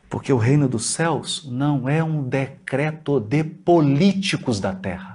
Porque 0.09 0.33
o 0.33 0.37
reino 0.37 0.69
dos 0.69 0.87
céus 0.87 1.49
não 1.49 1.89
é 1.89 2.03
um 2.03 2.29
decreto 2.29 3.21
de 3.21 3.45
políticos 3.45 4.59
da 4.59 4.75
terra. 4.75 5.10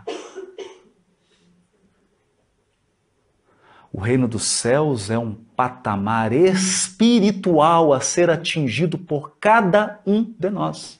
O 3.95 4.01
reino 4.01 4.27
dos 4.27 4.43
céus 4.43 5.09
é 5.09 5.17
um 5.17 5.33
patamar 5.33 6.33
espiritual 6.33 7.93
a 7.93 8.01
ser 8.01 8.29
atingido 8.29 8.97
por 8.97 9.37
cada 9.37 10.01
um 10.05 10.21
de 10.21 10.49
nós. 10.49 10.99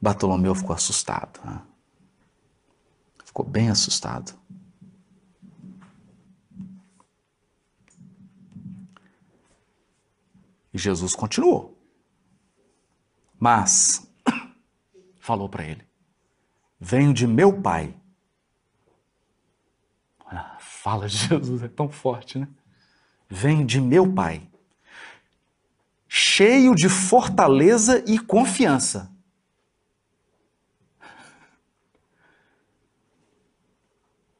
Bartolomeu 0.00 0.54
ficou 0.54 0.72
assustado. 0.72 1.40
Né? 1.44 1.60
Ficou 3.24 3.44
bem 3.44 3.68
assustado. 3.68 4.32
E 10.72 10.78
Jesus 10.78 11.16
continuou. 11.16 11.76
Mas 13.40 14.08
falou 15.18 15.48
para 15.48 15.64
ele: 15.64 15.89
Venho 16.80 17.12
de 17.12 17.26
meu 17.26 17.60
Pai. 17.60 17.94
Fala 20.58 21.06
de 21.06 21.16
Jesus 21.28 21.62
é 21.62 21.68
tão 21.68 21.90
forte, 21.90 22.38
né? 22.38 22.48
Venho 23.28 23.66
de 23.66 23.80
meu 23.80 24.10
Pai, 24.10 24.48
cheio 26.08 26.74
de 26.74 26.88
fortaleza 26.88 28.02
e 28.06 28.18
confiança. 28.18 29.12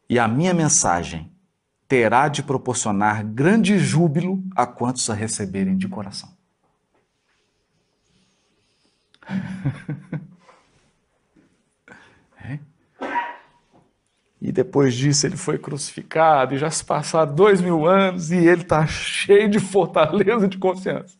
E 0.08 0.18
a 0.18 0.26
minha 0.26 0.52
mensagem 0.52 1.30
terá 1.86 2.26
de 2.26 2.42
proporcionar 2.42 3.24
grande 3.24 3.78
júbilo 3.78 4.42
a 4.56 4.66
quantos 4.66 5.08
a 5.08 5.14
receberem 5.14 5.76
de 5.76 5.86
coração. 5.88 6.34
E 14.40 14.50
depois 14.50 14.94
disso 14.94 15.26
ele 15.26 15.36
foi 15.36 15.58
crucificado, 15.58 16.54
e 16.54 16.58
já 16.58 16.70
se 16.70 16.82
passaram 16.82 17.34
dois 17.34 17.60
mil 17.60 17.86
anos, 17.86 18.30
e 18.30 18.36
ele 18.36 18.62
está 18.62 18.86
cheio 18.86 19.50
de 19.50 19.60
fortaleza 19.60 20.48
de 20.48 20.56
consciência. 20.56 21.18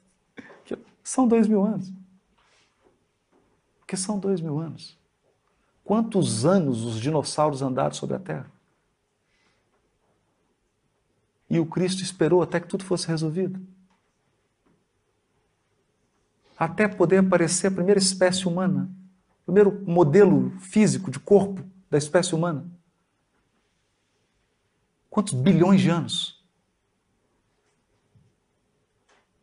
São 1.03 1.29
dois 1.29 1.47
mil 1.47 1.65
anos. 1.65 1.93
Porque 3.81 3.97
são 3.97 4.19
dois 4.19 4.41
mil 4.41 4.59
anos. 4.59 4.97
Quantos 5.85 6.47
anos 6.47 6.85
os 6.85 7.01
dinossauros 7.01 7.63
andaram 7.63 7.93
sobre 7.93 8.17
a 8.17 8.21
Terra? 8.21 8.51
E 11.51 11.59
o 11.59 11.67
Cristo 11.67 12.01
esperou 12.01 12.41
até 12.43 12.61
que 12.61 12.69
tudo 12.69 12.85
fosse 12.85 13.09
resolvido. 13.09 13.61
Até 16.57 16.87
poder 16.87 17.19
aparecer 17.19 17.67
a 17.67 17.73
primeira 17.73 17.99
espécie 17.99 18.47
humana, 18.47 18.89
o 19.43 19.47
primeiro 19.47 19.83
modelo 19.85 20.51
físico 20.61 21.11
de 21.11 21.19
corpo 21.19 21.65
da 21.91 21.99
espécie 21.99 22.35
humana. 22.35 22.65
Quantos 25.11 25.35
bilhões 25.35 25.81
de 25.81 25.91
anos? 25.91 26.41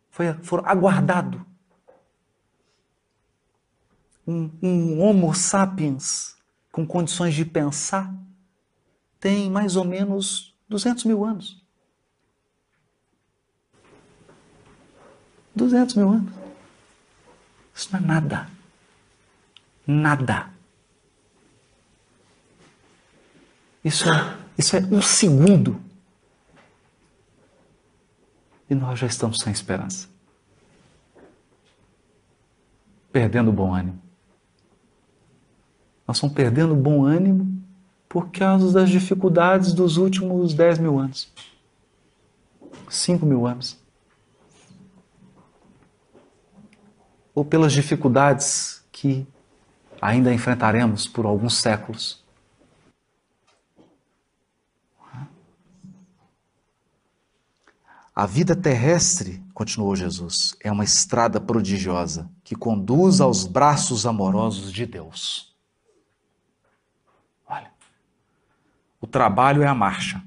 Foi 0.10 0.34
foram 0.42 0.66
aguardado. 0.66 1.46
Um, 4.26 4.50
um 4.62 5.02
Homo 5.02 5.34
sapiens 5.36 6.36
com 6.72 6.88
condições 6.88 7.36
de 7.36 7.46
pensar 7.46 8.14
tem 9.20 9.50
mais 9.50 9.76
ou 9.76 9.84
menos 9.84 10.56
200 10.70 11.04
mil 11.06 11.24
anos. 11.24 11.62
200 15.56 15.96
mil 15.96 16.10
anos. 16.10 16.34
Isso 17.74 17.90
não 17.92 18.00
é 18.00 18.04
nada. 18.04 18.50
Nada. 19.86 20.50
Isso 23.84 24.10
é, 24.10 24.38
isso 24.58 24.76
é 24.76 24.80
um 24.80 25.02
segundo. 25.02 25.80
E 28.70 28.76
nós 28.76 29.00
já 29.00 29.08
estamos 29.08 29.40
sem 29.40 29.52
esperança. 29.52 30.08
Perdendo 33.12 33.50
o 33.50 33.54
bom 33.54 33.74
ânimo. 33.74 34.02
Nós 36.08 36.18
estamos 36.18 36.36
perdendo 36.36 36.74
o 36.74 36.78
bom 36.78 37.06
ânimo 37.06 37.62
por 38.08 38.30
causa 38.32 38.72
das 38.72 38.90
dificuldades 38.90 39.74
dos 39.74 39.98
últimos 39.98 40.54
10 40.54 40.80
mil 40.80 41.00
anos. 41.00 41.32
5 42.90 43.26
mil 43.26 43.46
anos. 43.46 43.78
ou 47.38 47.46
pelas 47.46 47.72
dificuldades 47.72 48.84
que 48.92 49.28
ainda 50.02 50.34
enfrentaremos 50.34 51.06
por 51.08 51.24
alguns 51.24 51.58
séculos. 51.58 52.26
A 58.18 58.26
vida 58.26 58.56
terrestre, 58.56 59.44
continuou 59.54 59.96
Jesus, 59.96 60.56
é 60.64 60.72
uma 60.72 60.84
estrada 60.84 61.40
prodigiosa 61.40 62.28
que 62.44 62.56
conduz 62.56 63.22
aos 63.22 63.46
braços 63.46 64.08
amorosos 64.08 64.74
de 64.74 64.88
Deus. 64.88 65.56
Olha, 67.48 67.72
o 69.00 69.06
trabalho 69.06 69.62
é 69.62 69.68
a 69.68 69.76
marcha, 69.76 70.24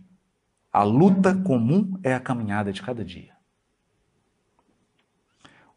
a 0.72 0.84
luta 0.84 1.34
comum 1.34 1.98
é 2.04 2.14
a 2.14 2.20
caminhada 2.20 2.72
de 2.72 2.80
cada 2.80 3.04
dia 3.04 3.40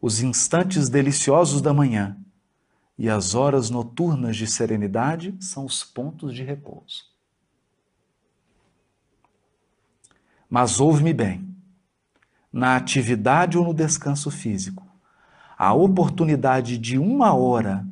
os 0.04 0.20
instantes 0.20 0.90
deliciosos 0.90 1.62
da 1.62 1.72
manhã 1.72 2.14
e 2.98 3.08
as 3.08 3.34
horas 3.34 3.70
noturnas 3.70 4.36
de 4.36 4.46
serenidade 4.46 5.34
são 5.40 5.64
os 5.64 5.82
pontos 5.82 6.34
de 6.34 6.42
repouso. 6.42 7.10
Mas 10.46 10.78
ouve-me 10.78 11.14
bem, 11.14 11.53
na 12.54 12.76
atividade 12.76 13.58
ou 13.58 13.64
no 13.64 13.74
descanso 13.74 14.30
físico, 14.30 14.86
a 15.58 15.74
oportunidade 15.74 16.78
de 16.78 16.96
uma 16.96 17.34
hora, 17.34 17.84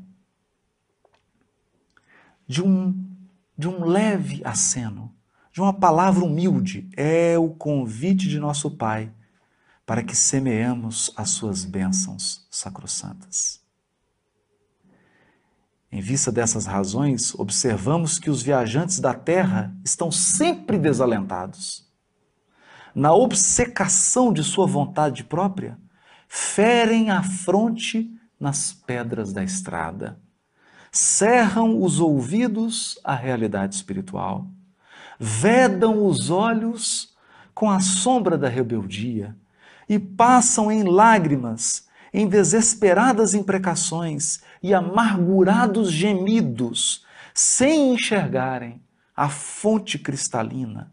de 2.46 2.62
um, 2.62 2.96
de 3.58 3.66
um 3.66 3.84
leve 3.84 4.40
aceno, 4.44 5.12
de 5.52 5.60
uma 5.60 5.72
palavra 5.72 6.24
humilde, 6.24 6.88
é 6.96 7.36
o 7.36 7.48
convite 7.48 8.28
de 8.28 8.38
nosso 8.38 8.70
Pai 8.70 9.12
para 9.84 10.00
que 10.00 10.14
semeemos 10.14 11.12
as 11.16 11.30
suas 11.30 11.64
bênçãos 11.64 12.46
sacrossantas. 12.48 13.60
Em 15.90 16.00
vista 16.00 16.30
dessas 16.30 16.66
razões, 16.66 17.34
observamos 17.34 18.16
que 18.16 18.30
os 18.30 18.40
viajantes 18.40 19.00
da 19.00 19.12
terra 19.12 19.76
estão 19.84 20.12
sempre 20.12 20.78
desalentados. 20.78 21.91
Na 22.94 23.14
obcecação 23.14 24.32
de 24.32 24.44
sua 24.44 24.66
vontade 24.66 25.24
própria, 25.24 25.78
ferem 26.28 27.10
a 27.10 27.22
fronte 27.22 28.10
nas 28.38 28.72
pedras 28.72 29.32
da 29.32 29.42
estrada, 29.42 30.18
cerram 30.90 31.82
os 31.82 32.00
ouvidos 32.00 32.98
à 33.02 33.14
realidade 33.14 33.74
espiritual, 33.74 34.46
vedam 35.18 36.04
os 36.04 36.28
olhos 36.28 37.14
com 37.54 37.70
a 37.70 37.80
sombra 37.80 38.36
da 38.36 38.48
rebeldia 38.48 39.36
e 39.88 39.98
passam 39.98 40.70
em 40.70 40.82
lágrimas, 40.82 41.86
em 42.12 42.26
desesperadas 42.26 43.32
imprecações 43.32 44.42
e 44.62 44.74
amargurados 44.74 45.90
gemidos, 45.90 47.06
sem 47.32 47.94
enxergarem 47.94 48.82
a 49.16 49.30
fonte 49.30 49.98
cristalina, 49.98 50.92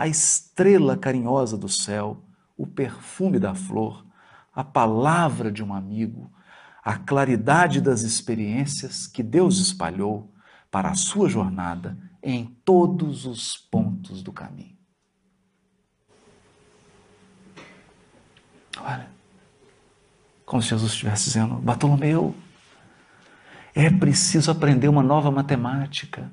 a 0.00 0.08
estrela 0.08 0.96
carinhosa 0.96 1.58
do 1.58 1.68
céu, 1.68 2.24
o 2.56 2.66
perfume 2.66 3.38
da 3.38 3.54
flor, 3.54 4.06
a 4.50 4.64
palavra 4.64 5.52
de 5.52 5.62
um 5.62 5.74
amigo, 5.74 6.32
a 6.82 6.96
claridade 6.96 7.82
das 7.82 8.00
experiências 8.00 9.06
que 9.06 9.22
Deus 9.22 9.58
espalhou 9.58 10.32
para 10.70 10.88
a 10.88 10.94
sua 10.94 11.28
jornada 11.28 11.98
em 12.22 12.46
todos 12.64 13.26
os 13.26 13.58
pontos 13.58 14.22
do 14.22 14.32
caminho. 14.32 14.78
Olha, 18.80 19.10
como 20.46 20.62
se 20.62 20.70
Jesus 20.70 20.92
estivesse 20.92 21.24
dizendo: 21.24 21.56
Bartolomeu, 21.56 22.34
é 23.74 23.90
preciso 23.90 24.50
aprender 24.50 24.88
uma 24.88 25.02
nova 25.02 25.30
matemática. 25.30 26.32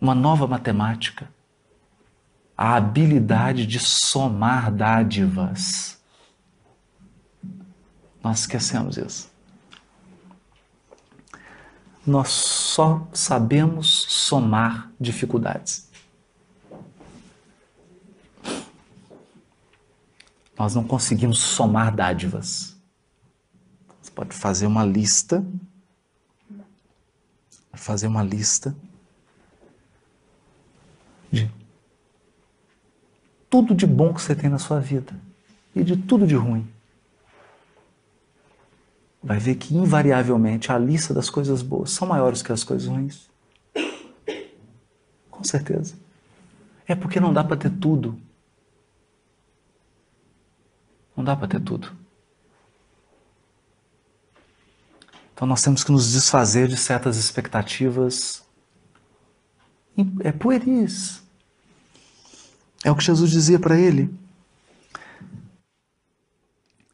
Uma 0.00 0.14
nova 0.14 0.46
matemática 0.46 1.28
a 2.60 2.76
habilidade 2.76 3.66
de 3.66 3.78
somar 3.80 4.70
dádivas. 4.70 5.98
Nós 8.22 8.40
esquecemos 8.40 8.98
isso. 8.98 9.30
Nós 12.06 12.28
só 12.28 13.08
sabemos 13.14 14.04
somar 14.10 14.92
dificuldades. 15.00 15.88
Nós 20.58 20.74
não 20.74 20.84
conseguimos 20.84 21.38
somar 21.38 21.96
dádivas. 21.96 22.76
Você 24.02 24.10
pode 24.10 24.36
fazer 24.36 24.66
uma 24.66 24.84
lista, 24.84 25.42
fazer 27.72 28.06
uma 28.06 28.22
lista 28.22 28.76
de 31.30 31.50
tudo 33.48 33.74
de 33.74 33.86
bom 33.86 34.14
que 34.14 34.22
você 34.22 34.34
tem 34.34 34.48
na 34.48 34.58
sua 34.58 34.78
vida 34.80 35.12
e 35.74 35.82
de 35.82 35.96
tudo 35.96 36.26
de 36.26 36.36
ruim. 36.36 36.68
Vai 39.22 39.38
ver 39.38 39.56
que, 39.56 39.74
invariavelmente, 39.74 40.72
a 40.72 40.78
lista 40.78 41.12
das 41.12 41.28
coisas 41.28 41.60
boas 41.60 41.90
são 41.90 42.08
maiores 42.08 42.42
que 42.42 42.52
as 42.52 42.64
coisas 42.64 42.88
ruins. 42.88 43.28
Com 45.30 45.44
certeza. 45.44 45.94
É 46.86 46.94
porque 46.94 47.20
não 47.20 47.32
dá 47.32 47.44
para 47.44 47.56
ter 47.56 47.70
tudo. 47.70 48.18
Não 51.16 51.22
dá 51.22 51.36
para 51.36 51.48
ter 51.48 51.60
tudo. 51.60 51.92
Então 55.34 55.46
nós 55.46 55.62
temos 55.62 55.82
que 55.82 55.92
nos 55.92 56.12
desfazer 56.12 56.68
de 56.68 56.76
certas 56.76 57.16
expectativas 57.16 58.44
é 60.20 60.32
pueris, 60.32 61.22
é 62.84 62.90
o 62.90 62.96
que 62.96 63.04
Jesus 63.04 63.30
dizia 63.30 63.58
para 63.58 63.78
ele. 63.78 64.12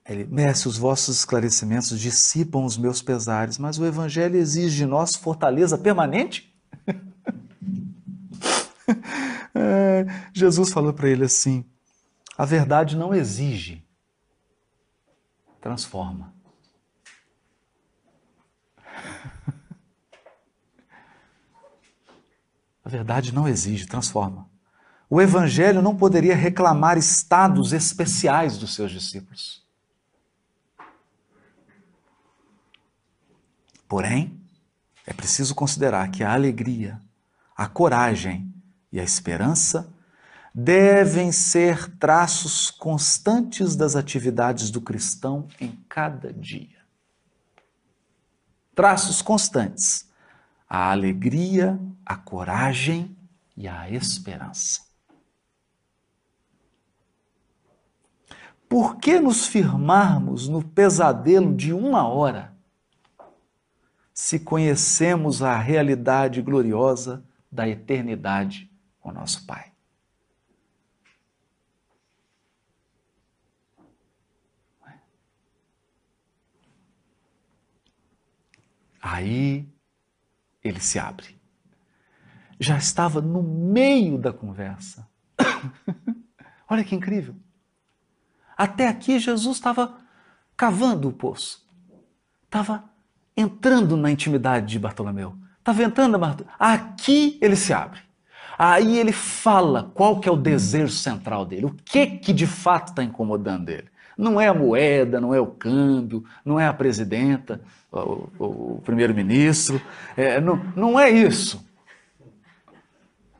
Ele, 0.08 0.24
mestre, 0.24 0.68
os 0.68 0.78
vossos 0.78 1.18
esclarecimentos 1.18 1.98
dissipam 1.98 2.64
os 2.64 2.78
meus 2.78 3.02
pesares, 3.02 3.58
mas 3.58 3.78
o 3.78 3.84
Evangelho 3.84 4.36
exige 4.36 4.76
de 4.76 4.86
nós 4.86 5.16
fortaleza 5.16 5.76
permanente? 5.76 6.54
é, 9.52 10.06
Jesus 10.32 10.72
falou 10.72 10.92
para 10.92 11.08
ele 11.08 11.24
assim: 11.24 11.64
a 12.38 12.44
verdade 12.44 12.96
não 12.96 13.12
exige, 13.12 13.84
transforma. 15.60 16.35
A 22.86 22.88
verdade 22.88 23.34
não 23.34 23.48
exige, 23.48 23.84
transforma. 23.84 24.48
O 25.10 25.20
Evangelho 25.20 25.82
não 25.82 25.96
poderia 25.96 26.36
reclamar 26.36 26.96
estados 26.96 27.72
especiais 27.72 28.58
dos 28.58 28.76
seus 28.76 28.92
discípulos. 28.92 29.60
Porém, 33.88 34.40
é 35.04 35.12
preciso 35.12 35.52
considerar 35.52 36.12
que 36.12 36.22
a 36.22 36.32
alegria, 36.32 37.02
a 37.56 37.66
coragem 37.66 38.54
e 38.92 39.00
a 39.00 39.02
esperança 39.02 39.92
devem 40.54 41.32
ser 41.32 41.90
traços 41.96 42.70
constantes 42.70 43.74
das 43.74 43.96
atividades 43.96 44.70
do 44.70 44.80
cristão 44.80 45.48
em 45.60 45.72
cada 45.88 46.32
dia. 46.32 46.78
Traços 48.76 49.20
constantes. 49.20 50.05
A 50.68 50.90
alegria, 50.90 51.78
a 52.04 52.16
coragem 52.16 53.16
e 53.56 53.66
a 53.68 53.90
esperança. 53.90 54.84
Por 58.68 58.96
que 58.96 59.20
nos 59.20 59.46
firmarmos 59.46 60.48
no 60.48 60.62
pesadelo 60.62 61.54
de 61.54 61.72
uma 61.72 62.08
hora, 62.08 62.54
se 64.12 64.40
conhecemos 64.40 65.42
a 65.42 65.56
realidade 65.56 66.42
gloriosa 66.42 67.24
da 67.50 67.68
eternidade 67.68 68.70
com 68.98 69.12
nosso 69.12 69.46
Pai? 69.46 69.72
Aí 79.00 79.68
ele 80.66 80.80
se 80.80 80.98
abre. 80.98 81.36
Já 82.58 82.76
estava 82.76 83.20
no 83.20 83.42
meio 83.42 84.18
da 84.18 84.32
conversa. 84.32 85.06
Olha 86.68 86.84
que 86.84 86.94
incrível. 86.94 87.34
Até 88.56 88.88
aqui 88.88 89.18
Jesus 89.18 89.56
estava 89.56 89.94
cavando 90.56 91.08
o 91.08 91.12
poço, 91.12 91.66
estava 92.44 92.84
entrando 93.36 93.96
na 93.96 94.10
intimidade 94.10 94.66
de 94.66 94.78
Bartolomeu, 94.78 95.36
estava 95.58 95.82
entrando 95.82 96.16
na 96.16 96.36
Aqui 96.58 97.38
ele 97.42 97.54
se 97.54 97.74
abre. 97.74 98.00
Aí 98.58 98.98
ele 98.98 99.12
fala 99.12 99.90
qual 99.94 100.18
que 100.18 100.28
é 100.28 100.32
o 100.32 100.36
desejo 100.36 100.92
central 100.92 101.44
dele, 101.44 101.66
o 101.66 101.74
que 101.84 102.06
que 102.06 102.32
de 102.32 102.46
fato 102.46 102.88
está 102.88 103.04
incomodando 103.04 103.68
ele. 103.68 103.88
Não 104.16 104.40
é 104.40 104.48
a 104.48 104.54
moeda, 104.54 105.20
não 105.20 105.34
é 105.34 105.40
o 105.40 105.46
câmbio, 105.46 106.24
não 106.42 106.58
é 106.58 106.66
a 106.66 106.72
presidenta, 106.72 107.60
o, 108.04 108.30
o, 108.38 108.80
primeiro-ministro, 108.82 109.80
é, 110.16 110.40
não, 110.40 110.56
não 110.76 111.00
é 111.00 111.10
isso. 111.10 111.64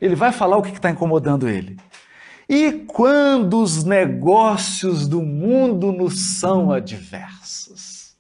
Ele 0.01 0.15
vai 0.15 0.33
falar 0.33 0.57
o 0.57 0.63
que 0.63 0.71
está 0.71 0.91
incomodando 0.91 1.49
ele. 1.49 1.79
E 2.49 2.73
quando 2.87 3.61
os 3.61 3.83
negócios 3.83 5.09
do 5.09 5.23
mundo 5.23 5.91
nos 5.91 6.39
são 6.39 6.71
adversos? 6.71 8.17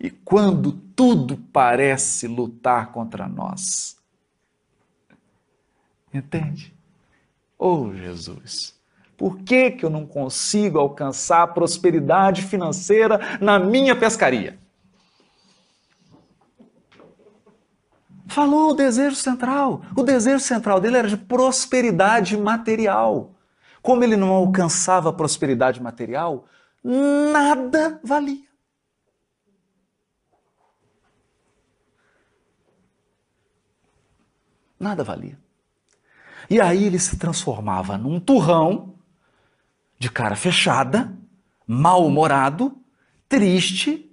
E 0.00 0.10
quando 0.10 0.72
tudo 0.72 1.36
parece 1.52 2.26
lutar 2.26 2.90
contra 2.90 3.28
nós? 3.28 3.98
Entende? 6.12 6.74
Oh, 7.58 7.94
Jesus, 7.94 8.79
por 9.20 9.36
que, 9.40 9.72
que 9.72 9.84
eu 9.84 9.90
não 9.90 10.06
consigo 10.06 10.78
alcançar 10.78 11.42
a 11.42 11.46
prosperidade 11.46 12.40
financeira 12.40 13.20
na 13.38 13.58
minha 13.58 13.94
pescaria? 13.94 14.58
Falou 18.26 18.70
o 18.70 18.74
desejo 18.74 19.14
central. 19.16 19.82
O 19.94 20.02
desejo 20.02 20.42
central 20.42 20.80
dele 20.80 20.96
era 20.96 21.06
de 21.06 21.18
prosperidade 21.18 22.34
material. 22.34 23.34
Como 23.82 24.02
ele 24.02 24.16
não 24.16 24.30
alcançava 24.30 25.12
prosperidade 25.12 25.82
material, 25.82 26.46
nada 26.82 28.00
valia. 28.02 28.48
Nada 34.78 35.04
valia. 35.04 35.38
E 36.48 36.58
aí 36.58 36.84
ele 36.84 36.98
se 36.98 37.18
transformava 37.18 37.98
num 37.98 38.18
turrão, 38.18 38.94
de 40.00 40.10
cara 40.10 40.34
fechada, 40.34 41.16
mal-humorado, 41.64 42.76
triste, 43.28 44.10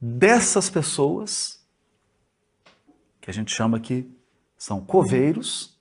dessas 0.00 0.70
pessoas 0.70 1.60
que 3.20 3.28
a 3.28 3.34
gente 3.34 3.52
chama 3.52 3.80
que 3.80 4.08
são 4.56 4.80
coveiros, 4.80 5.76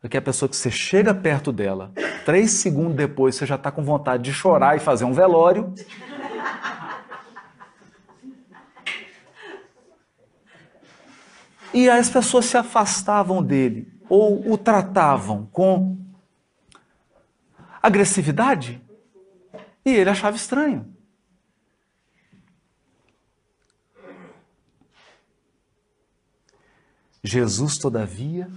porque 0.00 0.16
é 0.16 0.20
a 0.20 0.22
pessoa 0.22 0.48
que 0.48 0.56
você 0.56 0.70
chega 0.70 1.12
perto 1.12 1.52
dela, 1.52 1.92
Três 2.26 2.50
segundos 2.50 2.96
depois 2.96 3.36
você 3.36 3.46
já 3.46 3.54
está 3.54 3.70
com 3.70 3.84
vontade 3.84 4.24
de 4.24 4.32
chorar 4.32 4.76
e 4.76 4.80
fazer 4.80 5.04
um 5.04 5.12
velório. 5.12 5.72
E 11.72 11.88
as 11.88 12.10
pessoas 12.10 12.46
se 12.46 12.56
afastavam 12.56 13.40
dele 13.40 13.96
ou 14.08 14.52
o 14.52 14.58
tratavam 14.58 15.48
com 15.52 15.96
agressividade 17.86 18.82
e 19.84 19.90
ele 19.90 20.10
achava 20.10 20.36
estranho. 20.36 20.92
Jesus, 27.22 27.78
todavia, 27.78 28.50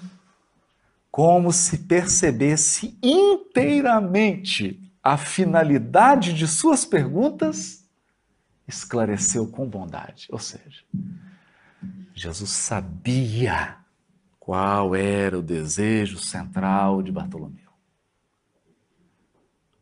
como 1.11 1.51
se 1.51 1.79
percebesse 1.79 2.97
inteiramente 3.01 4.79
a 5.03 5.17
finalidade 5.17 6.33
de 6.33 6.47
suas 6.47 6.85
perguntas, 6.85 7.87
esclareceu 8.67 9.47
com 9.47 9.67
bondade. 9.67 10.27
Ou 10.31 10.39
seja, 10.39 10.83
Jesus 12.13 12.49
sabia 12.49 13.77
qual 14.39 14.95
era 14.95 15.37
o 15.37 15.43
desejo 15.43 16.19
central 16.19 17.01
de 17.01 17.11
Bartolomeu. 17.11 17.68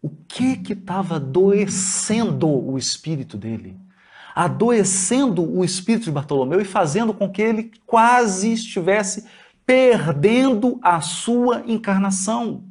O 0.07 0.09
que 0.25 0.55
que 0.55 0.71
estava 0.71 1.17
adoecendo 1.17 2.47
o 2.47 2.77
espírito 2.77 3.37
dele? 3.37 3.77
Adoecendo 4.33 5.43
o 5.43 5.65
espírito 5.65 6.05
de 6.05 6.11
Bartolomeu 6.11 6.61
e 6.61 6.65
fazendo 6.65 7.13
com 7.13 7.29
que 7.29 7.41
ele 7.41 7.73
quase 7.85 8.53
estivesse 8.53 9.27
perdendo 9.65 10.79
a 10.81 11.01
sua 11.01 11.61
encarnação. 11.67 12.63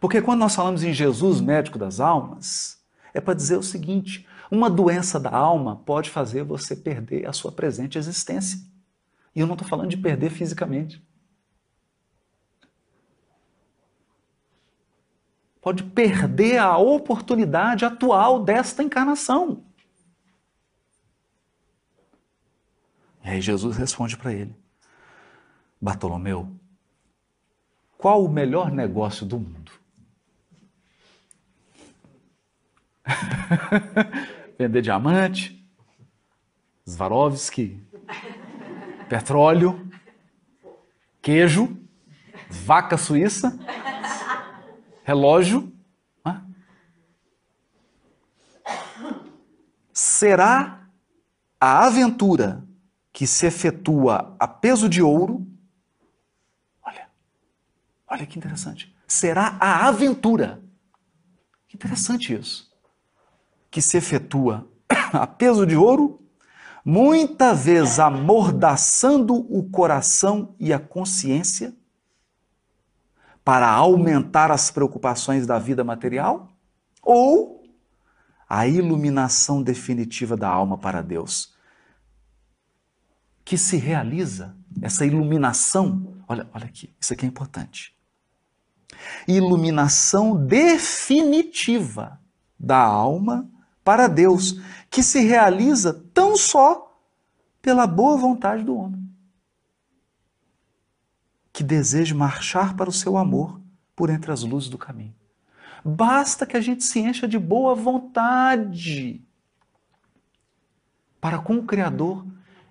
Porque 0.00 0.22
quando 0.22 0.40
nós 0.40 0.54
falamos 0.54 0.82
em 0.82 0.94
Jesus, 0.94 1.42
médico 1.42 1.78
das 1.78 2.00
almas, 2.00 2.82
é 3.12 3.20
para 3.20 3.34
dizer 3.34 3.58
o 3.58 3.62
seguinte: 3.62 4.26
uma 4.50 4.70
doença 4.70 5.20
da 5.20 5.30
alma 5.30 5.76
pode 5.76 6.08
fazer 6.08 6.42
você 6.42 6.74
perder 6.74 7.28
a 7.28 7.34
sua 7.34 7.52
presente 7.52 7.98
existência. 7.98 8.58
E 9.36 9.40
eu 9.40 9.46
não 9.46 9.56
estou 9.56 9.68
falando 9.68 9.90
de 9.90 9.98
perder 9.98 10.30
fisicamente. 10.30 11.06
Pode 15.62 15.84
perder 15.84 16.58
a 16.58 16.76
oportunidade 16.76 17.84
atual 17.84 18.44
desta 18.44 18.82
encarnação. 18.82 19.64
E 23.24 23.28
aí 23.30 23.40
Jesus 23.40 23.76
responde 23.76 24.16
para 24.16 24.32
ele: 24.32 24.54
Bartolomeu, 25.80 26.52
qual 27.96 28.24
o 28.24 28.28
melhor 28.28 28.72
negócio 28.72 29.24
do 29.24 29.38
mundo? 29.38 29.70
vender 34.58 34.82
diamante, 34.82 35.64
Swarovski, 36.84 37.80
petróleo, 39.08 39.88
queijo, 41.20 41.76
vaca 42.50 42.96
suíça, 42.96 43.56
relógio. 45.02 45.72
Né? 46.24 46.42
Será 49.92 50.88
a 51.60 51.86
aventura 51.86 52.64
que 53.12 53.26
se 53.26 53.46
efetua 53.46 54.34
a 54.38 54.48
peso 54.48 54.88
de 54.88 55.02
ouro. 55.02 55.46
Olha, 56.82 57.08
olha 58.08 58.26
que 58.26 58.38
interessante. 58.38 58.94
Será 59.06 59.56
a 59.60 59.86
aventura. 59.86 60.62
Que 61.68 61.76
interessante 61.76 62.34
isso 62.34 62.72
que 63.72 63.80
se 63.80 63.96
efetua 63.96 64.70
a 65.12 65.26
peso 65.26 65.66
de 65.66 65.74
ouro, 65.74 66.20
muita 66.84 67.54
vez 67.54 67.98
amordaçando 67.98 69.34
o 69.34 69.68
coração 69.70 70.54
e 70.60 70.72
a 70.72 70.78
consciência 70.78 71.74
para 73.44 73.68
aumentar 73.68 74.50
as 74.50 74.70
preocupações 74.70 75.46
da 75.46 75.58
vida 75.58 75.82
material, 75.82 76.48
ou 77.02 77.64
a 78.48 78.66
iluminação 78.66 79.62
definitiva 79.62 80.36
da 80.36 80.48
alma 80.48 80.78
para 80.78 81.02
Deus, 81.02 81.54
que 83.44 83.58
se 83.58 83.76
realiza, 83.76 84.56
essa 84.80 85.04
iluminação, 85.04 86.18
olha, 86.28 86.48
olha 86.54 86.66
aqui, 86.66 86.94
isso 87.00 87.12
aqui 87.12 87.24
é 87.24 87.28
importante. 87.28 87.96
Iluminação 89.26 90.36
definitiva 90.46 92.20
da 92.58 92.78
alma 92.78 93.50
para 93.82 94.06
Deus, 94.06 94.60
que 94.88 95.02
se 95.02 95.20
realiza 95.20 95.92
tão 96.14 96.36
só 96.36 96.96
pela 97.60 97.86
boa 97.86 98.16
vontade 98.16 98.62
do 98.62 98.76
homem, 98.76 99.01
que 101.52 101.62
deseja 101.62 102.14
marchar 102.14 102.74
para 102.74 102.88
o 102.88 102.92
seu 102.92 103.16
amor 103.16 103.60
por 103.94 104.08
entre 104.10 104.32
as 104.32 104.42
luzes 104.42 104.68
do 104.68 104.78
caminho. 104.78 105.14
Basta 105.84 106.46
que 106.46 106.56
a 106.56 106.60
gente 106.60 106.84
se 106.84 107.00
encha 107.00 107.28
de 107.28 107.38
boa 107.38 107.74
vontade 107.74 109.20
para 111.20 111.38
com 111.38 111.56
o 111.56 111.64
Criador 111.64 112.26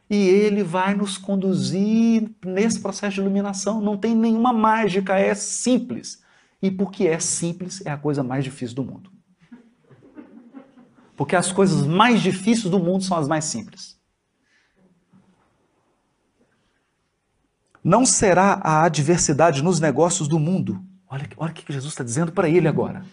e 0.09 0.15
ele 0.15 0.63
vai 0.63 0.93
nos 0.93 1.17
conduzir 1.17 2.29
nesse 2.45 2.79
processo 2.79 3.15
de 3.15 3.21
iluminação. 3.21 3.79
Não 3.79 3.97
tem 3.97 4.15
nenhuma 4.15 4.51
mágica, 4.51 5.17
é 5.17 5.33
simples. 5.33 6.21
E 6.61 6.69
porque 6.69 7.07
é 7.07 7.19
simples, 7.19 7.81
é 7.85 7.91
a 7.91 7.97
coisa 7.97 8.21
mais 8.21 8.43
difícil 8.43 8.75
do 8.75 8.83
mundo. 8.83 9.09
Porque 11.15 11.35
as 11.35 11.51
coisas 11.51 11.85
mais 11.85 12.21
difíceis 12.21 12.69
do 12.69 12.79
mundo 12.79 13.03
são 13.03 13.17
as 13.17 13.27
mais 13.27 13.45
simples. 13.45 14.00
Não 17.83 18.05
será 18.05 18.59
a 18.63 18.83
adversidade 18.83 19.63
nos 19.63 19.79
negócios 19.79 20.27
do 20.27 20.39
mundo. 20.39 20.83
Olha, 21.07 21.27
olha 21.37 21.51
o 21.51 21.53
que 21.53 21.73
Jesus 21.73 21.93
está 21.93 22.03
dizendo 22.03 22.31
para 22.31 22.47
ele 22.47 22.67
agora. 22.67 23.03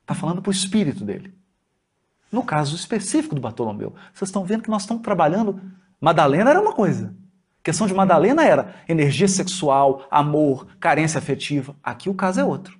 Está 0.00 0.14
falando 0.14 0.40
para 0.40 0.50
o 0.50 0.52
espírito 0.52 1.04
dele. 1.04 1.34
No 2.30 2.42
caso 2.42 2.74
específico 2.74 3.34
do 3.34 3.40
Bartolomeu, 3.40 3.94
vocês 4.14 4.28
estão 4.28 4.44
vendo 4.44 4.62
que 4.62 4.70
nós 4.70 4.82
estamos 4.82 5.02
trabalhando. 5.02 5.60
Madalena 6.00 6.50
era 6.50 6.60
uma 6.60 6.72
coisa. 6.72 7.14
A 7.60 7.64
questão 7.64 7.86
de 7.86 7.94
Madalena 7.94 8.44
era 8.44 8.74
energia 8.88 9.28
sexual, 9.28 10.06
amor, 10.10 10.66
carência 10.80 11.18
afetiva. 11.18 11.76
Aqui 11.82 12.08
o 12.08 12.14
caso 12.14 12.40
é 12.40 12.44
outro. 12.44 12.78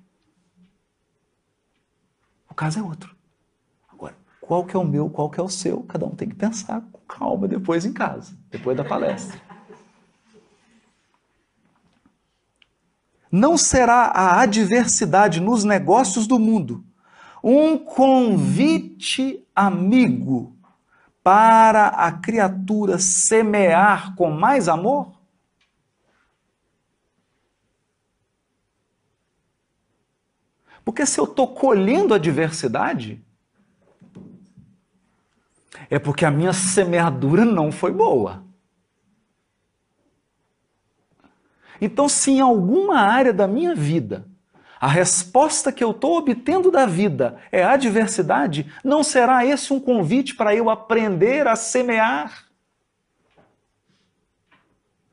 O 2.49 2.53
caso 2.53 2.79
é 2.79 2.83
outro 2.83 3.13
qual 4.45 4.65
que 4.65 4.75
é 4.75 4.79
o 4.79 4.83
meu, 4.83 5.09
qual 5.09 5.29
que 5.29 5.39
é 5.39 5.43
o 5.43 5.49
seu, 5.49 5.81
cada 5.83 6.05
um 6.05 6.11
tem 6.11 6.27
que 6.27 6.35
pensar 6.35 6.81
com 6.91 6.99
calma 7.07 7.47
depois 7.47 7.85
em 7.85 7.93
casa, 7.93 8.37
depois 8.51 8.75
da 8.75 8.83
palestra. 8.83 9.39
Não 13.35 13.57
será 13.57 14.11
a 14.13 14.41
adversidade 14.41 15.39
nos 15.39 15.63
negócios 15.63 16.27
do 16.27 16.37
mundo 16.37 16.85
um 17.43 17.79
convite 17.79 19.43
amigo 19.55 20.55
para 21.23 21.87
a 21.87 22.11
criatura 22.11 22.99
semear 22.99 24.13
com 24.15 24.29
mais 24.29 24.69
amor? 24.69 25.11
Porque 30.85 31.03
se 31.03 31.19
eu 31.19 31.23
estou 31.23 31.55
colhendo 31.55 32.13
a 32.13 32.17
adversidade, 32.17 33.19
é 35.89 35.97
porque 35.97 36.23
a 36.23 36.29
minha 36.29 36.53
semeadura 36.53 37.43
não 37.43 37.71
foi 37.71 37.91
boa. 37.91 38.42
Então, 41.81 42.07
se 42.07 42.31
em 42.31 42.39
alguma 42.39 42.99
área 42.99 43.33
da 43.33 43.47
minha 43.47 43.75
vida 43.75 44.25
a 44.79 44.87
resposta 44.87 45.71
que 45.71 45.83
eu 45.83 45.91
estou 45.91 46.17
obtendo 46.17 46.69
da 46.69 46.85
vida 46.85 47.37
é 47.51 47.63
adversidade, 47.63 48.71
não 48.83 49.03
será 49.03 49.45
esse 49.45 49.71
um 49.71 49.79
convite 49.79 50.35
para 50.35 50.55
eu 50.55 50.69
aprender 50.69 51.47
a 51.47 51.55
semear? 51.55 52.45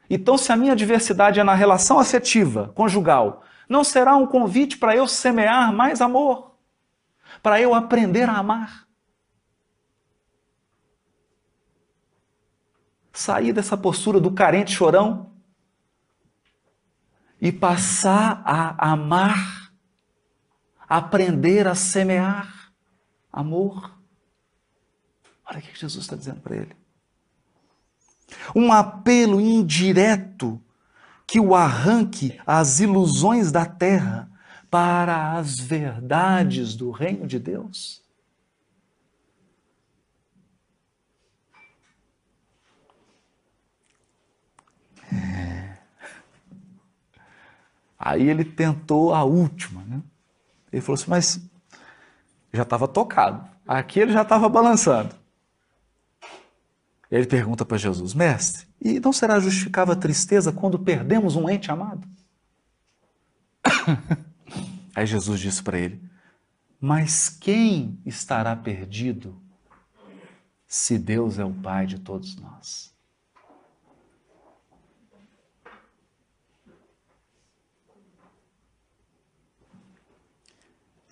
Então, 0.08 0.36
se 0.36 0.50
a 0.50 0.56
minha 0.56 0.72
adversidade 0.72 1.38
é 1.38 1.44
na 1.44 1.54
relação 1.54 1.98
afetiva, 2.00 2.72
conjugal, 2.74 3.44
não 3.68 3.84
será 3.84 4.16
um 4.16 4.26
convite 4.26 4.76
para 4.76 4.96
eu 4.96 5.06
semear 5.06 5.72
mais 5.72 6.00
amor? 6.00 6.56
Para 7.42 7.60
eu 7.60 7.74
aprender 7.74 8.28
a 8.28 8.38
amar? 8.38 8.90
sair 13.20 13.52
dessa 13.52 13.76
postura 13.76 14.18
do 14.18 14.30
carente 14.30 14.72
chorão 14.72 15.29
e 17.40 17.50
passar 17.50 18.42
a 18.44 18.92
amar, 18.92 19.72
aprender 20.88 21.66
a 21.66 21.74
semear 21.74 22.72
amor. 23.32 23.98
Olha 25.46 25.58
o 25.58 25.62
que 25.62 25.78
Jesus 25.78 26.04
está 26.04 26.16
dizendo 26.16 26.40
para 26.40 26.56
ele. 26.56 26.76
Um 28.54 28.72
apelo 28.72 29.40
indireto 29.40 30.62
que 31.26 31.40
o 31.40 31.54
arranque 31.54 32.40
às 32.46 32.80
ilusões 32.80 33.50
da 33.50 33.64
terra 33.64 34.30
para 34.70 35.32
as 35.36 35.58
verdades 35.58 36.76
do 36.76 36.90
reino 36.90 37.26
de 37.26 37.38
Deus? 37.38 38.02
É. 45.12 45.59
Aí 48.02 48.30
ele 48.30 48.46
tentou 48.46 49.12
a 49.12 49.22
última, 49.24 49.82
né? 49.84 50.00
Ele 50.72 50.80
falou 50.80 50.94
assim, 50.94 51.10
mas 51.10 51.38
já 52.50 52.62
estava 52.62 52.88
tocado. 52.88 53.46
Aqui 53.68 54.00
ele 54.00 54.10
já 54.10 54.22
estava 54.22 54.48
balançando. 54.48 55.14
Ele 57.10 57.26
pergunta 57.26 57.62
para 57.62 57.76
Jesus, 57.76 58.14
mestre, 58.14 58.66
e 58.80 58.98
não 58.98 59.12
será 59.12 59.38
justificável 59.38 59.92
a 59.92 59.96
tristeza 59.96 60.50
quando 60.50 60.78
perdemos 60.78 61.36
um 61.36 61.50
ente 61.50 61.70
amado? 61.70 62.08
Aí 64.96 65.04
Jesus 65.04 65.38
disse 65.38 65.62
para 65.62 65.78
ele, 65.78 66.02
mas 66.80 67.28
quem 67.28 68.00
estará 68.06 68.56
perdido 68.56 69.38
se 70.66 70.96
Deus 70.96 71.38
é 71.38 71.44
o 71.44 71.52
Pai 71.52 71.84
de 71.84 71.98
todos 71.98 72.36
nós? 72.36 72.94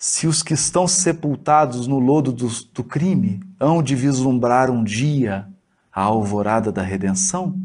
Se 0.01 0.27
os 0.27 0.41
que 0.41 0.53
estão 0.53 0.87
sepultados 0.87 1.85
no 1.85 1.99
lodo 1.99 2.31
do, 2.31 2.47
do 2.73 2.85
crime 2.85 3.41
hão 3.59 3.83
de 3.83 3.97
vislumbrar 3.97 4.71
um 4.71 4.81
dia 4.81 5.45
a 5.91 6.01
alvorada 6.03 6.71
da 6.71 6.81
redenção, 6.81 7.59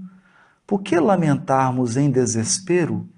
por 0.67 0.83
que 0.83 0.99
lamentarmos 0.99 1.97
em 1.97 2.11
desespero 2.11 3.09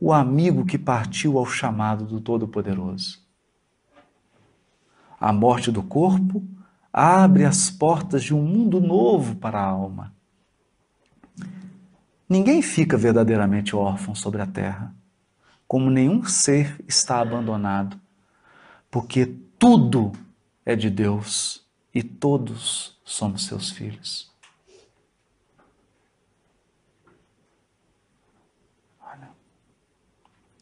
o 0.00 0.12
amigo 0.12 0.66
que 0.66 0.76
partiu 0.76 1.38
ao 1.38 1.46
chamado 1.46 2.04
do 2.04 2.20
Todo-Poderoso? 2.20 3.22
A 5.20 5.32
morte 5.32 5.70
do 5.70 5.82
corpo 5.82 6.42
abre 6.92 7.44
as 7.44 7.70
portas 7.70 8.24
de 8.24 8.34
um 8.34 8.42
mundo 8.42 8.80
novo 8.80 9.36
para 9.36 9.60
a 9.60 9.64
alma. 9.64 10.12
Ninguém 12.28 12.60
fica 12.60 12.96
verdadeiramente 12.96 13.76
órfão 13.76 14.16
sobre 14.16 14.42
a 14.42 14.46
terra, 14.46 14.92
como 15.64 15.88
nenhum 15.90 16.24
ser 16.24 16.84
está 16.88 17.20
abandonado 17.20 18.02
porque 18.94 19.26
tudo 19.58 20.12
é 20.64 20.76
de 20.76 20.88
Deus 20.88 21.66
e 21.92 22.00
todos 22.00 22.96
somos 23.04 23.44
seus 23.44 23.70
filhos. 23.70 24.32
Olha. 29.00 29.30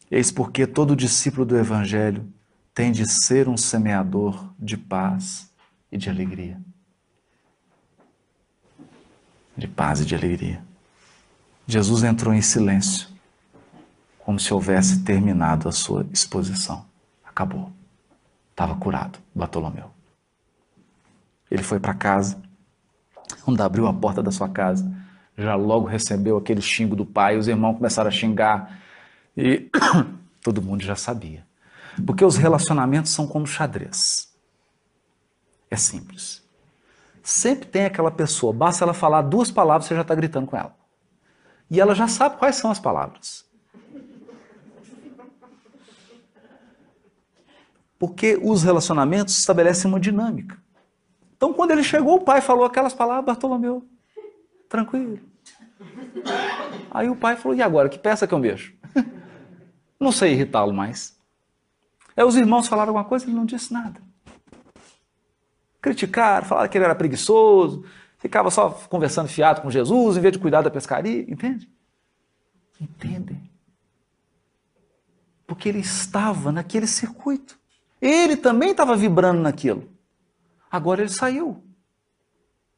Eis 0.09 0.31
porque 0.31 0.65
todo 0.65 0.95
discípulo 0.95 1.45
do 1.45 1.55
Evangelho 1.55 2.27
tem 2.73 2.91
de 2.91 3.07
ser 3.07 3.47
um 3.47 3.55
semeador 3.55 4.51
de 4.57 4.77
paz 4.77 5.53
e 5.91 5.97
de 5.99 6.09
alegria. 6.09 6.59
De 9.55 9.67
paz 9.67 9.99
e 9.99 10.05
de 10.05 10.15
alegria. 10.15 10.65
Jesus 11.67 12.01
entrou 12.01 12.33
em 12.33 12.41
silêncio, 12.41 13.09
como 14.17 14.39
se 14.39 14.51
houvesse 14.51 15.03
terminado 15.03 15.69
a 15.69 15.71
sua 15.71 16.03
exposição. 16.11 16.83
Acabou. 17.23 17.71
Estava 18.53 18.75
curado, 18.75 19.17
Bartolomeu. 19.33 19.89
Ele 21.49 21.63
foi 21.63 21.79
para 21.79 21.95
casa, 21.95 22.39
quando 23.43 23.59
abriu 23.61 23.87
a 23.87 23.93
porta 23.93 24.21
da 24.21 24.31
sua 24.31 24.47
casa, 24.47 24.89
já 25.35 25.55
logo 25.55 25.87
recebeu 25.87 26.37
aquele 26.37 26.61
xingo 26.61 26.95
do 26.95 27.03
pai, 27.03 27.35
os 27.35 27.47
irmãos 27.47 27.75
começaram 27.77 28.09
a 28.09 28.11
xingar 28.11 28.79
e 29.35 29.71
todo 30.43 30.61
mundo 30.61 30.83
já 30.83 30.95
sabia. 30.95 31.43
Porque 32.05 32.23
os 32.23 32.37
relacionamentos 32.37 33.11
são 33.11 33.25
como 33.27 33.47
xadrez. 33.47 34.31
É 35.69 35.75
simples. 35.75 36.43
Sempre 37.23 37.67
tem 37.67 37.85
aquela 37.85 38.11
pessoa, 38.11 38.53
basta 38.53 38.85
ela 38.85 38.93
falar 38.93 39.23
duas 39.23 39.49
palavras, 39.49 39.87
você 39.87 39.95
já 39.95 40.01
está 40.01 40.13
gritando 40.13 40.45
com 40.45 40.55
ela. 40.55 40.75
E 41.71 41.81
ela 41.81 41.95
já 41.95 42.07
sabe 42.07 42.37
quais 42.37 42.57
são 42.57 42.69
as 42.69 42.79
palavras. 42.79 43.45
Porque 48.03 48.37
os 48.43 48.63
relacionamentos 48.63 49.39
estabelecem 49.39 49.89
uma 49.89 49.97
dinâmica. 49.97 50.61
Então, 51.37 51.53
quando 51.53 51.71
ele 51.71 51.85
chegou, 51.85 52.17
o 52.17 52.21
pai 52.21 52.41
falou 52.41 52.65
aquelas 52.65 52.93
palavras, 52.93 53.23
Bartolomeu, 53.23 53.87
tranquilo. 54.67 55.21
Aí 56.91 57.09
o 57.09 57.15
pai 57.15 57.37
falou: 57.37 57.57
e 57.57 57.61
agora? 57.61 57.87
Que 57.87 57.97
peça 57.97 58.27
que 58.27 58.33
eu 58.33 58.39
mexo? 58.39 58.73
Não 59.97 60.11
sei 60.11 60.33
irritá-lo 60.33 60.73
mais. 60.73 61.17
Aí 62.13 62.25
os 62.25 62.35
irmãos 62.35 62.67
falaram 62.67 62.89
alguma 62.89 63.05
coisa, 63.05 63.23
ele 63.23 63.35
não 63.35 63.45
disse 63.45 63.71
nada. 63.71 64.01
Criticaram, 65.81 66.45
falaram 66.45 66.67
que 66.67 66.77
ele 66.77 66.83
era 66.83 66.95
preguiçoso, 66.95 67.85
ficava 68.17 68.51
só 68.51 68.69
conversando 68.89 69.29
fiado 69.29 69.61
com 69.61 69.71
Jesus, 69.71 70.17
em 70.17 70.19
vez 70.19 70.33
de 70.33 70.39
cuidar 70.39 70.61
da 70.61 70.69
pescaria, 70.69 71.21
entende? 71.21 71.71
Entendem? 72.81 73.49
Porque 75.47 75.69
ele 75.69 75.79
estava 75.79 76.51
naquele 76.51 76.85
circuito. 76.85 77.62
Ele 78.03 78.35
também 78.35 78.71
estava 78.71 78.97
vibrando 78.97 79.41
naquilo. 79.41 79.89
Agora 80.69 80.99
ele 80.99 81.09
saiu. 81.09 81.63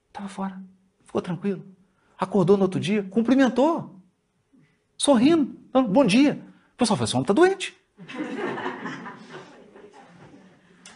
Estava 0.08 0.30
fora. 0.30 0.62
Ficou 1.04 1.20
tranquilo. 1.20 1.66
Acordou 2.16 2.56
no 2.56 2.62
outro 2.62 2.80
dia, 2.80 3.02
cumprimentou. 3.02 4.00
Sorrindo. 4.96 5.58
Bom 5.90 6.06
dia. 6.06 6.40
O 6.76 6.78
pessoal 6.78 6.96
falou: 6.96 7.06
esse 7.06 7.16
homem 7.16 7.24
está 7.24 7.34
doente. 7.34 7.76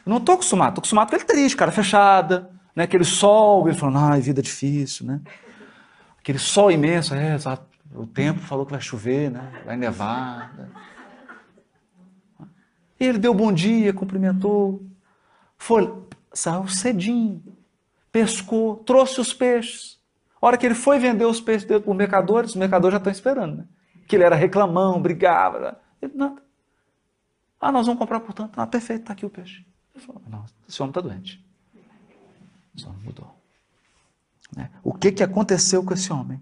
Não 0.05 0.17
estou 0.17 0.35
acostumado. 0.35 0.69
Estou 0.69 0.81
acostumado 0.81 1.09
com 1.09 1.15
ele 1.15 1.25
triste, 1.25 1.57
cara 1.57 1.71
fechada. 1.71 2.51
Né? 2.75 2.83
Aquele 2.83 3.05
sol. 3.05 3.67
Ele 3.67 3.75
falando: 3.75 3.97
ai, 3.97 4.21
vida 4.21 4.43
difícil. 4.43 5.07
Né? 5.07 5.21
Aquele 6.19 6.37
sol 6.37 6.69
imenso. 6.69 7.15
É, 7.15 7.35
o 7.95 8.05
tempo 8.05 8.41
falou 8.41 8.63
que 8.63 8.73
vai 8.73 8.81
chover, 8.81 9.31
né? 9.31 9.63
vai 9.65 9.75
nevar. 9.75 10.53
Né? 10.55 10.67
Ele 12.99 13.17
deu 13.17 13.33
bom 13.33 13.51
dia, 13.51 13.93
cumprimentou, 13.93 14.85
foi, 15.57 15.93
saiu 16.33 16.67
cedinho, 16.67 17.41
pescou, 18.11 18.77
trouxe 18.77 19.21
os 19.21 19.33
peixes. 19.33 19.99
A 20.41 20.47
hora 20.47 20.57
que 20.57 20.65
ele 20.65 20.75
foi 20.75 20.99
vender 20.99 21.25
os 21.25 21.39
peixes 21.39 21.67
dele 21.67 21.81
para 21.81 21.91
os 21.91 21.97
mercadores, 21.97 22.51
os 22.51 22.55
mercadores 22.55 22.93
já 22.93 22.97
estão 22.97 23.11
esperando, 23.11 23.57
né? 23.57 23.65
Que 24.07 24.15
ele 24.15 24.23
era 24.23 24.35
reclamão, 24.35 25.01
brigava. 25.01 25.79
Ele, 26.01 26.13
nada. 26.15 26.41
Ah, 27.59 27.71
nós 27.71 27.85
vamos 27.85 27.99
comprar 27.99 28.19
por 28.21 28.33
tanto. 28.33 28.59
Ah, 28.59 28.65
perfeito, 28.65 29.01
está 29.01 29.13
aqui 29.13 29.25
o 29.25 29.29
peixe. 29.29 29.65
Ele 29.93 30.03
falou, 30.03 30.21
não, 30.27 30.45
esse 30.67 30.81
homem 30.81 30.91
está 30.91 31.01
doente. 31.01 31.45
Esse 32.75 32.85
homem 32.87 33.01
mudou. 33.03 33.35
Né? 34.55 34.69
O 34.83 34.93
que, 34.93 35.11
que 35.11 35.23
aconteceu 35.23 35.83
com 35.83 35.93
esse 35.93 36.11
homem? 36.11 36.41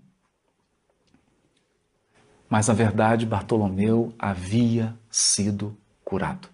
Mas, 2.49 2.67
na 2.67 2.73
verdade, 2.73 3.25
Bartolomeu 3.25 4.13
havia 4.17 4.97
sido 5.09 5.77
curado. 6.07 6.47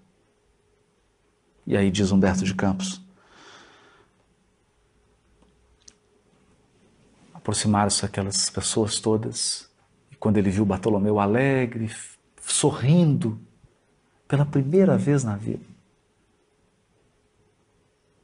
E 1.67 1.77
aí 1.77 1.91
diz 1.91 2.11
Humberto 2.11 2.43
de 2.43 2.55
Campos: 2.55 2.99
aproximaram-se 7.31 8.03
aquelas 8.03 8.49
pessoas 8.49 8.99
todas, 8.99 9.69
e 10.11 10.15
quando 10.15 10.38
ele 10.38 10.49
viu 10.49 10.65
Bartolomeu 10.65 11.19
alegre, 11.19 11.95
sorrindo, 12.41 13.39
pela 14.27 14.43
primeira 14.43 14.97
vez 14.97 15.23
na 15.23 15.35
vida, 15.35 15.65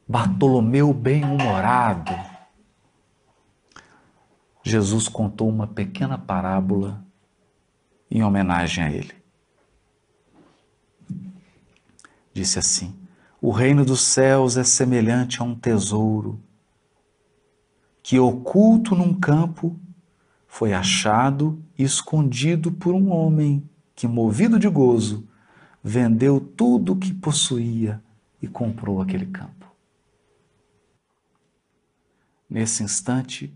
Bartolomeu 0.08 0.92
bem-humorado, 0.92 2.12
Jesus 4.64 5.06
contou 5.06 5.48
uma 5.48 5.68
pequena 5.68 6.18
parábola 6.18 7.04
em 8.10 8.24
homenagem 8.24 8.82
a 8.82 8.90
ele. 8.90 9.19
Disse 12.32 12.58
assim: 12.58 12.94
O 13.40 13.50
reino 13.50 13.84
dos 13.84 14.00
céus 14.00 14.56
é 14.56 14.64
semelhante 14.64 15.40
a 15.40 15.44
um 15.44 15.54
tesouro 15.54 16.40
que, 18.02 18.18
oculto 18.18 18.94
num 18.94 19.14
campo, 19.14 19.78
foi 20.46 20.72
achado 20.72 21.62
e 21.78 21.84
escondido 21.84 22.72
por 22.72 22.94
um 22.94 23.12
homem 23.12 23.68
que, 23.94 24.08
movido 24.08 24.58
de 24.58 24.68
gozo, 24.68 25.28
vendeu 25.82 26.40
tudo 26.40 26.92
o 26.92 26.96
que 26.96 27.14
possuía 27.14 28.02
e 28.42 28.48
comprou 28.48 29.00
aquele 29.00 29.26
campo. 29.26 29.66
Nesse 32.48 32.82
instante, 32.82 33.54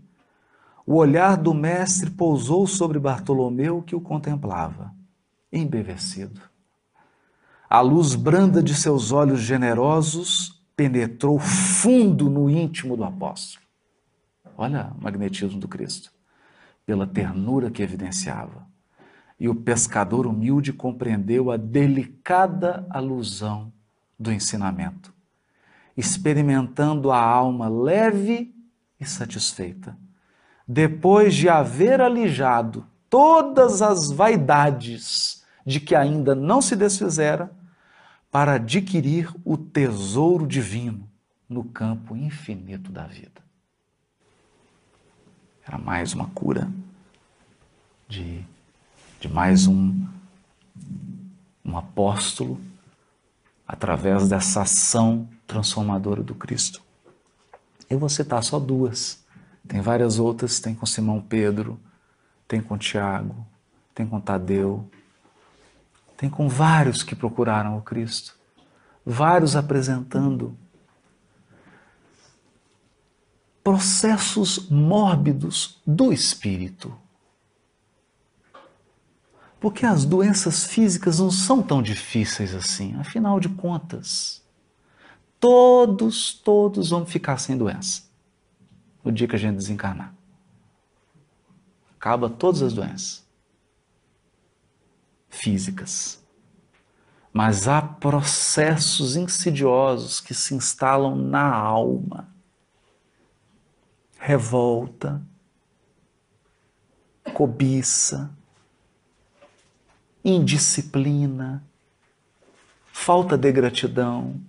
o 0.85 0.95
olhar 0.95 1.35
do 1.35 1.53
mestre 1.53 2.09
pousou 2.09 2.65
sobre 2.65 2.99
Bartolomeu 2.99 3.81
que 3.81 3.95
o 3.95 3.99
contemplava, 3.99 4.93
embevecido. 5.51 6.39
A 7.75 7.81
luz 7.81 8.15
branda 8.15 8.63
de 8.63 8.73
seus 8.73 9.11
olhos 9.11 9.41
generosos 9.41 10.63
penetrou 10.77 11.37
fundo 11.37 12.29
no 12.29 12.49
íntimo 12.49 12.95
do 12.95 13.03
apóstolo. 13.03 13.65
Olha 14.57 14.93
o 14.97 15.03
magnetismo 15.03 15.59
do 15.59 15.67
Cristo. 15.67 16.09
Pela 16.85 17.05
ternura 17.05 17.69
que 17.69 17.83
evidenciava. 17.83 18.65
e 19.37 19.49
o 19.49 19.53
pescador 19.53 20.25
humilde 20.25 20.71
compreendeu 20.71 21.51
a 21.51 21.57
delicada 21.57 22.87
alusão 22.89 23.73
do 24.17 24.31
ensinamento, 24.31 25.13
experimentando 25.97 27.11
a 27.11 27.19
alma 27.19 27.67
leve 27.67 28.55
e 28.97 29.05
satisfeita. 29.05 29.97
Depois 30.65 31.35
de 31.35 31.49
haver 31.49 31.99
alijado 31.99 32.87
todas 33.09 33.81
as 33.81 34.09
vaidades 34.09 35.43
de 35.65 35.81
que 35.81 35.93
ainda 35.93 36.33
não 36.33 36.61
se 36.61 36.77
desfizera, 36.77 37.51
para 38.35 38.55
adquirir 38.55 39.33
o 39.45 39.55
tesouro 39.55 40.45
divino 40.45 41.09
no 41.47 41.63
campo 41.63 42.17
infinito 42.17 42.91
da 42.91 43.07
vida. 43.07 43.41
Era 45.65 45.77
mais 45.77 46.13
uma 46.13 46.27
cura 46.27 46.69
de, 48.09 48.43
de 49.21 49.29
mais 49.29 49.67
um, 49.67 50.05
um 51.63 51.77
apóstolo 51.77 52.59
através 53.65 54.27
dessa 54.27 54.63
ação 54.63 55.29
transformadora 55.47 56.21
do 56.21 56.35
Cristo. 56.35 56.81
Eu 57.89 57.97
vou 57.97 58.09
citar 58.09 58.43
só 58.43 58.59
duas. 58.59 59.23
Tem 59.65 59.79
várias 59.79 60.19
outras, 60.19 60.59
tem 60.59 60.75
com 60.75 60.85
Simão 60.85 61.21
Pedro, 61.21 61.79
tem 62.49 62.59
com 62.59 62.77
Tiago, 62.77 63.47
tem 63.93 64.05
com 64.05 64.19
Tadeu, 64.19 64.85
tem 66.17 66.29
com 66.29 66.47
vários 66.47 67.03
que 67.03 67.15
procuraram 67.15 67.77
o 67.77 67.81
Cristo, 67.81 68.37
vários 69.05 69.55
apresentando 69.55 70.57
processos 73.63 74.69
mórbidos 74.69 75.81
do 75.85 76.13
espírito. 76.13 76.95
Porque 79.59 79.85
as 79.85 80.05
doenças 80.05 80.65
físicas 80.65 81.19
não 81.19 81.31
são 81.31 81.61
tão 81.61 81.81
difíceis 81.81 82.53
assim, 82.53 82.95
afinal 82.99 83.39
de 83.39 83.49
contas. 83.49 84.43
Todos, 85.39 86.33
todos 86.33 86.91
vão 86.91 87.05
ficar 87.05 87.39
sem 87.39 87.57
doença 87.57 88.03
no 89.03 89.11
dia 89.11 89.27
que 89.27 89.35
a 89.35 89.39
gente 89.39 89.57
desencarnar. 89.57 90.13
Acaba 91.97 92.29
todas 92.29 92.61
as 92.61 92.73
doenças 92.73 93.24
físicas. 95.35 96.23
Mas 97.31 97.67
há 97.67 97.81
processos 97.81 99.15
insidiosos 99.15 100.21
que 100.21 100.33
se 100.33 100.55
instalam 100.55 101.15
na 101.15 101.53
alma 101.53 102.33
revolta, 104.25 105.21
cobiça, 107.31 108.31
indisciplina, 110.23 111.63
falta 112.91 113.37
de 113.37 113.51
gratidão, 113.51 114.41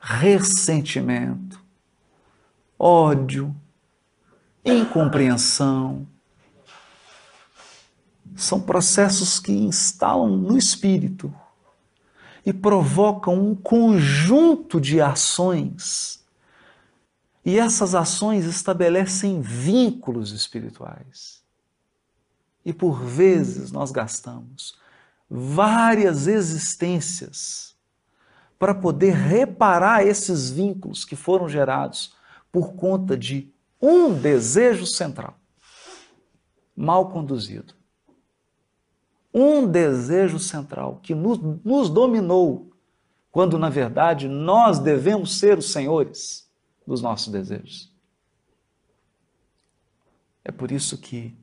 ressentimento, 0.00 1.60
ódio, 2.78 3.52
incompreensão. 4.64 6.06
São 8.40 8.58
processos 8.58 9.38
que 9.38 9.52
instalam 9.52 10.34
no 10.34 10.56
espírito 10.56 11.30
e 12.44 12.54
provocam 12.54 13.34
um 13.34 13.54
conjunto 13.54 14.80
de 14.80 14.98
ações 14.98 16.24
e 17.44 17.58
essas 17.58 17.94
ações 17.94 18.46
estabelecem 18.46 19.42
vínculos 19.42 20.32
espirituais. 20.32 21.42
E 22.64 22.72
por 22.72 23.04
vezes 23.04 23.70
nós 23.70 23.90
gastamos 23.90 24.78
várias 25.28 26.26
existências 26.26 27.76
para 28.58 28.74
poder 28.74 29.12
reparar 29.12 30.06
esses 30.06 30.50
vínculos 30.50 31.04
que 31.04 31.14
foram 31.14 31.46
gerados 31.46 32.14
por 32.50 32.72
conta 32.72 33.18
de 33.18 33.52
um 33.82 34.14
desejo 34.14 34.86
central, 34.86 35.38
mal 36.74 37.10
conduzido. 37.10 37.79
Um 39.32 39.66
desejo 39.66 40.38
central 40.38 40.98
que 41.02 41.14
nos, 41.14 41.38
nos 41.64 41.88
dominou, 41.88 42.70
quando 43.30 43.58
na 43.58 43.68
verdade 43.68 44.28
nós 44.28 44.78
devemos 44.78 45.38
ser 45.38 45.58
os 45.58 45.70
senhores 45.70 46.50
dos 46.86 47.00
nossos 47.00 47.32
desejos. 47.32 47.90
É 50.44 50.50
por 50.50 50.72
isso 50.72 50.98
que, 50.98 51.36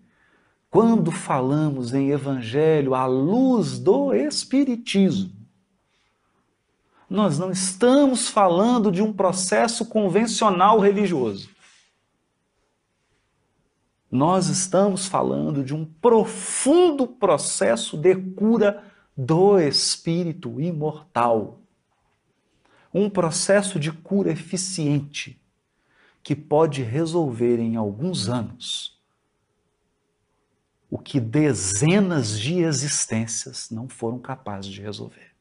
quando 0.70 1.12
falamos 1.12 1.94
em 1.94 2.10
Evangelho 2.10 2.94
à 2.94 3.06
luz 3.06 3.80
do 3.80 4.14
Espiritismo, 4.14 5.32
nós 7.10 7.40
não 7.40 7.52
estamos 7.52 8.28
falando 8.28 8.92
de 8.92 9.02
um 9.02 9.14
processo 9.14 9.86
convencional 9.86 10.80
religioso. 10.80 11.50
Nós 14.10 14.48
estamos 14.48 15.06
falando 15.06 15.64
de 15.64 15.76
um 15.76 15.86
profundo 15.86 17.08
processo 17.08 17.98
de 17.98 18.16
cura 18.16 18.84
do 19.16 19.60
espírito 19.60 20.62
imortal 20.62 21.60
um 22.94 23.10
processo 23.10 23.80
de 23.80 23.92
cura 23.92 24.32
eficiente 24.32 25.40
que 26.24 26.36
pode 26.36 26.82
resolver 26.82 27.60
em 27.60 27.76
alguns 27.76 28.28
anos 28.28 28.98
o 30.90 30.98
que 30.98 31.20
dezenas 31.20 32.40
de 32.40 32.60
existências 32.60 33.70
não 33.70 33.90
foram 33.90 34.20
capazes 34.20 34.72
de 34.72 34.82
resolver. 34.82 35.32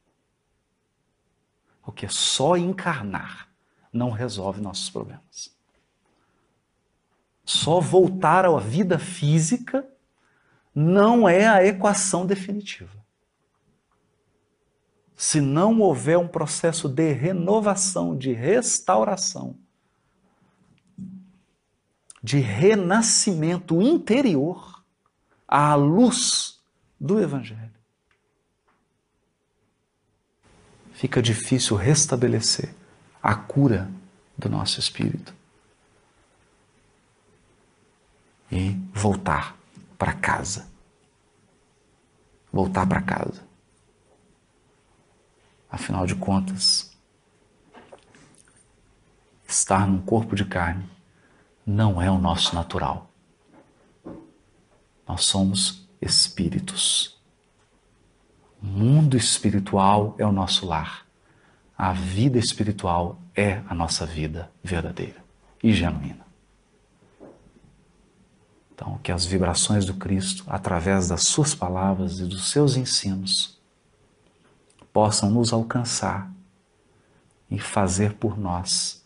Porque 1.83 2.09
só 2.09 2.57
encarnar 2.57 3.49
não 3.93 4.11
resolve 4.11 4.61
nossos 4.61 4.91
problemas. 4.91 5.56
Só 7.47 7.81
voltar 7.81 8.45
à 8.45 8.59
vida 8.59 8.99
física 8.99 9.89
não 10.75 11.27
é 11.27 11.47
a 11.47 11.65
equação 11.65 12.27
definitiva 12.27 13.07
se 15.17 15.41
não 15.41 15.81
houver 15.81 16.19
um 16.19 16.29
processo 16.29 16.89
de 16.89 17.13
renovação, 17.13 18.17
de 18.17 18.33
restauração, 18.33 19.57
de 22.23 22.39
renascimento 22.39 23.81
interior 23.81 24.85
à 25.49 25.75
luz 25.75 26.61
do 27.01 27.19
Evangelho. 27.19 27.73
Fica 30.93 31.23
difícil 31.23 31.77
restabelecer 31.77 32.75
a 33.23 33.35
cura 33.35 33.91
do 34.37 34.51
nosso 34.51 34.81
espírito 34.81 35.36
e 38.51 38.73
voltar 38.93 39.57
para 39.99 40.13
casa. 40.13 40.69
Voltar 42.53 42.87
para 42.87 43.03
casa. 43.03 43.45
Afinal 45.71 46.07
de 46.07 46.15
contas, 46.15 46.97
estar 49.47 49.87
num 49.87 50.01
corpo 50.01 50.35
de 50.35 50.45
carne 50.45 50.89
não 51.67 52.01
é 52.01 52.11
o 52.11 52.19
nosso 52.19 52.55
natural. 52.55 53.11
Nós 55.07 55.25
somos 55.25 55.87
espíritos. 56.01 57.19
O 58.63 58.67
mundo 58.67 59.17
espiritual 59.17 60.15
é 60.19 60.27
o 60.27 60.33
nosso 60.33 60.67
lar. 60.67 61.07
A 61.77 61.93
vida 61.93 62.39
espiritual 62.39 63.19
é 63.35 63.63
a 63.69 63.75
nossa 63.75 64.07
vida 64.07 64.51
verdadeira 64.63 65.23
e 65.63 65.73
genuína. 65.73 66.26
Então, 68.77 68.99
que 69.03 69.11
as 69.11 69.25
vibrações 69.25 69.87
do 69.87 69.95
Cristo, 69.95 70.45
através 70.47 71.09
das 71.09 71.23
suas 71.23 71.55
palavras 71.55 72.21
e 72.21 72.27
dos 72.27 72.51
seus 72.51 72.77
ensinos, 72.77 73.59
possam 74.93 75.31
nos 75.31 75.51
alcançar 75.51 76.31
e 77.51 77.59
fazer 77.59 78.13
por 78.17 78.39
nós 78.39 79.03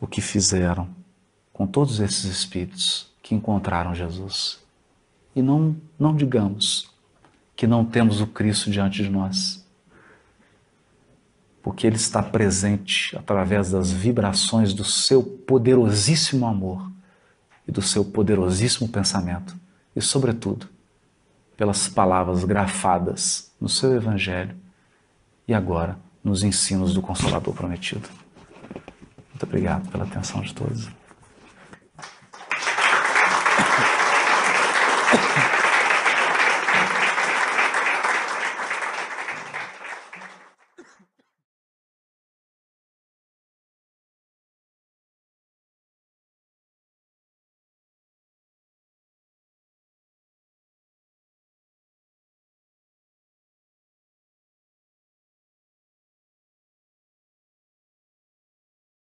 o 0.00 0.06
que 0.06 0.20
fizeram 0.20 0.88
com 1.52 1.64
todos 1.64 2.00
esses 2.00 2.24
espíritos 2.24 3.08
que 3.22 3.36
encontraram 3.36 3.94
Jesus. 3.94 4.58
E 5.34 5.40
não, 5.40 5.76
não 5.96 6.16
digamos 6.16 6.90
que 7.54 7.68
não 7.68 7.84
temos 7.84 8.20
o 8.20 8.26
Cristo 8.26 8.68
diante 8.68 9.00
de 9.00 9.08
nós, 9.08 9.64
porque 11.62 11.86
Ele 11.86 11.96
está 11.96 12.20
presente 12.20 13.16
através 13.16 13.70
das 13.70 13.92
vibrações 13.92 14.74
do 14.74 14.84
seu 14.84 15.22
poderosíssimo 15.22 16.44
amor 16.44 16.87
e 17.68 17.72
do 17.72 17.82
seu 17.82 18.02
poderosíssimo 18.04 18.88
pensamento, 18.88 19.54
e, 19.94 20.00
sobretudo, 20.00 20.66
pelas 21.56 21.86
palavras 21.86 22.42
grafadas 22.44 23.52
no 23.60 23.68
seu 23.68 23.94
Evangelho 23.94 24.56
e 25.46 25.52
agora 25.52 25.98
nos 26.24 26.42
ensinos 26.42 26.94
do 26.94 27.02
Consolador 27.02 27.52
prometido. 27.52 28.08
Muito 29.30 29.42
obrigado 29.42 29.88
pela 29.90 30.04
atenção 30.04 30.40
de 30.40 30.54
todos. 30.54 30.88